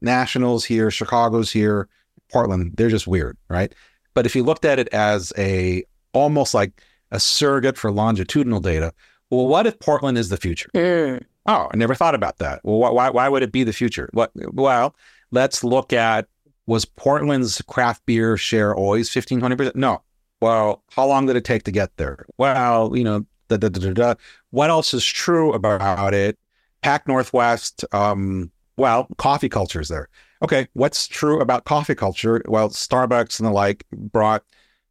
Nationals 0.00 0.64
here, 0.64 0.90
Chicago's 0.90 1.50
here, 1.50 1.88
Portland, 2.32 2.74
they're 2.76 2.88
just 2.88 3.06
weird, 3.06 3.36
right? 3.48 3.74
But 4.14 4.26
if 4.26 4.34
you 4.34 4.42
looked 4.42 4.64
at 4.64 4.78
it 4.78 4.88
as 4.88 5.32
a 5.36 5.84
almost 6.12 6.54
like 6.54 6.82
a 7.10 7.20
surrogate 7.20 7.76
for 7.76 7.90
longitudinal 7.90 8.60
data, 8.60 8.92
well, 9.30 9.46
what 9.46 9.66
if 9.66 9.78
Portland 9.78 10.18
is 10.18 10.28
the 10.28 10.36
future? 10.36 10.70
Mm. 10.74 11.22
Oh, 11.46 11.68
I 11.72 11.76
never 11.76 11.94
thought 11.94 12.14
about 12.14 12.38
that. 12.38 12.60
Well, 12.64 12.94
why, 12.94 13.10
why 13.10 13.28
would 13.28 13.42
it 13.42 13.52
be 13.52 13.64
the 13.64 13.72
future? 13.72 14.08
What? 14.12 14.30
Well, 14.34 14.94
let's 15.30 15.64
look 15.64 15.92
at 15.92 16.26
was 16.70 16.84
Portland's 16.84 17.60
craft 17.62 18.06
beer 18.06 18.36
share 18.36 18.72
always 18.76 19.10
15, 19.10 19.40
20%? 19.40 19.74
No. 19.74 20.02
Well, 20.40 20.84
how 20.92 21.04
long 21.04 21.26
did 21.26 21.34
it 21.34 21.44
take 21.44 21.64
to 21.64 21.72
get 21.72 21.96
there? 21.96 22.26
Well, 22.38 22.96
you 22.96 23.02
know, 23.02 23.26
da, 23.48 23.56
da, 23.56 23.68
da, 23.68 24.14
what 24.50 24.70
else 24.70 24.94
is 24.94 25.04
true 25.04 25.52
about 25.52 26.14
it? 26.14 26.38
Pac 26.80 27.08
Northwest, 27.08 27.84
um, 27.92 28.52
well, 28.76 29.08
coffee 29.18 29.48
culture 29.48 29.80
is 29.80 29.88
there. 29.88 30.08
Okay, 30.44 30.68
what's 30.74 31.08
true 31.08 31.40
about 31.40 31.64
coffee 31.64 31.96
culture? 31.96 32.40
Well, 32.46 32.68
Starbucks 32.68 33.40
and 33.40 33.48
the 33.48 33.50
like 33.50 33.84
brought 33.90 34.44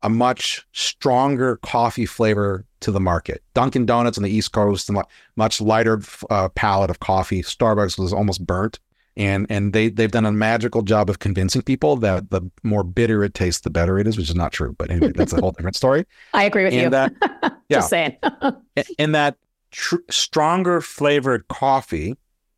a 0.04 0.10
much 0.10 0.68
stronger 0.74 1.62
coffee 1.64 2.06
flavor 2.06 2.66
to 2.82 2.92
the 2.92 3.00
market. 3.00 3.42
Dunkin' 3.54 3.86
Donuts 3.86 4.18
on 4.18 4.26
the 4.26 4.30
East 4.30 4.52
Coast, 4.52 4.90
and 4.90 5.02
much 5.38 5.62
lighter 5.62 6.02
uh, 6.30 6.50
palette 6.50 6.90
of 6.90 7.00
coffee. 7.00 7.42
Starbucks 7.42 7.98
was 7.98 8.12
almost 8.12 8.46
burnt, 8.46 8.80
and 9.18 9.46
and 9.50 9.74
they 9.74 9.90
they've 9.90 10.12
done 10.12 10.26
a 10.26 10.32
magical 10.32 10.82
job 10.82 11.10
of 11.10 11.20
convincing 11.20 11.62
people 11.62 11.96
that 11.98 12.30
the 12.30 12.42
more 12.64 12.84
bitter 12.84 13.24
it 13.24 13.34
tastes, 13.34 13.62
the 13.62 13.70
better 13.70 14.00
it 14.00 14.08
is, 14.08 14.18
which 14.18 14.30
is 14.30 14.36
not 14.36 14.52
true. 14.52 14.76
But 14.78 14.92
anyway, 14.92 15.12
that's 15.14 15.34
a 15.34 15.42
whole 15.42 15.52
different 15.52 15.76
story. 15.76 16.06
I 16.34 16.44
agree 16.44 16.64
with 16.64 16.74
and 16.74 16.84
you. 16.84 16.90
That, 16.90 17.14
yeah, 17.70 17.78
Just 17.78 17.90
saying. 17.90 18.18
and 19.00 19.16
that 19.16 19.38
tr- 19.72 19.98
stronger 20.10 20.82
flavored 20.82 21.48
coffee 21.48 22.16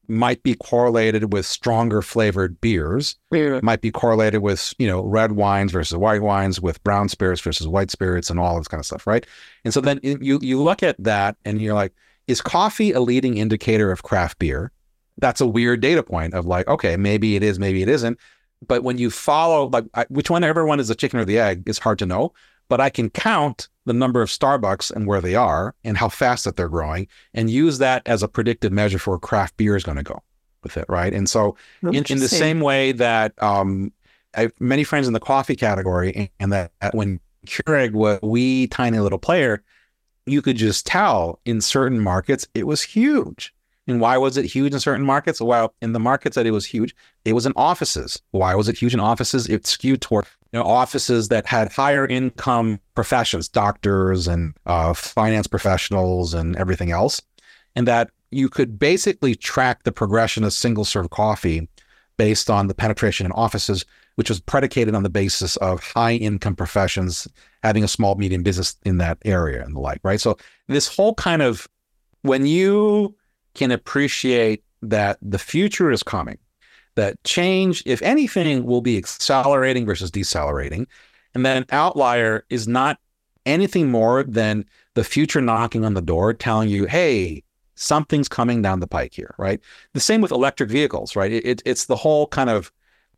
might 0.08 0.44
be 0.44 0.56
correlated 0.56 1.32
with 1.32 1.46
stronger 1.46 2.02
flavored 2.02 2.60
beers. 2.60 3.16
Might 3.64 3.82
be 3.82 3.92
correlated 3.92 4.42
with 4.42 4.74
you 4.78 4.88
know 4.88 5.04
red 5.04 5.32
wines 5.34 5.72
versus 5.72 5.98
white 5.98 6.22
wines, 6.22 6.60
with 6.60 6.84
brown 6.84 7.10
spirits 7.10 7.42
versus 7.42 7.68
white 7.68 7.92
spirits, 7.92 8.30
and 8.30 8.40
all 8.40 8.58
this 8.58 8.68
kind 8.68 8.80
of 8.80 8.86
stuff, 8.86 9.08
right? 9.08 9.26
And 9.64 9.74
so 9.74 9.82
then 9.82 10.00
you 10.04 10.40
you 10.42 10.62
look 10.62 10.84
at 10.84 11.02
that 11.04 11.38
and 11.46 11.62
you're 11.62 11.74
like, 11.74 11.94
is 12.28 12.42
coffee 12.42 12.92
a 12.92 13.00
leading 13.00 13.38
indicator 13.38 13.92
of 13.92 14.04
craft 14.04 14.38
beer? 14.38 14.72
That's 15.22 15.40
a 15.40 15.48
weird 15.48 15.80
data 15.80 16.04
point 16.04 16.34
of 16.34 16.46
like, 16.46 16.68
okay, 16.68 16.98
maybe 16.98 17.36
it 17.36 17.44
is, 17.44 17.58
maybe 17.58 17.82
it 17.82 17.88
isn't. 17.88 18.20
But 18.68 18.84
when 18.84 18.98
you 18.98 19.10
follow 19.10 19.70
like 19.70 19.86
which 20.10 20.30
one, 20.30 20.44
everyone 20.44 20.80
is 20.80 20.90
the 20.90 20.96
chicken 20.96 21.20
or 21.20 21.26
the 21.26 21.40
egg, 21.40 21.64
is 21.68 21.80
hard 21.80 22.00
to 22.00 22.06
know. 22.06 22.34
But 22.68 22.82
I 22.82 22.90
can 22.90 23.10
count 23.10 23.70
the 23.86 23.94
number 23.94 24.22
of 24.22 24.30
Starbucks 24.30 24.92
and 24.92 25.08
where 25.08 25.22
they 25.22 25.36
are 25.36 25.76
and 25.84 25.98
how 25.98 26.10
fast 26.10 26.46
that 26.46 26.56
they're 26.56 26.70
growing 26.70 27.08
and 27.34 27.50
use 27.50 27.80
that 27.80 28.02
as 28.06 28.24
a 28.24 28.28
predictive 28.28 28.72
measure 28.72 29.00
for 29.00 29.18
craft 29.20 29.58
beer 29.58 29.76
is 29.76 29.84
going 29.84 29.98
to 29.98 30.04
go 30.04 30.22
with 30.64 30.78
it, 30.78 30.86
right? 30.88 31.14
And 31.14 31.30
so, 31.30 31.56
in, 31.82 31.96
in, 31.96 32.20
the 32.20 32.28
same 32.28 32.60
way 32.60 32.92
that 32.94 33.42
um, 33.42 33.92
I 34.36 34.42
have 34.42 34.54
many 34.60 34.84
friends 34.84 35.08
in 35.08 35.14
the 35.14 35.20
coffee 35.20 35.56
category, 35.56 36.32
and 36.40 36.52
that 36.54 36.72
when 36.94 37.20
Keurig 37.46 37.94
was 37.94 38.20
a 38.22 38.28
wee 38.28 38.68
tiny 38.68 39.00
little 39.00 39.20
player, 39.20 39.64
you 40.26 40.42
could 40.42 40.58
just 40.58 40.86
tell 40.86 41.40
in 41.46 41.62
certain 41.62 42.00
markets 42.00 42.48
it 42.54 42.68
was 42.68 42.82
huge. 42.82 43.54
And 43.92 44.00
why 44.00 44.18
was 44.18 44.38
it 44.38 44.46
huge 44.46 44.74
in 44.74 44.80
certain 44.80 45.06
markets? 45.06 45.42
Well, 45.42 45.74
in 45.82 45.92
the 45.92 46.00
markets 46.00 46.36
that 46.36 46.46
it 46.46 46.52
was 46.52 46.66
huge, 46.66 46.96
it 47.26 47.34
was 47.34 47.46
in 47.46 47.52
offices. 47.58 48.22
Why 48.32 48.56
was 48.56 48.70
it 48.70 48.78
huge 48.78 48.94
in 48.94 49.02
offices? 49.02 49.48
It 49.50 49.68
skewed 49.68 50.02
toward 50.02 50.26
you 50.54 50.60
know, 50.60 50.66
offices 50.66 51.28
that 51.28 51.46
had 51.46 51.74
higher 51.74 52.08
income 52.08 52.80
professions, 52.96 53.50
doctors 53.50 54.30
and 54.30 54.54
uh, 54.66 54.94
finance 54.94 55.46
professionals 55.46 56.34
and 56.34 56.56
everything 56.56 56.92
else, 56.92 57.22
and 57.76 57.86
that 57.86 58.12
you 58.32 58.48
could 58.48 58.80
basically 58.80 59.36
track 59.36 59.84
the 59.84 59.92
progression 59.92 60.46
of 60.46 60.54
single 60.54 60.86
serve 60.86 61.10
coffee 61.10 61.68
based 62.16 62.50
on 62.50 62.68
the 62.68 62.74
penetration 62.74 63.26
in 63.26 63.34
offices, 63.34 63.84
which 64.16 64.30
was 64.30 64.40
predicated 64.40 64.96
on 64.96 65.04
the 65.04 65.10
basis 65.10 65.58
of 65.58 65.84
high 65.84 66.14
income 66.14 66.56
professions 66.56 67.28
having 67.62 67.84
a 67.84 67.90
small 67.90 68.16
medium 68.16 68.42
business 68.42 68.78
in 68.86 69.00
that 69.00 69.18
area 69.26 69.62
and 69.62 69.76
the 69.76 69.82
like, 69.82 70.00
right? 70.04 70.22
So 70.22 70.38
this 70.70 70.88
whole 70.88 71.14
kind 71.16 71.42
of 71.42 71.68
when 72.22 72.46
you 72.46 73.16
can 73.54 73.72
appreciate 73.72 74.64
that 74.82 75.18
the 75.22 75.40
future 75.40 75.92
is 75.92 76.04
coming 76.04 76.38
that 76.96 77.24
change, 77.24 77.84
if 77.86 78.02
anything, 78.02 78.66
will 78.66 78.82
be 78.82 78.98
accelerating 78.98 79.86
versus 79.86 80.12
decelerating. 80.12 80.88
And 81.34 81.46
then 81.46 81.66
outlier 81.72 82.46
is 82.50 82.68
not 82.68 83.00
anything 83.46 83.90
more 83.90 84.24
than 84.24 84.66
the 84.94 85.04
future 85.04 85.42
knocking 85.42 85.86
on 85.86 85.94
the 85.94 86.02
door 86.02 86.34
telling 86.34 86.70
you, 86.70 86.86
hey, 86.86 87.44
something's 87.76 88.28
coming 88.28 88.62
down 88.62 88.82
the 88.82 88.88
pike 88.88 89.14
here, 89.14 89.34
right? 89.38 89.62
The 89.94 90.00
same 90.00 90.22
with 90.22 90.32
electric 90.32 90.70
vehicles, 90.70 91.16
right? 91.16 91.32
It, 91.32 91.46
it, 91.46 91.62
it's 91.66 91.86
the 91.86 91.96
whole 91.96 92.28
kind 92.28 92.50
of 92.50 92.72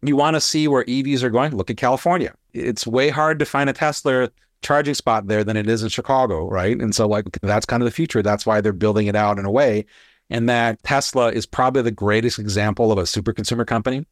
you 0.05 0.15
want 0.15 0.35
to 0.35 0.41
see 0.41 0.67
where 0.67 0.83
EVs 0.83 1.23
are 1.23 1.29
going, 1.29 1.55
look 1.55 1.69
at 1.69 1.77
California. 1.77 2.33
It's 2.51 2.85
way 2.85 3.09
hard 3.09 3.39
to 3.39 3.45
find 3.45 3.69
a 3.69 3.73
Tesla 3.73 4.29
charging 4.61 4.93
spot 4.93 5.27
there 5.27 5.45
than 5.45 5.55
it 5.55 5.69
is 5.69 5.81
in 5.81 5.89
Chicago, 5.89 6.47
right? 6.49 6.77
And 6.77 6.93
so, 6.93 7.07
like, 7.07 7.25
that's 7.41 7.65
kind 7.65 7.81
of 7.81 7.85
the 7.85 7.91
future. 7.91 8.21
That's 8.21 8.45
why 8.45 8.59
they're 8.59 8.73
building 8.73 9.07
it 9.07 9.15
out 9.15 9.39
in 9.39 9.45
a 9.45 9.51
way 9.51 9.85
and 10.29 10.49
that 10.49 10.81
Tesla 10.83 11.31
is 11.31 11.45
probably 11.45 11.81
the 11.81 11.91
greatest 11.91 12.39
example 12.39 12.91
of 12.91 12.97
a 12.97 13.05
super 13.05 13.33
consumer 13.33 13.65
company 13.65 14.05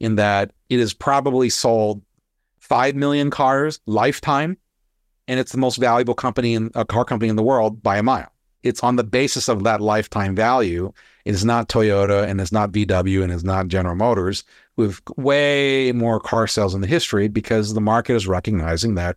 in 0.00 0.16
that 0.16 0.52
it 0.68 0.78
has 0.78 0.92
probably 0.92 1.48
sold 1.48 2.02
5 2.60 2.94
million 2.94 3.30
cars 3.30 3.80
lifetime 3.86 4.56
and 5.28 5.38
it's 5.38 5.52
the 5.52 5.58
most 5.58 5.76
valuable 5.76 6.14
company 6.14 6.54
in 6.54 6.70
a 6.74 6.84
car 6.84 7.04
company 7.04 7.28
in 7.28 7.36
the 7.36 7.42
world 7.42 7.82
by 7.82 7.96
a 7.96 8.02
mile. 8.02 8.30
It's 8.62 8.82
on 8.82 8.96
the 8.96 9.04
basis 9.04 9.48
of 9.48 9.64
that 9.64 9.80
lifetime 9.80 10.36
value. 10.36 10.92
It 11.24 11.34
is 11.34 11.44
not 11.44 11.68
Toyota 11.68 12.26
and 12.26 12.40
it's 12.40 12.52
not 12.52 12.72
VW 12.72 13.22
and 13.22 13.32
it's 13.32 13.42
not 13.42 13.68
General 13.68 13.94
Motors 13.94 14.44
with 14.76 15.00
way 15.16 15.92
more 15.92 16.20
car 16.20 16.46
sales 16.46 16.74
in 16.74 16.80
the 16.80 16.86
history 16.86 17.28
because 17.28 17.74
the 17.74 17.80
market 17.80 18.14
is 18.14 18.26
recognizing 18.26 18.94
that 18.96 19.16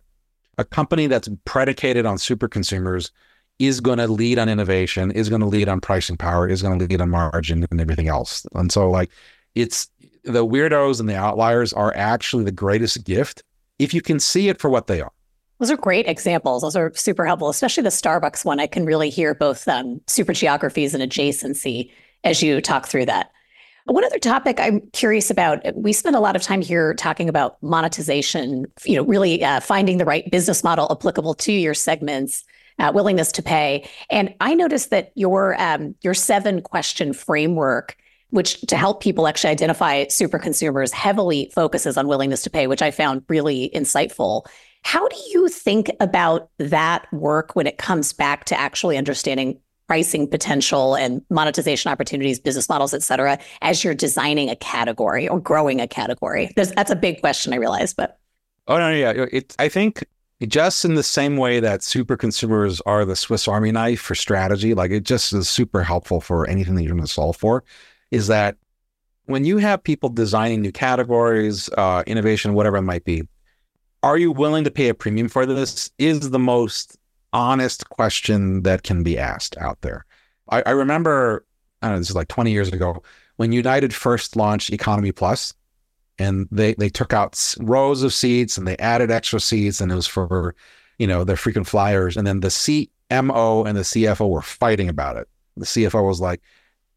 a 0.58 0.64
company 0.64 1.06
that's 1.06 1.28
predicated 1.44 2.06
on 2.06 2.18
super 2.18 2.48
consumers 2.48 3.10
is 3.58 3.80
going 3.80 3.98
to 3.98 4.06
lead 4.06 4.38
on 4.38 4.48
innovation, 4.48 5.10
is 5.10 5.28
going 5.28 5.40
to 5.40 5.46
lead 5.46 5.68
on 5.68 5.80
pricing 5.80 6.16
power, 6.16 6.48
is 6.48 6.62
going 6.62 6.78
to 6.78 6.86
lead 6.86 7.00
on 7.00 7.10
margin 7.10 7.66
and 7.70 7.80
everything 7.80 8.08
else. 8.08 8.46
And 8.54 8.70
so, 8.70 8.90
like, 8.90 9.10
it's 9.54 9.88
the 10.24 10.44
weirdos 10.44 11.00
and 11.00 11.08
the 11.08 11.16
outliers 11.16 11.72
are 11.72 11.94
actually 11.96 12.44
the 12.44 12.52
greatest 12.52 13.04
gift 13.04 13.42
if 13.78 13.94
you 13.94 14.02
can 14.02 14.20
see 14.20 14.48
it 14.48 14.60
for 14.60 14.68
what 14.68 14.86
they 14.86 15.00
are. 15.00 15.12
Those 15.58 15.70
are 15.70 15.76
great 15.76 16.06
examples. 16.06 16.62
Those 16.62 16.76
are 16.76 16.92
super 16.94 17.24
helpful, 17.24 17.48
especially 17.48 17.82
the 17.82 17.88
Starbucks 17.88 18.44
one. 18.44 18.60
I 18.60 18.66
can 18.66 18.84
really 18.84 19.08
hear 19.08 19.34
both 19.34 19.66
um, 19.68 20.00
super 20.06 20.34
geographies 20.34 20.94
and 20.94 21.02
adjacency 21.02 21.90
as 22.24 22.42
you 22.42 22.60
talk 22.60 22.86
through 22.86 23.06
that. 23.06 23.30
One 23.86 24.04
other 24.04 24.18
topic 24.18 24.58
I'm 24.60 24.80
curious 24.92 25.30
about, 25.30 25.60
we 25.76 25.92
spend 25.92 26.16
a 26.16 26.20
lot 26.20 26.36
of 26.36 26.42
time 26.42 26.60
here 26.60 26.92
talking 26.92 27.28
about 27.28 27.56
monetization, 27.62 28.66
you 28.84 28.96
know, 28.96 29.04
really 29.04 29.42
uh, 29.42 29.60
finding 29.60 29.96
the 29.96 30.04
right 30.04 30.28
business 30.30 30.64
model 30.64 30.88
applicable 30.90 31.34
to 31.34 31.52
your 31.52 31.72
segments 31.72 32.44
uh, 32.78 32.92
willingness 32.94 33.32
to 33.32 33.42
pay. 33.42 33.88
And 34.10 34.34
I 34.40 34.54
noticed 34.54 34.90
that 34.90 35.12
your 35.14 35.60
um, 35.60 35.94
your 36.02 36.14
seven 36.14 36.60
question 36.62 37.12
framework, 37.12 37.96
which 38.30 38.60
to 38.62 38.76
help 38.76 39.02
people 39.02 39.26
actually 39.26 39.50
identify 39.50 40.06
super 40.08 40.38
consumers, 40.38 40.92
heavily 40.92 41.50
focuses 41.54 41.96
on 41.96 42.08
willingness 42.08 42.42
to 42.42 42.50
pay, 42.50 42.66
which 42.66 42.82
I 42.82 42.90
found 42.90 43.22
really 43.28 43.70
insightful. 43.74 44.46
How 44.82 45.08
do 45.08 45.16
you 45.32 45.48
think 45.48 45.90
about 46.00 46.50
that 46.58 47.12
work 47.12 47.56
when 47.56 47.66
it 47.66 47.78
comes 47.78 48.12
back 48.12 48.44
to 48.46 48.60
actually 48.60 48.96
understanding 48.96 49.58
pricing 49.88 50.28
potential 50.28 50.96
and 50.96 51.22
monetization 51.30 51.92
opportunities, 51.92 52.40
business 52.40 52.68
models, 52.68 52.92
et 52.92 53.02
cetera, 53.02 53.38
as 53.62 53.84
you're 53.84 53.94
designing 53.94 54.50
a 54.50 54.56
category 54.56 55.28
or 55.28 55.40
growing 55.40 55.80
a 55.80 55.86
category? 55.86 56.52
There's, 56.56 56.72
that's 56.72 56.90
a 56.90 56.96
big 56.96 57.20
question, 57.20 57.52
I 57.52 57.56
realize, 57.56 57.94
but. 57.94 58.18
Oh 58.68 58.78
no, 58.78 58.90
yeah. 58.90 59.26
It, 59.30 59.54
I 59.60 59.68
think 59.68 60.04
just 60.42 60.84
in 60.84 60.94
the 60.94 61.02
same 61.02 61.36
way 61.36 61.60
that 61.60 61.82
super 61.82 62.16
consumers 62.16 62.80
are 62.82 63.04
the 63.04 63.16
Swiss 63.16 63.48
Army 63.48 63.72
knife 63.72 64.00
for 64.00 64.14
strategy, 64.14 64.74
like 64.74 64.90
it 64.90 65.04
just 65.04 65.32
is 65.32 65.48
super 65.48 65.82
helpful 65.82 66.20
for 66.20 66.48
anything 66.48 66.74
that 66.74 66.82
you're 66.82 66.94
going 66.94 67.06
to 67.06 67.12
solve 67.12 67.36
for, 67.36 67.64
is 68.10 68.26
that 68.26 68.56
when 69.24 69.44
you 69.44 69.58
have 69.58 69.82
people 69.82 70.08
designing 70.08 70.60
new 70.60 70.72
categories, 70.72 71.68
uh, 71.78 72.02
innovation, 72.06 72.54
whatever 72.54 72.76
it 72.76 72.82
might 72.82 73.04
be, 73.04 73.22
are 74.02 74.18
you 74.18 74.30
willing 74.30 74.64
to 74.64 74.70
pay 74.70 74.88
a 74.88 74.94
premium 74.94 75.28
for 75.28 75.46
this? 75.46 75.90
Is 75.98 76.30
the 76.30 76.38
most 76.38 76.96
honest 77.36 77.88
question 77.90 78.62
that 78.62 78.82
can 78.82 79.02
be 79.02 79.18
asked 79.18 79.56
out 79.58 79.80
there. 79.82 80.06
I, 80.48 80.62
I 80.66 80.70
remember, 80.70 81.44
I 81.82 81.90
know, 81.90 81.98
this 81.98 82.10
is 82.10 82.16
like 82.16 82.28
20 82.28 82.50
years 82.50 82.68
ago, 82.68 83.02
when 83.36 83.52
United 83.52 83.94
first 83.94 84.36
launched 84.36 84.72
Economy 84.72 85.12
Plus, 85.12 85.52
and 86.18 86.48
they 86.50 86.74
they 86.74 86.88
took 86.88 87.12
out 87.12 87.54
rows 87.60 88.02
of 88.02 88.12
seats 88.12 88.56
and 88.56 88.66
they 88.66 88.76
added 88.78 89.10
extra 89.10 89.40
seats 89.40 89.80
and 89.80 89.92
it 89.92 89.94
was 89.94 90.06
for 90.06 90.54
you 90.98 91.06
know 91.06 91.24
their 91.24 91.36
frequent 91.36 91.66
flyers 91.66 92.16
and 92.16 92.26
then 92.26 92.40
the 92.40 92.48
CMO 92.48 93.66
and 93.66 93.76
the 93.76 93.82
CFO 93.82 94.28
were 94.28 94.42
fighting 94.42 94.88
about 94.88 95.16
it. 95.16 95.28
The 95.56 95.66
CFO 95.66 96.06
was 96.06 96.20
like, 96.20 96.42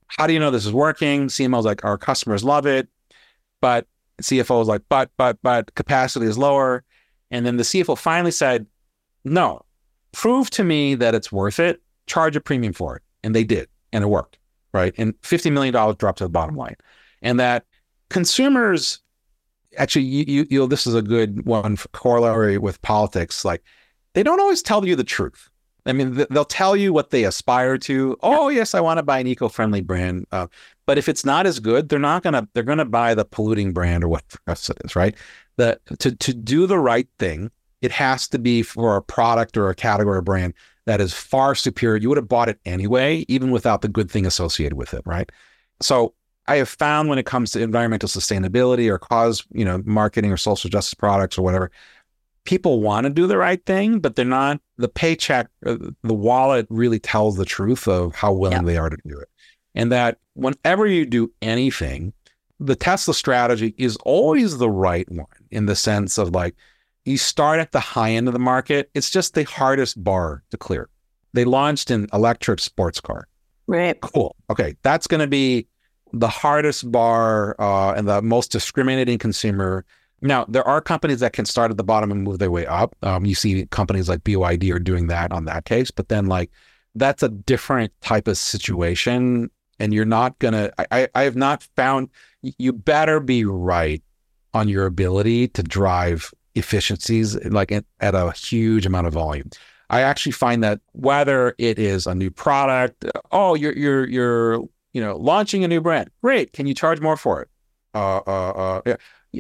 how 0.08 0.28
do 0.28 0.34
you 0.34 0.40
know 0.40 0.52
this 0.52 0.66
is 0.66 0.74
working? 0.74 1.28
CMO's 1.28 1.66
like, 1.66 1.86
our 1.86 1.98
customers 1.98 2.44
love 2.44 2.66
it. 2.66 2.90
But 3.62 3.88
CFO 4.22 4.60
was 4.60 4.68
like, 4.68 4.82
but, 4.90 5.10
but, 5.18 5.38
but 5.42 5.74
capacity 5.76 6.26
is 6.26 6.38
lower. 6.38 6.84
And 7.32 7.46
then 7.46 7.58
the 7.58 7.64
CFO 7.64 7.98
finally 7.98 8.32
said, 8.32 8.66
no, 9.24 9.64
prove 10.12 10.50
to 10.52 10.64
me 10.64 10.96
that 10.96 11.16
it's 11.16 11.32
worth 11.32 11.60
it, 11.60 11.82
charge 12.08 12.36
a 12.36 12.42
premium 12.42 12.74
for 12.74 12.96
it. 12.98 13.04
And 13.24 13.36
they 13.36 13.44
did, 13.44 13.68
and 13.94 14.04
it 14.04 14.08
worked, 14.08 14.38
right? 14.74 14.94
And 14.98 15.20
$50 15.22 15.52
million 15.52 15.74
dropped 15.74 16.18
to 16.18 16.24
the 16.24 16.30
bottom 16.30 16.56
line. 16.56 16.76
And 17.22 17.40
that 17.40 17.66
consumers, 18.10 19.00
actually, 19.78 20.06
you, 20.06 20.26
you, 20.28 20.48
you 20.50 20.60
know, 20.60 20.68
this 20.68 20.88
is 20.88 20.96
a 20.96 21.02
good 21.02 21.46
one 21.46 21.76
for 21.76 21.88
corollary 21.90 22.58
with 22.58 22.82
politics. 22.82 23.46
Like, 23.46 23.64
they 24.14 24.24
don't 24.24 24.40
always 24.40 24.62
tell 24.62 24.86
you 24.86 24.96
the 24.96 25.04
truth. 25.04 25.50
I 25.86 25.94
mean, 25.94 26.16
th- 26.16 26.28
they'll 26.30 26.46
tell 26.46 26.76
you 26.76 26.94
what 26.94 27.10
they 27.10 27.24
aspire 27.24 27.78
to. 27.80 28.18
Oh, 28.22 28.50
yes, 28.50 28.76
I 28.76 28.82
want 28.82 28.98
to 28.98 29.04
buy 29.04 29.20
an 29.20 29.28
eco-friendly 29.28 29.82
brand. 29.82 30.26
Uh, 30.32 30.48
but 30.86 30.98
if 30.98 31.08
it's 31.08 31.26
not 31.26 31.46
as 31.46 31.60
good, 31.60 31.90
they're 31.90 32.00
not 32.00 32.24
gonna 32.24 32.48
they're 32.54 32.64
gonna 32.64 32.86
buy 32.86 33.14
the 33.14 33.26
polluting 33.26 33.74
brand 33.74 34.04
or 34.04 34.08
what 34.08 34.24
else 34.48 34.70
it 34.70 34.78
is, 34.84 34.96
right? 34.96 35.16
The 35.58 35.80
to 36.00 36.16
to 36.16 36.34
do 36.34 36.68
the 36.68 36.80
right 36.80 37.08
thing, 37.18 37.52
it 37.82 37.92
has 37.92 38.28
to 38.30 38.40
be 38.40 38.62
for 38.62 38.98
a 38.98 39.02
product 39.02 39.56
or 39.56 39.70
a 39.70 39.76
category 39.76 40.18
or 40.18 40.22
brand 40.22 40.54
that 40.86 41.00
is 41.00 41.14
far 41.14 41.56
superior. 41.56 41.98
You 41.98 42.10
would 42.10 42.18
have 42.18 42.28
bought 42.28 42.50
it 42.50 42.60
anyway, 42.66 43.26
even 43.28 43.52
without 43.52 43.82
the 43.82 43.88
good 43.88 44.12
thing 44.12 44.26
associated 44.26 44.78
with 44.78 44.94
it, 44.94 45.02
right? 45.06 45.32
So 45.82 46.14
I 46.50 46.58
have 46.58 46.70
found 46.70 47.10
when 47.10 47.20
it 47.20 47.26
comes 47.26 47.52
to 47.52 47.62
environmental 47.62 48.10
sustainability 48.10 48.90
or 48.90 48.98
cause, 48.98 49.46
you 49.52 49.64
know, 49.64 49.84
marketing 49.86 50.32
or 50.32 50.38
social 50.38 50.70
justice 50.70 50.96
products 50.96 51.38
or 51.38 51.44
whatever, 51.44 51.70
people 52.44 52.82
want 52.82 53.04
to 53.04 53.12
do 53.12 53.28
the 53.28 53.38
right 53.38 53.64
thing, 53.66 54.00
but 54.00 54.16
they're 54.16 54.26
not, 54.26 54.60
the 54.78 54.88
paycheck, 54.88 55.48
uh, 55.66 55.78
the 56.04 56.14
wallet 56.14 56.66
really 56.70 57.00
tells 57.00 57.38
the 57.38 57.46
truth 57.46 57.88
of 57.88 58.16
how 58.16 58.34
willing 58.34 58.66
they 58.66 58.78
are 58.78 58.90
to 58.90 58.98
do 59.06 59.20
it. 59.20 59.30
And 59.76 59.92
that 59.92 60.18
whenever 60.34 60.88
you 60.88 61.06
do 61.06 61.32
anything, 61.44 62.14
the 62.60 62.76
Tesla 62.76 63.14
strategy 63.14 63.76
is 63.78 63.96
always 63.98 64.58
the 64.58 64.70
right 64.70 65.10
one 65.12 65.28
in 65.52 65.68
the 65.68 65.76
sense 65.76 66.18
of 66.18 66.32
like, 66.32 66.56
you 67.06 67.18
start 67.18 67.60
at 67.60 67.72
the 67.72 67.80
high 67.80 68.12
end 68.12 68.28
of 68.28 68.34
the 68.34 68.40
market. 68.40 68.90
It's 68.96 69.12
just 69.12 69.36
the 69.36 69.44
hardest 69.44 70.04
bar 70.04 70.44
to 70.50 70.58
clear. 70.58 70.90
They 71.34 71.46
launched 71.46 71.92
an 71.92 72.08
electric 72.12 72.60
sports 72.60 73.00
car. 73.00 73.28
Right. 73.68 74.02
Cool. 74.02 74.36
Okay. 74.50 74.76
That's 74.82 75.06
going 75.06 75.22
to 75.22 75.28
be 75.28 75.68
the 76.14 76.28
hardest 76.28 76.92
bar 76.92 77.56
uh, 77.60 77.94
and 77.94 78.08
the 78.08 78.22
most 78.22 78.52
discriminating 78.52 79.18
consumer 79.18 79.86
now, 80.22 80.46
there 80.50 80.68
are 80.68 80.82
companies 80.82 81.22
that 81.22 81.34
can 81.34 81.46
start 81.46 81.72
at 81.72 81.78
the 81.78 81.84
bottom 81.84 82.12
and 82.12 82.24
move 82.24 82.40
their 82.40 82.52
way 82.52 82.66
up. 82.66 82.96
Um, 83.04 83.26
you 83.26 83.36
see 83.36 83.66
companies 83.68 84.10
like 84.10 84.24
BYD 84.24 84.74
are 84.74 84.80
doing 84.80 85.08
that 85.08 85.32
on 85.32 85.46
that 85.46 85.66
case, 85.66 85.92
but 85.92 86.10
then 86.10 86.26
like 86.26 86.52
that's 86.96 87.24
a 87.24 87.30
different 87.30 87.94
type 88.02 88.28
of 88.28 88.38
situation. 88.38 89.50
And 89.80 89.94
you're 89.94 90.06
not 90.06 90.38
gonna. 90.40 90.72
I, 90.92 91.08
I 91.16 91.22
have 91.22 91.38
not 91.38 91.64
found. 91.78 92.10
You 92.42 92.74
better 92.74 93.22
be 93.22 93.46
right 93.46 94.04
on 94.54 94.68
your 94.68 94.86
ability 94.86 95.48
to 95.50 95.64
drive 95.64 96.34
efficiencies 96.56 97.42
like 97.46 97.72
at, 97.72 97.86
at 98.02 98.14
a 98.14 98.32
huge 98.32 98.86
amount 98.86 99.08
of 99.08 99.14
volume. 99.14 99.50
I 99.90 100.02
actually 100.02 100.34
find 100.34 100.64
that 100.64 100.82
whether 100.92 101.56
it 101.58 101.80
is 101.80 102.08
a 102.08 102.14
new 102.14 102.30
product, 102.30 103.06
oh, 103.32 103.56
you're 103.56 103.74
you're 103.74 104.08
you're 104.10 104.64
you 104.94 105.02
know 105.02 105.16
launching 105.18 105.64
a 105.64 105.68
new 105.68 105.82
brand, 105.82 106.10
great. 106.22 106.54
Can 106.54 106.68
you 106.68 106.74
charge 106.74 107.00
more 107.02 107.18
for 107.18 107.42
it? 107.42 107.50
Uh, 107.94 108.18
uh, 108.28 108.50
uh, 108.50 108.82
yeah 108.86 108.96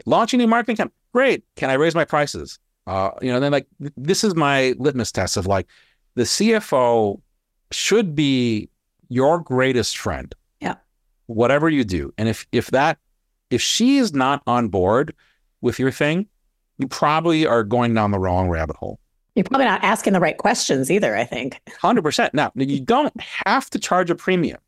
launching 0.05 0.39
a 0.39 0.43
new 0.43 0.49
marketing 0.49 0.77
campaign. 0.77 0.93
Great. 1.13 1.43
Can 1.55 1.69
I 1.69 1.73
raise 1.73 1.95
my 1.95 2.05
prices? 2.05 2.59
Uh, 2.87 3.11
you 3.21 3.31
know, 3.31 3.39
then 3.39 3.51
like 3.51 3.67
this 3.97 4.23
is 4.23 4.35
my 4.35 4.73
litmus 4.77 5.11
test 5.11 5.37
of 5.37 5.47
like 5.47 5.67
the 6.15 6.23
CFO 6.23 7.21
should 7.71 8.15
be 8.15 8.69
your 9.09 9.39
greatest 9.39 9.97
friend. 9.97 10.33
Yeah. 10.59 10.75
Whatever 11.27 11.69
you 11.69 11.83
do. 11.83 12.13
And 12.17 12.29
if 12.29 12.47
if 12.51 12.67
that 12.71 12.97
if 13.49 13.61
she 13.61 13.97
is 13.97 14.13
not 14.13 14.41
on 14.47 14.69
board 14.69 15.15
with 15.61 15.79
your 15.79 15.91
thing, 15.91 16.27
you 16.77 16.87
probably 16.87 17.45
are 17.45 17.63
going 17.63 17.93
down 17.93 18.11
the 18.11 18.19
wrong 18.19 18.49
rabbit 18.49 18.75
hole. 18.75 18.99
You're 19.35 19.43
probably 19.43 19.65
not 19.65 19.83
asking 19.83 20.13
the 20.13 20.19
right 20.19 20.37
questions 20.37 20.89
either, 20.91 21.15
I 21.15 21.23
think. 21.23 21.61
100%. 21.81 22.33
Now, 22.33 22.51
you 22.55 22.81
don't 22.81 23.13
have 23.21 23.69
to 23.69 23.79
charge 23.79 24.09
a 24.09 24.15
premium, 24.15 24.59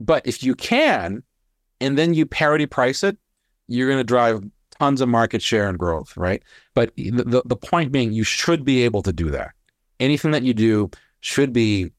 but 0.00 0.26
if 0.26 0.42
you 0.42 0.54
can, 0.54 1.22
and 1.80 1.96
then 1.96 2.14
you 2.14 2.26
parity 2.26 2.66
price 2.66 3.02
it, 3.02 3.16
you're 3.66 3.88
going 3.88 4.00
to 4.00 4.04
drive 4.04 4.42
tons 4.78 5.00
of 5.00 5.08
market 5.08 5.42
share 5.42 5.68
and 5.68 5.78
growth, 5.78 6.16
right? 6.16 6.42
But 6.74 6.94
the, 6.96 7.42
the 7.44 7.56
point 7.56 7.92
being, 7.92 8.12
you 8.12 8.24
should 8.24 8.64
be 8.64 8.84
able 8.84 9.02
to 9.02 9.12
do 9.12 9.30
that. 9.30 9.52
Anything 10.00 10.30
that 10.30 10.42
you 10.42 10.54
do 10.54 10.90
should 11.20 11.52
be 11.52 11.90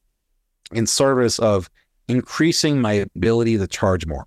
in 0.72 0.86
service 0.86 1.38
of 1.38 1.70
increasing 2.08 2.80
my 2.80 2.92
ability 2.92 3.58
to 3.58 3.66
charge 3.66 4.06
more. 4.06 4.26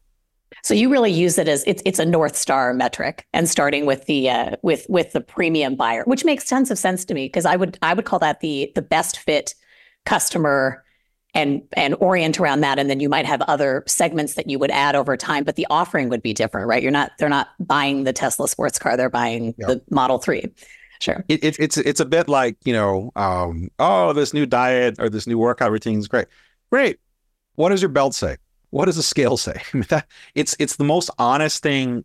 So 0.62 0.74
you 0.74 0.90
really 0.90 1.12
use 1.12 1.38
it 1.38 1.48
as 1.48 1.64
it's 1.66 1.82
it's 1.84 2.00
a 2.00 2.06
north 2.06 2.38
star 2.38 2.74
metric, 2.74 3.26
and 3.34 3.50
starting 3.50 3.86
with 3.86 4.06
the 4.06 4.30
uh, 4.30 4.56
with 4.62 4.86
with 4.88 5.12
the 5.12 5.20
premium 5.20 5.76
buyer, 5.76 6.04
which 6.06 6.24
makes 6.24 6.46
tons 6.46 6.72
of 6.72 6.78
sense 6.78 7.04
to 7.06 7.14
me 7.14 7.26
because 7.26 7.46
I 7.46 7.56
would 7.56 7.78
I 7.82 7.94
would 7.94 8.06
call 8.06 8.20
that 8.20 8.40
the 8.40 8.72
the 8.76 8.82
best 8.82 9.18
fit 9.18 9.56
customer 10.06 10.84
and 11.34 11.62
and 11.74 11.96
orient 12.00 12.40
around 12.40 12.62
that 12.62 12.78
and 12.78 12.90
then 12.90 13.00
you 13.00 13.10
might 13.10 13.26
have 13.26 13.42
other 13.44 13.84
segments 13.88 14.36
that 14.36 14.50
you 14.50 14.60
would 14.60 14.72
add 14.72 14.96
over 14.96 15.18
time 15.18 15.44
but 15.44 15.56
the 15.56 15.66
offering 15.70 16.10
would 16.10 16.22
be 16.22 16.34
different 16.34 16.68
right? 16.68 16.84
You're 16.84 16.92
not 16.92 17.12
they're 17.20 17.30
not 17.30 17.50
buying 17.60 18.04
the 18.04 18.14
tesla 18.14 18.48
sports 18.48 18.78
car 18.78 18.96
they're 18.96 19.10
buying 19.10 19.56
the 19.58 19.82
model 19.90 20.20
3 20.20 20.46
sure. 21.04 21.24
It, 21.28 21.44
it, 21.44 21.60
it's 21.60 21.78
it's 21.78 22.00
a 22.00 22.06
bit 22.06 22.28
like 22.28 22.58
you 22.64 22.74
know 22.74 23.12
um, 23.16 23.70
oh 23.78 24.14
this 24.14 24.34
new 24.34 24.46
diet 24.46 24.96
or 25.00 25.10
this 25.10 25.28
new 25.28 25.38
workout 25.38 25.72
routine 25.72 26.00
is 26.00 26.08
great. 26.08 26.28
Great. 26.72 27.00
What 27.56 27.70
does 27.70 27.82
your 27.82 27.90
belt 27.90 28.16
say? 28.16 28.38
What 28.72 28.86
does 28.86 28.96
the 28.96 29.04
scale 29.04 29.38
say? 29.38 29.62
That, 29.90 30.08
it's 30.34 30.56
it's 30.60 30.78
the 30.78 30.84
most 30.84 31.12
honest 31.20 31.62
thing 31.62 32.04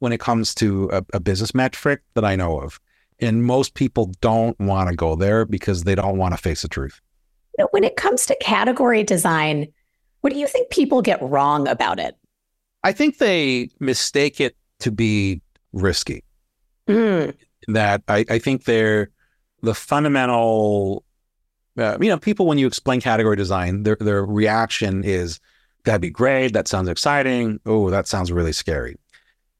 when 0.00 0.12
it 0.12 0.20
comes 0.20 0.54
to 0.56 0.88
a, 0.92 1.04
a 1.14 1.20
business 1.20 1.54
metric 1.54 2.02
that 2.14 2.24
i 2.24 2.36
know 2.36 2.60
of. 2.60 2.80
And 3.20 3.44
most 3.44 3.74
people 3.74 4.12
don't 4.20 4.58
want 4.60 4.88
to 4.88 4.94
go 4.94 5.16
there 5.16 5.44
because 5.44 5.82
they 5.82 5.96
don't 5.96 6.18
want 6.18 6.34
to 6.34 6.38
face 6.38 6.62
the 6.62 6.68
truth 6.68 7.00
when 7.70 7.84
it 7.84 7.96
comes 7.96 8.26
to 8.26 8.36
category 8.40 9.02
design, 9.02 9.68
what 10.20 10.32
do 10.32 10.38
you 10.38 10.46
think 10.46 10.70
people 10.70 11.02
get 11.02 11.22
wrong 11.22 11.68
about 11.68 11.98
it? 11.98 12.16
I 12.84 12.92
think 12.92 13.18
they 13.18 13.70
mistake 13.80 14.40
it 14.40 14.56
to 14.80 14.90
be 14.90 15.40
risky. 15.72 16.24
Mm. 16.88 17.34
That 17.68 18.02
I, 18.08 18.24
I 18.30 18.38
think 18.38 18.64
they're 18.64 19.10
the 19.62 19.74
fundamental. 19.74 21.04
Uh, 21.76 21.96
you 22.00 22.08
know, 22.08 22.18
people 22.18 22.46
when 22.46 22.58
you 22.58 22.66
explain 22.66 23.00
category 23.00 23.36
design, 23.36 23.82
their 23.82 23.96
their 24.00 24.24
reaction 24.24 25.04
is 25.04 25.38
that'd 25.84 26.00
be 26.00 26.10
great. 26.10 26.52
That 26.52 26.68
sounds 26.68 26.88
exciting. 26.88 27.60
Oh, 27.66 27.90
that 27.90 28.08
sounds 28.08 28.32
really 28.32 28.52
scary. 28.52 28.96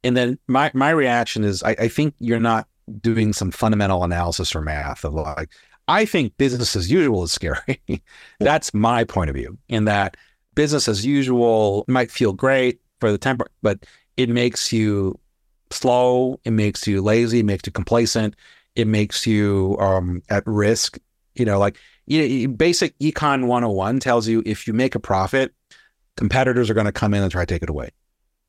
And 0.05 0.16
then 0.16 0.38
my 0.46 0.70
my 0.74 0.90
reaction 0.90 1.44
is 1.44 1.62
I, 1.62 1.70
I 1.70 1.88
think 1.88 2.14
you're 2.18 2.40
not 2.40 2.66
doing 3.01 3.32
some 3.32 3.51
fundamental 3.51 4.05
analysis 4.05 4.55
or 4.55 4.62
math 4.62 5.05
of 5.05 5.14
like 5.14 5.51
I 5.89 6.05
think 6.05 6.36
business 6.36 6.76
as 6.76 6.91
usual 6.91 7.24
is 7.24 7.32
scary. 7.32 7.82
That's 8.41 8.72
my 8.74 9.05
point 9.05 9.30
of 9.30 9.36
view, 9.36 9.59
in 9.68 9.86
that 9.86 10.16
business 10.55 10.86
as 10.86 11.05
usual 11.05 11.84
might 11.89 12.11
feel 12.11 12.32
great 12.32 12.80
for 13.01 13.11
the 13.11 13.18
temper, 13.18 13.47
but 13.62 13.86
it 14.16 14.28
makes 14.28 14.72
you 14.72 15.18
slow, 15.70 16.39
it 16.45 16.51
makes 16.51 16.86
you 16.86 17.01
lazy, 17.01 17.41
it 17.41 17.45
makes 17.45 17.66
you 17.66 17.72
complacent, 17.72 18.36
it 18.74 18.86
makes 18.86 19.26
you 19.26 19.76
um, 19.80 20.22
at 20.28 20.47
risk. 20.47 20.99
You 21.34 21.45
know, 21.45 21.59
like 21.59 21.78
you 22.07 22.49
know, 22.49 22.55
basic 22.55 22.99
econ 22.99 23.47
101 23.47 24.01
tells 24.01 24.26
you 24.26 24.43
if 24.45 24.66
you 24.66 24.72
make 24.72 24.95
a 24.95 25.01
profit, 25.01 25.55
competitors 26.16 26.68
are 26.68 26.74
going 26.74 26.86
to 26.86 26.93
come 26.93 27.14
in 27.14 27.22
and 27.22 27.30
try 27.30 27.43
to 27.43 27.55
take 27.55 27.62
it 27.62 27.70
away. 27.70 27.91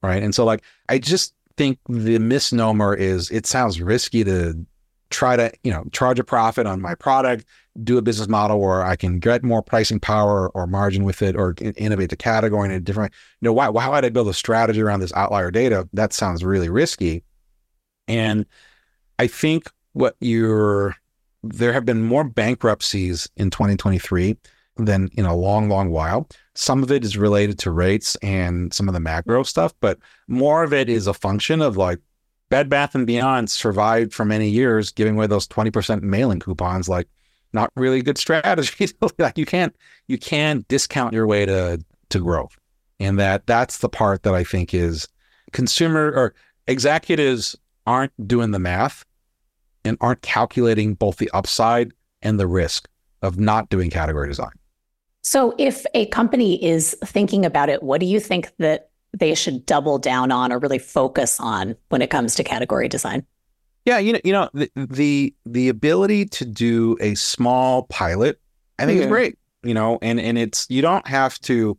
Right. 0.01 0.23
And 0.23 0.33
so, 0.33 0.45
like, 0.45 0.63
I 0.87 0.97
just 0.97 1.33
think 1.57 1.77
the 1.87 2.19
misnomer 2.19 2.95
is 2.95 3.29
it 3.31 3.45
sounds 3.45 3.81
risky 3.81 4.23
to 4.23 4.65
try 5.09 5.35
to 5.35 5.51
you 5.63 5.71
know 5.71 5.83
charge 5.91 6.19
a 6.19 6.23
profit 6.23 6.67
on 6.67 6.81
my 6.81 6.95
product 6.95 7.45
do 7.83 7.97
a 7.97 8.01
business 8.01 8.27
model 8.27 8.59
where 8.59 8.83
i 8.83 8.95
can 8.95 9.19
get 9.19 9.43
more 9.43 9.61
pricing 9.61 9.99
power 9.99 10.49
or 10.49 10.67
margin 10.67 11.03
with 11.03 11.21
it 11.21 11.35
or 11.35 11.55
innovate 11.77 12.09
the 12.09 12.15
category 12.15 12.69
in 12.69 12.75
a 12.75 12.79
different 12.79 13.13
you 13.41 13.45
know 13.45 13.53
why, 13.53 13.69
why 13.69 13.87
would 13.87 14.05
i 14.05 14.09
build 14.09 14.27
a 14.27 14.33
strategy 14.33 14.81
around 14.81 14.99
this 14.99 15.13
outlier 15.13 15.51
data? 15.51 15.87
That 15.93 16.13
sounds 16.13 16.43
really 16.43 16.69
risky. 16.69 17.23
And 18.07 18.45
i 19.17 19.27
think 19.27 19.69
what 19.93 20.15
you're 20.19 20.95
there 21.43 21.73
have 21.73 21.85
been 21.85 22.03
more 22.03 22.23
bankruptcies 22.23 23.29
in 23.37 23.49
2023 23.49 24.37
than 24.77 25.09
in 25.13 25.25
a 25.25 25.35
long 25.35 25.69
long 25.69 25.89
while. 25.89 26.27
Some 26.55 26.83
of 26.83 26.91
it 26.91 27.05
is 27.05 27.17
related 27.17 27.57
to 27.59 27.71
rates 27.71 28.15
and 28.17 28.73
some 28.73 28.87
of 28.87 28.93
the 28.93 28.99
macro 28.99 29.43
stuff 29.43 29.73
but 29.79 29.97
more 30.27 30.63
of 30.63 30.73
it 30.73 30.89
is 30.89 31.07
a 31.07 31.13
function 31.13 31.61
of 31.61 31.77
like 31.77 31.99
Bed 32.49 32.69
Bath 32.69 32.95
and 32.95 33.05
Beyond 33.05 33.49
survived 33.49 34.13
for 34.13 34.25
many 34.25 34.49
years, 34.49 34.91
giving 34.91 35.15
away 35.15 35.27
those 35.27 35.47
twenty 35.47 35.71
percent 35.71 36.03
mailing 36.03 36.39
coupons. 36.39 36.89
Like, 36.89 37.07
not 37.53 37.71
really 37.75 38.01
good 38.01 38.17
strategy. 38.17 38.89
like, 39.17 39.37
you 39.37 39.45
can't 39.45 39.75
you 40.07 40.17
can't 40.17 40.67
discount 40.67 41.13
your 41.13 41.27
way 41.27 41.45
to 41.45 41.83
to 42.09 42.19
growth, 42.19 42.57
and 42.99 43.19
that 43.19 43.45
that's 43.47 43.79
the 43.79 43.89
part 43.89 44.23
that 44.23 44.33
I 44.33 44.43
think 44.43 44.73
is 44.73 45.07
consumer 45.51 46.11
or 46.11 46.33
executives 46.67 47.55
aren't 47.85 48.27
doing 48.27 48.51
the 48.51 48.59
math 48.59 49.05
and 49.83 49.97
aren't 50.01 50.21
calculating 50.21 50.93
both 50.93 51.17
the 51.17 51.29
upside 51.33 51.91
and 52.21 52.39
the 52.39 52.47
risk 52.47 52.87
of 53.21 53.39
not 53.39 53.69
doing 53.69 53.89
category 53.89 54.27
design. 54.27 54.51
So, 55.21 55.53
if 55.57 55.85
a 55.93 56.05
company 56.07 56.63
is 56.63 56.95
thinking 57.03 57.45
about 57.45 57.69
it, 57.69 57.83
what 57.83 57.99
do 57.99 58.05
you 58.05 58.19
think 58.19 58.51
that 58.57 58.88
they 59.17 59.33
should 59.35 59.65
double 59.65 59.97
down 59.97 60.31
on 60.31 60.51
or 60.51 60.59
really 60.59 60.79
focus 60.79 61.39
on 61.39 61.75
when 61.89 62.01
it 62.01 62.09
comes 62.09 62.35
to 62.35 62.43
category 62.43 62.87
design? 62.87 63.25
Yeah, 63.85 63.97
you 63.97 64.13
know, 64.13 64.19
you 64.23 64.33
know, 64.33 64.49
the 64.53 64.69
the, 64.75 65.33
the 65.45 65.69
ability 65.69 66.25
to 66.25 66.45
do 66.45 66.97
a 66.99 67.15
small 67.15 67.83
pilot, 67.83 68.39
I 68.77 68.85
think 68.85 68.97
mm-hmm. 68.97 69.05
is 69.05 69.09
great. 69.09 69.37
You 69.63 69.73
know, 69.73 69.99
and 70.01 70.19
and 70.19 70.37
it's 70.37 70.67
you 70.69 70.81
don't 70.81 71.07
have 71.07 71.39
to. 71.41 71.77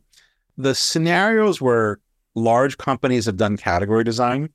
The 0.57 0.75
scenarios 0.75 1.61
where 1.61 1.99
large 2.35 2.77
companies 2.77 3.25
have 3.25 3.37
done 3.37 3.57
category 3.57 4.03
design 4.03 4.49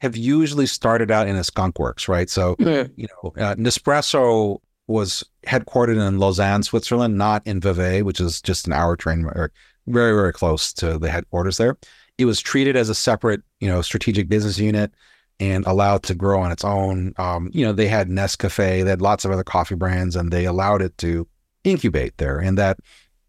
have 0.00 0.16
usually 0.16 0.66
started 0.66 1.10
out 1.10 1.28
in 1.28 1.36
a 1.36 1.44
skunk 1.44 1.78
works, 1.78 2.08
right? 2.08 2.30
So, 2.30 2.56
mm-hmm. 2.56 2.92
you 2.96 3.06
know, 3.06 3.32
uh, 3.36 3.54
Nespresso 3.56 4.58
was 4.86 5.24
headquartered 5.46 6.04
in 6.06 6.18
Lausanne, 6.18 6.62
Switzerland, 6.62 7.18
not 7.18 7.46
in 7.46 7.60
Vevey, 7.60 8.02
which 8.02 8.20
is 8.20 8.40
just 8.40 8.66
an 8.66 8.72
hour 8.72 8.96
train 8.96 9.24
or 9.24 9.52
very, 9.86 10.14
very 10.14 10.32
close 10.32 10.72
to 10.74 10.98
the 10.98 11.10
headquarters 11.10 11.58
there. 11.58 11.76
It 12.20 12.26
was 12.26 12.40
treated 12.40 12.76
as 12.76 12.88
a 12.88 12.94
separate, 12.94 13.42
you 13.60 13.68
know, 13.68 13.82
strategic 13.82 14.28
business 14.28 14.58
unit 14.58 14.92
and 15.40 15.66
allowed 15.66 16.02
to 16.04 16.14
grow 16.14 16.40
on 16.40 16.52
its 16.52 16.64
own. 16.64 17.14
Um, 17.16 17.50
you 17.52 17.64
know, 17.64 17.72
they 17.72 17.88
had 17.88 18.08
Nescafe, 18.08 18.84
they 18.84 18.90
had 18.90 19.00
lots 19.00 19.24
of 19.24 19.30
other 19.30 19.42
coffee 19.42 19.74
brands, 19.74 20.16
and 20.16 20.30
they 20.30 20.44
allowed 20.44 20.82
it 20.82 20.96
to 20.98 21.26
incubate 21.64 22.18
there. 22.18 22.38
And 22.38 22.58
that 22.58 22.78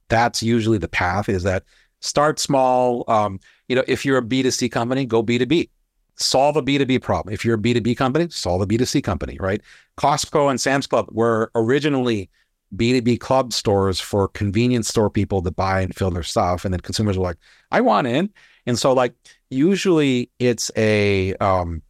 that's 0.09 0.43
usually 0.43 0.77
the 0.77 0.89
path 0.89 1.29
is 1.29 1.43
that 1.43 1.63
start 2.01 2.39
small. 2.39 3.05
Um, 3.07 3.39
you 3.69 3.75
know, 3.75 3.83
if 3.87 4.05
you're 4.05 4.17
a 4.17 4.21
B2C 4.21 4.71
company, 4.71 5.05
go 5.05 5.23
B2B. 5.23 5.69
Solve 6.17 6.57
a 6.57 6.61
B2B 6.61 7.01
problem. 7.01 7.33
If 7.33 7.45
you're 7.45 7.55
a 7.55 7.61
B2B 7.61 7.97
company, 7.97 8.27
solve 8.29 8.61
a 8.61 8.67
B2C 8.67 9.03
company, 9.03 9.37
right? 9.39 9.61
Costco 9.97 10.49
and 10.49 10.59
Sam's 10.59 10.85
Club 10.85 11.07
were 11.11 11.49
originally 11.55 12.29
B2B 12.75 13.19
club 13.19 13.53
stores 13.53 13.99
for 13.99 14.27
convenience 14.27 14.87
store 14.87 15.09
people 15.09 15.41
to 15.41 15.51
buy 15.51 15.81
and 15.81 15.95
fill 15.95 16.11
their 16.11 16.23
stuff. 16.23 16.63
And 16.65 16.73
then 16.73 16.79
consumers 16.81 17.17
were 17.17 17.23
like, 17.23 17.37
I 17.71 17.81
want 17.81 18.07
in. 18.07 18.29
And 18.65 18.77
so 18.77 18.93
like 18.93 19.13
usually 19.49 20.29
it's 20.39 20.71
a 20.75 21.33
um, 21.35 21.81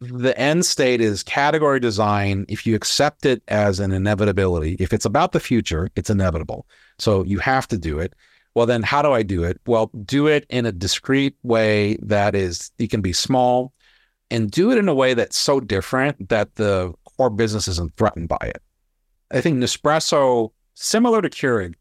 the 0.00 0.38
end 0.38 0.64
state 0.64 1.00
is 1.00 1.22
category 1.22 1.78
design. 1.80 2.46
If 2.48 2.66
you 2.66 2.74
accept 2.74 3.26
it 3.26 3.42
as 3.48 3.80
an 3.80 3.92
inevitability, 3.92 4.76
if 4.78 4.92
it's 4.92 5.04
about 5.04 5.32
the 5.32 5.40
future, 5.40 5.90
it's 5.94 6.10
inevitable. 6.10 6.66
So 6.98 7.22
you 7.24 7.38
have 7.38 7.68
to 7.68 7.78
do 7.78 7.98
it. 7.98 8.14
Well, 8.54 8.66
then 8.66 8.82
how 8.82 9.02
do 9.02 9.12
I 9.12 9.22
do 9.22 9.44
it? 9.44 9.60
Well, 9.66 9.90
do 10.04 10.26
it 10.26 10.46
in 10.48 10.66
a 10.66 10.72
discrete 10.72 11.36
way 11.42 11.96
that 12.02 12.34
is, 12.34 12.72
you 12.78 12.88
can 12.88 13.00
be 13.00 13.12
small 13.12 13.72
and 14.30 14.50
do 14.50 14.70
it 14.72 14.78
in 14.78 14.88
a 14.88 14.94
way 14.94 15.14
that's 15.14 15.38
so 15.38 15.60
different 15.60 16.30
that 16.30 16.54
the 16.56 16.92
core 17.04 17.30
business 17.30 17.68
isn't 17.68 17.94
threatened 17.96 18.28
by 18.28 18.38
it. 18.40 18.62
I 19.30 19.40
think 19.40 19.58
Nespresso, 19.58 20.50
similar 20.74 21.22
to 21.22 21.28
Keurig, 21.28 21.74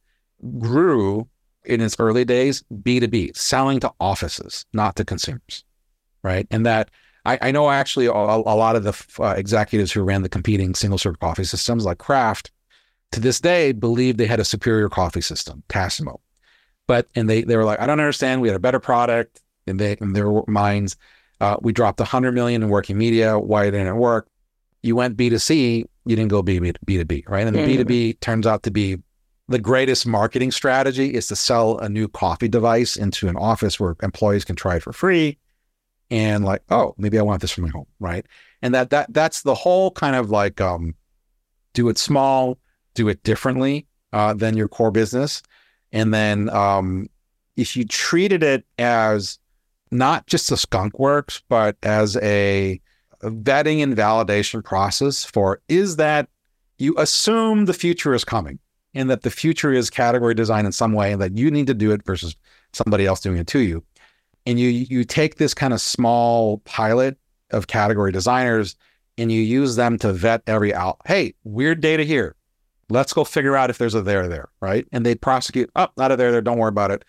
grew 0.60 1.28
in 1.66 1.82
its 1.82 1.96
early 2.00 2.26
days 2.26 2.64
B2B, 2.74 3.36
selling 3.36 3.80
to 3.82 3.92
offices, 4.00 4.66
not 4.74 4.96
to 4.96 5.06
consumers, 5.06 5.64
right? 6.24 6.48
And 6.52 6.66
that 6.66 6.90
I, 7.26 7.38
I 7.42 7.52
know 7.52 7.70
actually 7.70 8.08
a, 8.08 8.12
a, 8.12 8.56
lot 8.56 8.76
of 8.76 8.84
the 8.84 9.06
uh, 9.20 9.32
executives 9.32 9.92
who 9.92 10.02
ran 10.04 10.22
the 10.22 10.30
competing 10.30 10.74
single 10.74 10.98
serve 10.98 11.20
coffee 11.20 11.44
systems 11.44 11.86
like 11.86 11.98
Kraft 11.98 12.52
to 13.12 13.20
this 13.20 13.42
day 13.42 13.72
believe 13.72 14.18
they 14.18 14.26
had 14.26 14.40
a 14.40 14.46
superior 14.46 14.90
coffee 14.90 15.22
system, 15.22 15.64
Tassimo. 15.70 16.20
But 16.88 17.08
and 17.16 17.30
they 17.30 17.44
they 17.44 17.56
were 17.56 17.66
like, 17.66 17.80
I 17.80 17.86
don't 17.86 18.00
understand. 18.00 18.42
We 18.42 18.48
had 18.48 18.56
a 18.56 18.60
better 18.60 18.80
product 18.80 19.42
in, 19.68 19.78
they, 19.78 19.98
in 20.02 20.14
their 20.14 20.32
minds. 20.48 20.98
Uh, 21.40 21.58
we 21.62 21.72
dropped 21.72 22.00
100 22.00 22.32
million 22.32 22.64
in 22.64 22.70
working 22.70 22.98
media. 22.98 23.38
Why 23.38 23.66
didn't 23.66 23.88
it 23.88 23.96
work? 23.96 24.28
You 24.82 24.96
went 24.96 25.18
B2C, 25.18 25.86
you 26.06 26.16
didn't 26.16 26.30
go 26.30 26.42
B, 26.42 26.60
B2B, 26.60 27.30
right? 27.30 27.46
And 27.46 27.56
the 27.56 27.62
mm-hmm. 27.62 27.82
B2B 27.82 28.20
turns 28.22 28.48
out 28.48 28.64
to 28.64 28.72
be 28.72 28.98
the 29.50 29.60
greatest 29.60 30.06
marketing 30.06 30.52
strategy 30.52 31.14
is 31.14 31.28
to 31.28 31.36
sell 31.36 31.80
a 31.80 31.90
new 31.90 32.08
coffee 32.08 32.48
device 32.48 32.96
into 32.96 33.28
an 33.28 33.36
office 33.36 33.80
where 33.80 33.96
employees 34.04 34.46
can 34.46 34.56
try 34.56 34.76
it 34.76 34.84
for 34.84 34.94
free. 34.94 35.38
And 36.12 36.46
like, 36.46 36.62
oh, 36.70 36.94
maybe 36.98 37.18
I 37.18 37.24
want 37.24 37.42
this 37.42 37.52
for 37.52 37.62
my 37.62 37.70
home, 37.70 37.88
right? 38.00 38.26
And 38.62 38.74
that 38.74 38.92
that 38.92 39.12
that's 39.14 39.42
the 39.42 39.56
whole 39.56 39.92
kind 39.92 40.16
of 40.16 40.30
like 40.30 40.62
um, 40.62 40.96
do 41.74 41.90
it 41.90 41.98
small, 41.98 42.58
do 42.94 43.08
it 43.10 43.22
differently 43.24 43.88
uh, 44.14 44.34
than 44.34 44.56
your 44.58 44.68
core 44.68 44.92
business, 44.92 45.44
and 45.92 46.14
then 46.14 46.50
um, 46.50 47.10
if 47.58 47.76
you 47.76 47.86
treated 47.86 48.42
it 48.42 48.66
as 48.80 49.38
not 49.92 50.26
just 50.26 50.52
a 50.52 50.58
skunk 50.58 50.98
works, 50.98 51.44
but 51.48 51.76
as 51.84 52.16
a, 52.18 52.80
a 53.22 53.30
vetting 53.30 53.84
and 53.84 53.96
validation 53.96 54.64
process 54.64 55.24
for 55.24 55.62
is 55.68 55.96
that 55.98 56.28
you 56.78 56.96
assume 56.98 57.66
the 57.66 57.74
future 57.74 58.14
is 58.14 58.24
coming 58.24 58.60
and 58.94 59.10
that 59.10 59.22
the 59.22 59.30
future 59.30 59.72
is 59.72 59.90
category 59.90 60.34
design 60.34 60.66
in 60.66 60.72
some 60.72 60.94
way 60.94 61.12
and 61.12 61.22
that 61.22 61.38
you 61.38 61.52
need 61.52 61.68
to 61.68 61.74
do 61.74 61.92
it 61.92 62.04
versus 62.06 62.36
somebody 62.74 63.06
else 63.06 63.20
doing 63.20 63.38
it 63.38 63.48
to 63.48 63.60
you 63.60 63.84
and 64.46 64.60
you 64.60 64.70
you 64.70 65.04
take 65.04 65.36
this 65.36 65.54
kind 65.54 65.74
of 65.74 65.82
small 65.82 66.58
pilot 66.60 67.18
of 67.52 67.68
category 67.68 68.12
designers 68.12 68.76
and 69.18 69.32
you 69.32 69.42
use 69.42 69.76
them 69.76 69.98
to 70.00 70.14
vet 70.14 70.42
every 70.48 70.74
out. 70.74 70.98
Hey, 71.06 71.34
weird 71.44 71.82
data 71.82 72.04
here. 72.04 72.36
Let's 72.90 73.14
go 73.14 73.24
figure 73.24 73.56
out 73.56 73.70
if 73.70 73.78
there's 73.78 73.94
a 73.94 74.02
there 74.02 74.28
there, 74.28 74.50
right? 74.62 74.88
And 74.92 75.06
they 75.06 75.14
prosecute. 75.14 75.70
Oh, 75.76 75.90
not 75.98 76.12
a 76.12 76.16
there 76.16 76.32
there. 76.32 76.42
Don't 76.42 76.58
worry 76.58 76.70
about 76.70 76.90
it. 76.90 77.06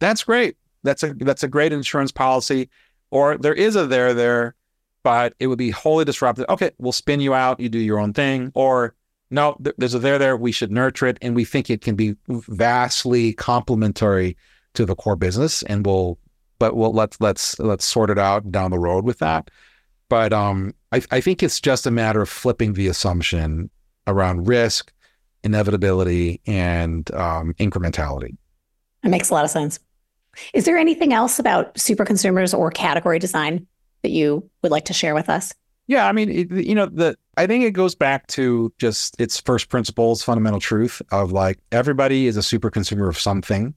That's 0.00 0.24
great. 0.24 0.56
That's 0.82 1.02
a 1.02 1.14
that's 1.14 1.42
a 1.42 1.48
great 1.48 1.72
insurance 1.72 2.12
policy. 2.12 2.68
Or 3.10 3.38
there 3.38 3.54
is 3.54 3.74
a 3.74 3.86
there 3.86 4.12
there, 4.12 4.54
but 5.02 5.34
it 5.40 5.46
would 5.46 5.58
be 5.58 5.70
wholly 5.70 6.04
disruptive. 6.04 6.44
Okay, 6.50 6.72
we'll 6.78 6.92
spin 6.92 7.20
you 7.20 7.32
out. 7.32 7.60
You 7.60 7.70
do 7.70 7.78
your 7.78 7.98
own 7.98 8.12
thing. 8.12 8.52
Or 8.54 8.94
no, 9.30 9.56
there's 9.76 9.94
a 9.94 9.98
there 9.98 10.18
there. 10.18 10.36
We 10.36 10.52
should 10.52 10.72
nurture 10.72 11.06
it, 11.06 11.18
and 11.20 11.34
we 11.34 11.44
think 11.44 11.68
it 11.68 11.82
can 11.82 11.94
be 11.96 12.14
vastly 12.28 13.34
complementary 13.34 14.36
to 14.74 14.86
the 14.86 14.94
core 14.94 15.16
business, 15.16 15.62
and 15.64 15.84
we'll 15.84 16.18
but 16.58 16.76
we'll 16.76 16.92
let's 16.92 17.20
let's 17.20 17.58
let's 17.58 17.84
sort 17.84 18.10
it 18.10 18.18
out 18.18 18.50
down 18.50 18.70
the 18.70 18.78
road 18.78 19.04
with 19.04 19.18
that. 19.18 19.50
But 20.08 20.32
um, 20.32 20.74
I, 20.92 21.02
I 21.10 21.20
think 21.20 21.42
it's 21.42 21.60
just 21.60 21.86
a 21.86 21.90
matter 21.90 22.22
of 22.22 22.28
flipping 22.28 22.72
the 22.72 22.88
assumption 22.88 23.70
around 24.06 24.48
risk, 24.48 24.92
inevitability, 25.44 26.40
and 26.46 27.10
um, 27.14 27.54
incrementality. 27.54 28.36
It 29.04 29.08
makes 29.08 29.30
a 29.30 29.34
lot 29.34 29.44
of 29.44 29.50
sense. 29.50 29.78
Is 30.54 30.64
there 30.64 30.78
anything 30.78 31.12
else 31.12 31.38
about 31.38 31.78
super 31.78 32.04
consumers 32.04 32.54
or 32.54 32.70
category 32.70 33.18
design 33.18 33.66
that 34.02 34.10
you 34.10 34.48
would 34.62 34.70
like 34.70 34.86
to 34.86 34.92
share 34.92 35.14
with 35.14 35.28
us? 35.28 35.52
Yeah, 35.86 36.06
I 36.06 36.12
mean, 36.12 36.30
it, 36.30 36.50
you 36.50 36.74
know, 36.74 36.86
the 36.86 37.16
I 37.38 37.46
think 37.46 37.64
it 37.64 37.70
goes 37.70 37.94
back 37.94 38.26
to 38.28 38.72
just 38.78 39.18
its 39.20 39.40
first 39.40 39.68
principles, 39.68 40.24
fundamental 40.24 40.58
truth 40.58 41.00
of 41.12 41.30
like 41.30 41.58
everybody 41.70 42.26
is 42.26 42.36
a 42.36 42.42
super 42.42 42.68
consumer 42.68 43.08
of 43.08 43.18
something. 43.18 43.74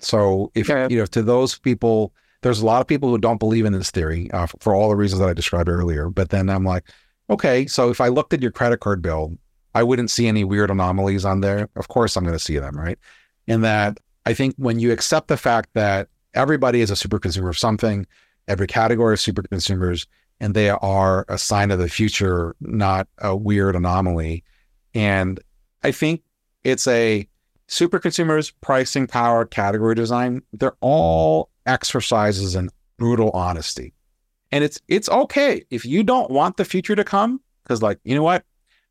So 0.00 0.50
if 0.54 0.68
yeah. 0.68 0.88
you 0.90 0.96
know, 0.98 1.06
to 1.06 1.22
those 1.22 1.58
people 1.58 2.14
there's 2.42 2.60
a 2.60 2.66
lot 2.66 2.80
of 2.80 2.86
people 2.86 3.08
who 3.08 3.18
don't 3.18 3.38
believe 3.38 3.64
in 3.64 3.72
this 3.72 3.90
theory 3.90 4.30
uh, 4.32 4.46
for 4.60 4.74
all 4.74 4.88
the 4.88 4.96
reasons 4.96 5.20
that 5.20 5.28
I 5.28 5.32
described 5.32 5.68
earlier. 5.68 6.10
But 6.10 6.30
then 6.30 6.50
I'm 6.50 6.64
like, 6.64 6.84
okay, 7.30 7.66
so 7.66 7.90
if 7.90 8.00
I 8.00 8.08
looked 8.08 8.32
at 8.32 8.42
your 8.42 8.50
credit 8.50 8.80
card 8.80 9.00
bill, 9.00 9.36
I 9.74 9.82
wouldn't 9.82 10.10
see 10.10 10.26
any 10.26 10.42
weird 10.42 10.70
anomalies 10.70 11.24
on 11.24 11.40
there. 11.40 11.68
Of 11.76 11.88
course, 11.88 12.16
I'm 12.16 12.24
going 12.24 12.36
to 12.36 12.44
see 12.44 12.58
them, 12.58 12.76
right? 12.76 12.98
And 13.46 13.62
that 13.64 13.98
I 14.26 14.34
think 14.34 14.54
when 14.56 14.80
you 14.80 14.90
accept 14.90 15.28
the 15.28 15.36
fact 15.36 15.70
that 15.74 16.08
everybody 16.34 16.80
is 16.80 16.90
a 16.90 16.96
super 16.96 17.18
consumer 17.18 17.48
of 17.48 17.58
something, 17.58 18.06
every 18.48 18.66
category 18.66 19.14
of 19.14 19.20
super 19.20 19.42
consumers, 19.42 20.06
and 20.42 20.54
they 20.54 20.70
are 20.70 21.24
a 21.28 21.38
sign 21.38 21.70
of 21.70 21.78
the 21.78 21.88
future, 21.88 22.56
not 22.60 23.06
a 23.18 23.34
weird 23.34 23.76
anomaly. 23.76 24.42
And 24.92 25.38
I 25.84 25.92
think 25.92 26.22
it's 26.64 26.88
a 26.88 27.28
super 27.68 28.00
consumers, 28.00 28.50
pricing 28.50 29.06
power, 29.06 29.44
category 29.44 29.94
design, 29.94 30.42
they're 30.52 30.76
all 30.80 31.48
exercises 31.64 32.56
in 32.56 32.70
brutal 32.98 33.30
honesty. 33.30 33.94
And 34.50 34.64
it's 34.64 34.80
it's 34.88 35.08
okay 35.08 35.64
if 35.70 35.86
you 35.86 36.02
don't 36.02 36.30
want 36.30 36.56
the 36.56 36.64
future 36.64 36.96
to 36.96 37.04
come, 37.04 37.40
because 37.62 37.80
like, 37.80 38.00
you 38.02 38.14
know 38.16 38.24
what? 38.24 38.44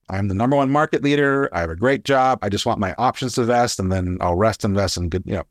I'm 0.10 0.30
the 0.30 0.34
number 0.34 0.56
one 0.56 0.72
market 0.72 1.04
leader. 1.04 1.50
I 1.54 1.60
have 1.60 1.70
a 1.70 1.76
great 1.76 2.06
job. 2.06 2.40
I 2.42 2.48
just 2.50 2.66
want 2.66 2.80
my 2.80 2.96
options 2.98 3.36
to 3.36 3.44
vest 3.44 3.78
and 3.78 3.92
then 3.92 4.18
I'll 4.22 4.36
rest 4.36 4.64
and 4.64 4.74
vest 4.74 4.96
and 4.96 5.12
good, 5.12 5.24
you 5.26 5.34
know. 5.34 5.44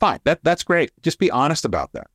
Fine. 0.00 0.20
That 0.24 0.44
that's 0.44 0.62
great. 0.62 0.92
Just 1.02 1.18
be 1.18 1.30
honest 1.30 1.64
about 1.64 1.92
that. 1.94 2.08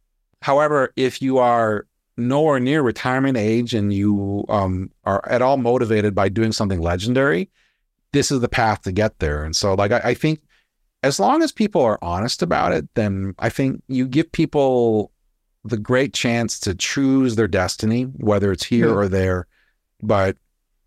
However, 0.44 0.94
if 0.96 1.22
you 1.24 1.40
are 1.40 1.88
nowhere 2.18 2.60
near 2.60 2.82
retirement 2.82 3.38
age 3.38 3.74
and 3.74 3.94
you 3.94 4.46
um, 4.50 4.92
are 5.06 5.28
at 5.30 5.42
all 5.42 5.58
motivated 5.58 6.14
by 6.14 6.30
doing 6.30 6.52
something 6.52 6.82
legendary, 6.82 7.50
this 8.12 8.32
is 8.32 8.42
the 8.42 8.50
path 8.50 8.82
to 8.84 8.92
get 8.92 9.20
there. 9.20 9.44
And 9.44 9.56
so, 9.56 9.74
like, 9.74 9.92
I, 9.92 10.00
I 10.00 10.14
think 10.14 10.42
as 11.04 11.20
long 11.20 11.42
as 11.42 11.52
people 11.52 11.82
are 11.82 12.00
honest 12.02 12.42
about 12.42 12.74
it, 12.74 12.88
then 12.94 13.34
I 13.40 13.50
think 13.50 13.82
you 13.88 14.08
give 14.08 14.32
people 14.32 15.12
the 15.64 15.78
great 15.78 16.14
chance 16.14 16.60
to 16.62 16.76
choose 16.76 17.36
their 17.36 17.48
destiny, 17.48 18.04
whether 18.04 18.52
it's 18.52 18.66
here 18.66 18.88
yeah. 18.88 18.94
or 18.94 19.08
there. 19.08 19.48
But 20.02 20.38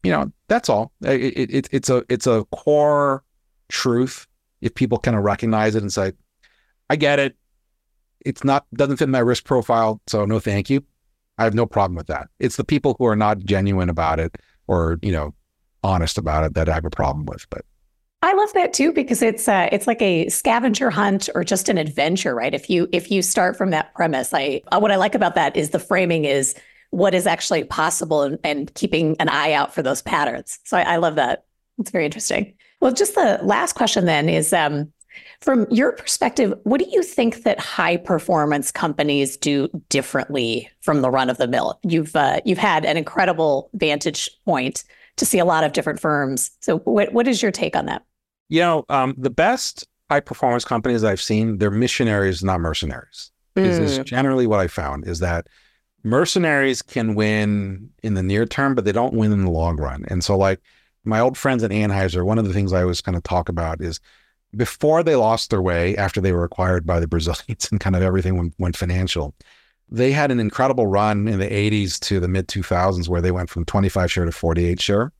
you 0.03 0.11
know, 0.12 0.31
that's 0.49 0.68
all. 0.68 0.93
It, 1.03 1.51
it, 1.51 1.68
it's 1.72 1.89
a 1.89 2.05
it's 2.09 2.27
a 2.27 2.45
core 2.53 3.25
truth. 3.68 4.27
If 4.61 4.75
people 4.75 4.99
kind 4.99 5.16
of 5.16 5.25
recognize 5.25 5.75
it 5.75 5.83
and 5.83 5.93
say, 5.93 6.12
"I 6.91 6.97
get 6.97 7.18
it," 7.18 7.37
it's 8.25 8.45
not 8.45 8.66
doesn't 8.75 8.99
fit 8.99 9.09
my 9.09 9.20
risk 9.20 9.45
profile, 9.45 10.01
so 10.07 10.25
no, 10.25 10.41
thank 10.41 10.68
you. 10.68 10.85
I 11.39 11.45
have 11.45 11.55
no 11.55 11.66
problem 11.66 11.97
with 11.97 12.07
that. 12.07 12.28
It's 12.39 12.57
the 12.57 12.64
people 12.64 12.97
who 12.99 13.07
are 13.07 13.16
not 13.16 13.39
genuine 13.41 13.89
about 13.89 14.20
it 14.20 14.37
or 14.66 14.99
you 15.03 15.12
know 15.12 15.35
honest 15.82 16.16
about 16.16 16.45
it 16.45 16.55
that 16.55 16.68
I 16.68 16.74
have 16.74 16.85
a 16.85 16.91
problem 16.91 17.26
with. 17.26 17.47
But 17.51 17.64
I 18.22 18.32
love 18.32 18.53
that 18.55 18.72
too 18.72 18.91
because 18.91 19.20
it's 19.20 19.49
uh, 19.49 19.68
it's 19.70 19.87
like 19.87 20.01
a 20.01 20.28
scavenger 20.30 20.91
hunt 20.91 21.28
or 21.35 21.45
just 21.45 21.68
an 21.68 21.76
adventure, 21.76 22.35
right? 22.35 22.55
If 22.55 22.70
you 22.70 22.89
if 22.91 23.11
you 23.11 23.20
start 23.20 23.55
from 23.55 23.70
that 23.70 23.95
premise, 23.95 24.32
I 24.32 24.62
uh, 24.72 24.80
what 24.80 24.91
I 24.91 24.97
like 24.97 25.14
about 25.14 25.35
that 25.35 25.57
is 25.57 25.70
the 25.70 25.78
framing 25.78 26.24
is 26.24 26.55
what 26.89 27.12
is 27.12 27.26
actually 27.26 27.64
possible 27.64 28.22
and, 28.22 28.39
and 28.43 28.72
keeping 28.74 29.16
an 29.18 29.28
eye 29.28 29.53
out 29.53 29.74
for 29.74 29.82
those 29.82 30.01
patterns. 30.01 30.59
So 30.64 30.78
I, 30.78 30.95
I 30.95 30.97
love 30.97 31.16
that. 31.16 31.45
It's 31.78 31.91
very 31.91 32.07
interesting. 32.07 32.55
Well, 32.80 32.93
just 32.93 33.14
the 33.14 33.41
last 33.43 33.74
question 33.74 34.07
then 34.07 34.28
is 34.30 34.53
um, 34.53 34.93
from 35.41 35.67
your 35.71 35.93
perspective, 35.93 36.55
what 36.65 36.79
do 36.79 36.87
you 36.91 37.03
think 37.03 37.43
that 37.43 37.59
high 37.59 37.97
performance 37.97 38.71
companies 38.71 39.37
do 39.37 39.69
differently 39.89 40.69
from 40.81 41.03
the 41.03 41.11
run 41.11 41.31
of 41.31 41.37
the 41.37 41.47
mill? 41.47 41.79
You've 41.83 42.15
uh, 42.17 42.41
you've 42.45 42.59
had 42.59 42.85
an 42.85 42.97
incredible 42.97 43.71
vantage 43.75 44.31
point 44.45 44.85
to 45.17 45.27
see 45.27 45.39
a 45.39 45.45
lot 45.45 45.65
of 45.65 45.73
different 45.73 46.01
firms. 46.01 46.51
So, 46.61 46.79
what 46.79 47.12
what 47.12 47.29
is 47.29 47.43
your 47.43 47.53
take 47.53 47.77
on 47.77 47.87
that? 47.87 48.05
You 48.49 48.61
know, 48.61 48.85
um, 48.89 49.15
the 49.17 49.31
best 49.31 49.87
high 50.11 50.21
performance 50.21 50.65
companies 50.65 51.05
I've 51.05 51.21
seen, 51.21 51.59
they're 51.59 51.71
missionaries, 51.71 52.45
not 52.45 52.61
mercenaries. 52.61 53.31
Mm. 53.57 53.67
Is, 53.67 53.79
is 53.79 53.99
generally 54.05 54.47
what 54.47 54.61
I 54.61 54.67
found 54.67 55.07
is 55.07 55.21
that 55.21 55.47
mercenaries 56.03 56.83
can 56.83 57.15
win 57.15 57.91
in 58.03 58.15
the 58.15 58.23
near 58.23 58.47
term, 58.47 58.75
but 58.75 58.85
they 58.85 58.93
don't 58.93 59.15
win 59.15 59.33
in 59.33 59.45
the 59.45 59.51
long 59.51 59.77
run. 59.77 60.05
And 60.09 60.25
so, 60.25 60.37
like 60.37 60.61
my 61.05 61.21
old 61.21 61.37
friends 61.37 61.62
at 61.62 61.71
Anheuser, 61.71 62.25
one 62.25 62.39
of 62.39 62.47
the 62.47 62.53
things 62.53 62.73
I 62.73 62.83
always 62.83 63.01
kind 63.01 63.17
of 63.17 63.23
talk 63.23 63.49
about 63.49 63.81
is 63.81 64.01
before 64.57 65.02
they 65.02 65.16
lost 65.16 65.50
their 65.50 65.62
way 65.62 65.96
after 65.96 66.20
they 66.20 66.32
were 66.32 66.44
acquired 66.44 66.86
by 66.86 67.00
the 67.00 67.09
Brazilians 67.09 67.68
and 67.70 67.80
kind 67.80 67.96
of 67.96 68.02
everything 68.02 68.36
went, 68.36 68.55
went 68.59 68.76
financial, 68.76 69.34
they 69.88 70.12
had 70.12 70.30
an 70.30 70.40
incredible 70.40 70.86
run 70.86 71.28
in 71.28 71.38
the 71.38 71.48
80s 71.48 71.98
to 72.00 72.20
the 72.20 72.28
mid 72.28 72.48
2000s 72.48 73.09
where 73.09 73.20
they 73.20 73.30
went 73.30 73.50
from 73.50 73.64
25 73.64 74.11
share 74.11 74.24
to 74.24 74.32
48 74.32 74.80
share. 74.80 75.12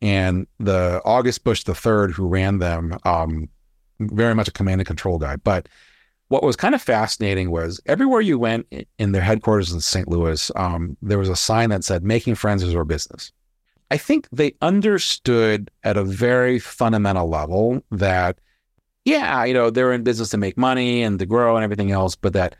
And 0.00 0.46
the 0.58 1.02
August 1.04 1.44
Busch 1.44 1.64
III, 1.68 2.12
who 2.12 2.28
ran 2.28 2.58
them, 2.58 2.96
um, 3.04 3.48
very 4.00 4.34
much 4.34 4.48
a 4.48 4.52
command 4.52 4.80
and 4.80 4.86
control 4.86 5.18
guy. 5.18 5.36
But 5.36 5.68
what 6.28 6.42
was 6.42 6.56
kind 6.56 6.74
of 6.74 6.82
fascinating 6.82 7.50
was 7.50 7.80
everywhere 7.86 8.20
you 8.20 8.38
went 8.38 8.66
in 8.98 9.12
their 9.12 9.22
headquarters 9.22 9.72
in 9.72 9.80
St. 9.80 10.08
Louis, 10.08 10.50
um, 10.56 10.96
there 11.02 11.18
was 11.18 11.28
a 11.28 11.36
sign 11.36 11.70
that 11.70 11.84
said, 11.84 12.04
making 12.04 12.36
friends 12.36 12.62
is 12.62 12.74
our 12.74 12.84
business. 12.84 13.32
I 13.90 13.96
think 13.96 14.28
they 14.30 14.54
understood 14.60 15.70
at 15.82 15.96
a 15.96 16.04
very 16.04 16.58
fundamental 16.58 17.28
level 17.28 17.82
that, 17.90 18.38
yeah, 19.08 19.44
you 19.44 19.54
know, 19.54 19.70
they're 19.70 19.92
in 19.92 20.02
business 20.02 20.30
to 20.30 20.36
make 20.36 20.58
money 20.58 21.02
and 21.02 21.18
to 21.18 21.26
grow 21.26 21.56
and 21.56 21.64
everything 21.64 21.90
else, 21.90 22.14
but 22.14 22.34
that 22.34 22.54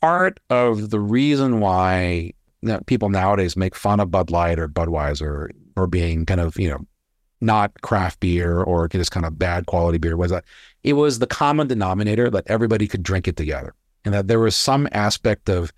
part 0.00 0.40
of 0.48 0.90
the 0.90 0.98
reason 0.98 1.60
why 1.60 2.32
you 2.62 2.68
know, 2.68 2.80
people 2.86 3.10
nowadays 3.10 3.56
make 3.56 3.74
fun 3.74 4.00
of 4.00 4.10
Bud 4.10 4.30
Light 4.30 4.58
or 4.58 4.66
Budweiser 4.66 5.50
or 5.76 5.86
being 5.86 6.24
kind 6.24 6.40
of, 6.40 6.58
you 6.58 6.70
know, 6.70 6.86
not 7.40 7.82
craft 7.82 8.18
beer 8.20 8.62
or 8.62 8.88
just 8.88 9.10
kind 9.10 9.26
of 9.26 9.38
bad 9.38 9.66
quality 9.66 9.98
beer 9.98 10.16
was 10.16 10.30
that 10.30 10.44
it 10.82 10.94
was 10.94 11.18
the 11.18 11.26
common 11.26 11.68
denominator 11.68 12.30
that 12.30 12.44
everybody 12.46 12.88
could 12.88 13.02
drink 13.02 13.28
it 13.28 13.36
together 13.36 13.74
and 14.04 14.14
that 14.14 14.26
there 14.26 14.40
was 14.40 14.56
some 14.56 14.88
aspect 14.92 15.48
of 15.48 15.70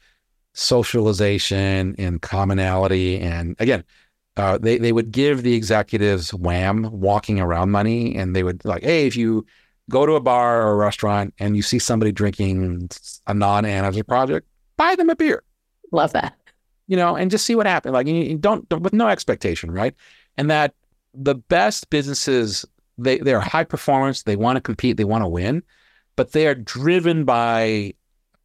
socialization 0.55 1.95
and 1.99 2.23
commonality. 2.23 3.19
And 3.19 3.57
again, 3.59 3.85
uh, 4.37 4.57
they, 4.57 4.79
they 4.79 4.93
would 4.93 5.11
give 5.11 5.43
the 5.43 5.55
executives 5.55 6.33
wham 6.33 6.89
walking 6.93 7.41
around 7.41 7.73
money 7.73 8.17
and 8.17 8.35
they 8.35 8.43
would 8.43 8.65
like, 8.65 8.83
hey, 8.83 9.07
if 9.07 9.17
you 9.17 9.45
go 9.91 10.07
to 10.07 10.15
a 10.15 10.21
bar 10.21 10.63
or 10.63 10.73
a 10.73 10.77
restaurant 10.77 11.35
and 11.39 11.57
you 11.57 11.63
see 11.63 11.79
somebody 11.79 12.13
drinking 12.13 12.89
a 13.27 13.35
non-Anheuser 13.35 14.07
project, 14.07 14.49
buy 14.77 14.95
them 14.95 15.11
a 15.11 15.17
beer. 15.17 15.43
Love 15.93 16.13
that. 16.13 16.35
You 16.87 16.97
know, 16.97 17.15
and 17.15 17.31
just 17.31 17.45
see 17.45 17.55
what 17.55 17.67
happens. 17.67 17.93
Like 17.93 18.07
you 18.07 18.39
don't, 18.39 18.69
don't 18.69 18.83
with 18.83 18.93
no 18.93 19.09
expectation, 19.09 19.71
right? 19.71 19.95
And 20.37 20.51
that 20.51 20.75
the 21.13 21.35
best 21.35 21.91
businesses 21.91 22.65
they 22.99 23.19
they 23.19 23.35
are 23.35 23.41
high 23.41 23.65
performance. 23.65 24.23
They 24.23 24.37
want 24.37 24.57
to 24.57 24.61
compete. 24.61 24.97
They 24.97 25.05
want 25.05 25.23
to 25.23 25.29
win, 25.29 25.63
but 26.17 26.33
they 26.33 26.47
are 26.47 26.55
driven 26.55 27.25
by 27.25 27.95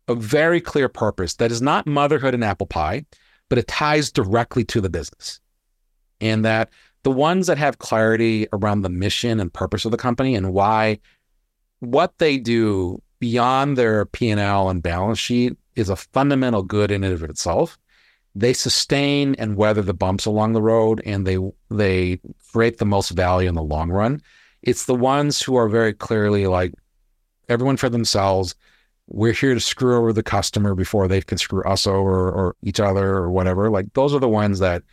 a 0.08 0.16
very 0.16 0.62
clear 0.62 0.88
purpose 0.88 1.36
that 1.36 1.52
is 1.52 1.62
not 1.62 1.88
motherhood 1.88 2.34
and 2.34 2.44
apple 2.44 2.68
pie, 2.68 3.06
but 3.50 3.58
it 3.58 3.68
ties 3.68 4.12
directly 4.12 4.64
to 4.66 4.82
the 4.82 4.90
business, 4.90 5.40
and 6.22 6.46
that 6.46 6.70
the 7.04 7.12
ones 7.12 7.48
that 7.48 7.58
have 7.58 7.80
clarity 7.80 8.48
around 8.54 8.82
the 8.82 8.90
mission 8.90 9.40
and 9.40 9.54
purpose 9.54 9.86
of 9.86 9.92
the 9.92 9.98
company 9.98 10.36
and 10.36 10.54
why 10.54 11.00
what 11.80 12.18
they 12.18 12.38
do 12.38 13.02
beyond 13.20 13.78
their 13.78 14.06
P&L 14.06 14.70
and 14.70 14.84
balance 14.84 15.20
sheet 15.20 15.58
is 15.76 15.90
a 15.90 15.96
fundamental 15.96 16.64
good 16.64 16.92
in 16.92 17.04
and 17.04 17.14
of 17.14 17.24
itself. 17.24 17.78
They 18.34 18.54
sustain 18.54 19.36
and 19.36 19.56
weather 19.56 19.82
the 19.82 19.94
bumps 19.94 20.26
along 20.26 20.54
the 20.54 20.62
road 20.62 21.02
and 21.06 21.26
they 21.26 21.38
they 21.70 22.20
create 22.52 22.78
the 22.78 22.86
most 22.86 23.10
value 23.12 23.48
in 23.48 23.56
the 23.56 23.64
long 23.64 23.90
run. 23.90 24.22
It's 24.62 24.86
the 24.86 24.96
ones 24.96 25.42
who 25.42 25.56
are 25.56 25.70
very 25.70 25.94
clearly 25.94 26.48
like 26.48 26.74
everyone 27.48 27.78
for 27.78 27.90
themselves. 27.90 28.56
We're 29.08 29.34
here 29.34 29.54
to 29.54 29.60
screw 29.60 29.98
over 29.98 30.12
the 30.12 30.24
customer 30.24 30.76
before 30.76 31.08
they 31.08 31.22
can 31.22 31.38
screw 31.38 31.64
us 31.64 31.88
over 31.88 32.30
or 32.30 32.56
each 32.62 32.80
other 32.80 33.16
or 33.16 33.32
whatever. 33.32 33.70
Like 33.70 33.94
those 33.94 34.14
are 34.14 34.20
the 34.20 34.28
ones 34.28 34.60
that 34.60 34.84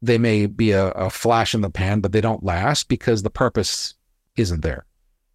they 0.00 0.16
may 0.18 0.46
be 0.46 0.70
a, 0.70 0.88
a 0.92 1.10
flash 1.10 1.54
in 1.54 1.60
the 1.60 1.70
pan, 1.70 2.00
but 2.00 2.12
they 2.12 2.20
don't 2.20 2.44
last 2.44 2.88
because 2.88 3.22
the 3.22 3.30
purpose 3.30 3.94
isn't 4.36 4.62
there. 4.62 4.86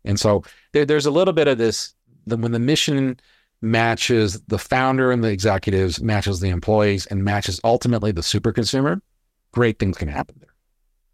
And 0.07 0.19
so 0.19 0.43
there, 0.73 0.85
there's 0.85 1.05
a 1.05 1.11
little 1.11 1.33
bit 1.33 1.47
of 1.47 1.57
this 1.57 1.93
the, 2.25 2.37
when 2.37 2.51
the 2.51 2.59
mission 2.59 3.19
matches 3.61 4.39
the 4.47 4.59
founder 4.59 5.11
and 5.11 5.23
the 5.23 5.29
executives, 5.29 6.01
matches 6.01 6.39
the 6.39 6.49
employees, 6.49 7.05
and 7.07 7.23
matches 7.23 7.59
ultimately 7.63 8.11
the 8.11 8.23
super 8.23 8.51
consumer, 8.51 9.01
great 9.51 9.79
things 9.79 9.97
can 9.97 10.07
happen 10.07 10.35
there. 10.39 10.53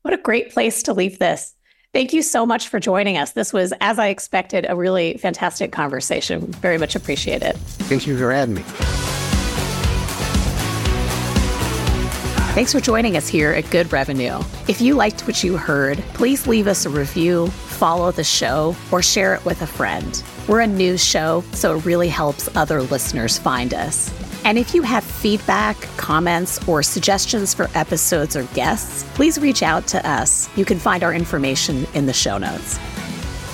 What 0.01 0.13
a 0.13 0.17
great 0.17 0.51
place 0.51 0.83
to 0.83 0.93
leave 0.93 1.19
this. 1.19 1.55
Thank 1.93 2.11
you 2.11 2.21
so 2.21 2.45
much 2.45 2.67
for 2.67 2.79
joining 2.79 3.17
us. 3.17 3.33
This 3.33 3.53
was, 3.53 3.71
as 3.79 3.99
I 3.99 4.07
expected, 4.07 4.65
a 4.67 4.75
really 4.75 5.17
fantastic 5.17 5.71
conversation. 5.71 6.41
Very 6.53 6.77
much 6.77 6.95
appreciate 6.95 7.43
it. 7.43 7.55
Thank 7.55 8.07
you 8.07 8.17
for 8.17 8.31
having 8.31 8.55
me. 8.55 9.22
Thanks 12.53 12.71
for 12.71 12.79
joining 12.79 13.17
us 13.17 13.27
here 13.27 13.51
at 13.51 13.67
Good 13.71 13.91
Revenue. 13.91 14.37
If 14.67 14.79
you 14.79 14.93
liked 14.93 15.25
what 15.25 15.43
you 15.43 15.57
heard, 15.57 15.97
please 16.13 16.45
leave 16.45 16.67
us 16.67 16.85
a 16.85 16.89
review, 16.91 17.47
follow 17.47 18.11
the 18.11 18.23
show, 18.23 18.75
or 18.91 19.01
share 19.01 19.33
it 19.33 19.43
with 19.43 19.63
a 19.63 19.67
friend. 19.67 20.23
We're 20.47 20.59
a 20.59 20.67
news 20.67 21.03
show, 21.03 21.43
so 21.53 21.75
it 21.75 21.83
really 21.83 22.09
helps 22.09 22.55
other 22.55 22.83
listeners 22.83 23.39
find 23.39 23.73
us. 23.73 24.13
And 24.45 24.59
if 24.59 24.75
you 24.75 24.83
have 24.83 25.03
feedback, 25.03 25.77
comments, 25.97 26.67
or 26.67 26.83
suggestions 26.83 27.55
for 27.55 27.71
episodes 27.73 28.35
or 28.35 28.43
guests, 28.53 29.03
please 29.15 29.39
reach 29.39 29.63
out 29.63 29.87
to 29.87 30.07
us. 30.07 30.47
You 30.55 30.63
can 30.63 30.77
find 30.77 31.01
our 31.01 31.11
information 31.11 31.87
in 31.95 32.05
the 32.05 32.13
show 32.13 32.37
notes. 32.37 32.77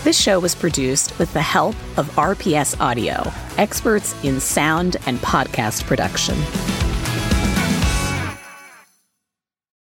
This 0.04 0.20
show 0.20 0.42
was 0.42 0.56
produced 0.56 1.18
with 1.18 1.32
the 1.32 1.42
help 1.42 1.76
of 1.96 2.10
RPS 2.18 2.78
Audio, 2.82 3.32
experts 3.58 4.14
in 4.26 4.42
sound 4.42 4.98
and 5.06 5.20
podcast 5.20 5.86
production. 5.86 6.36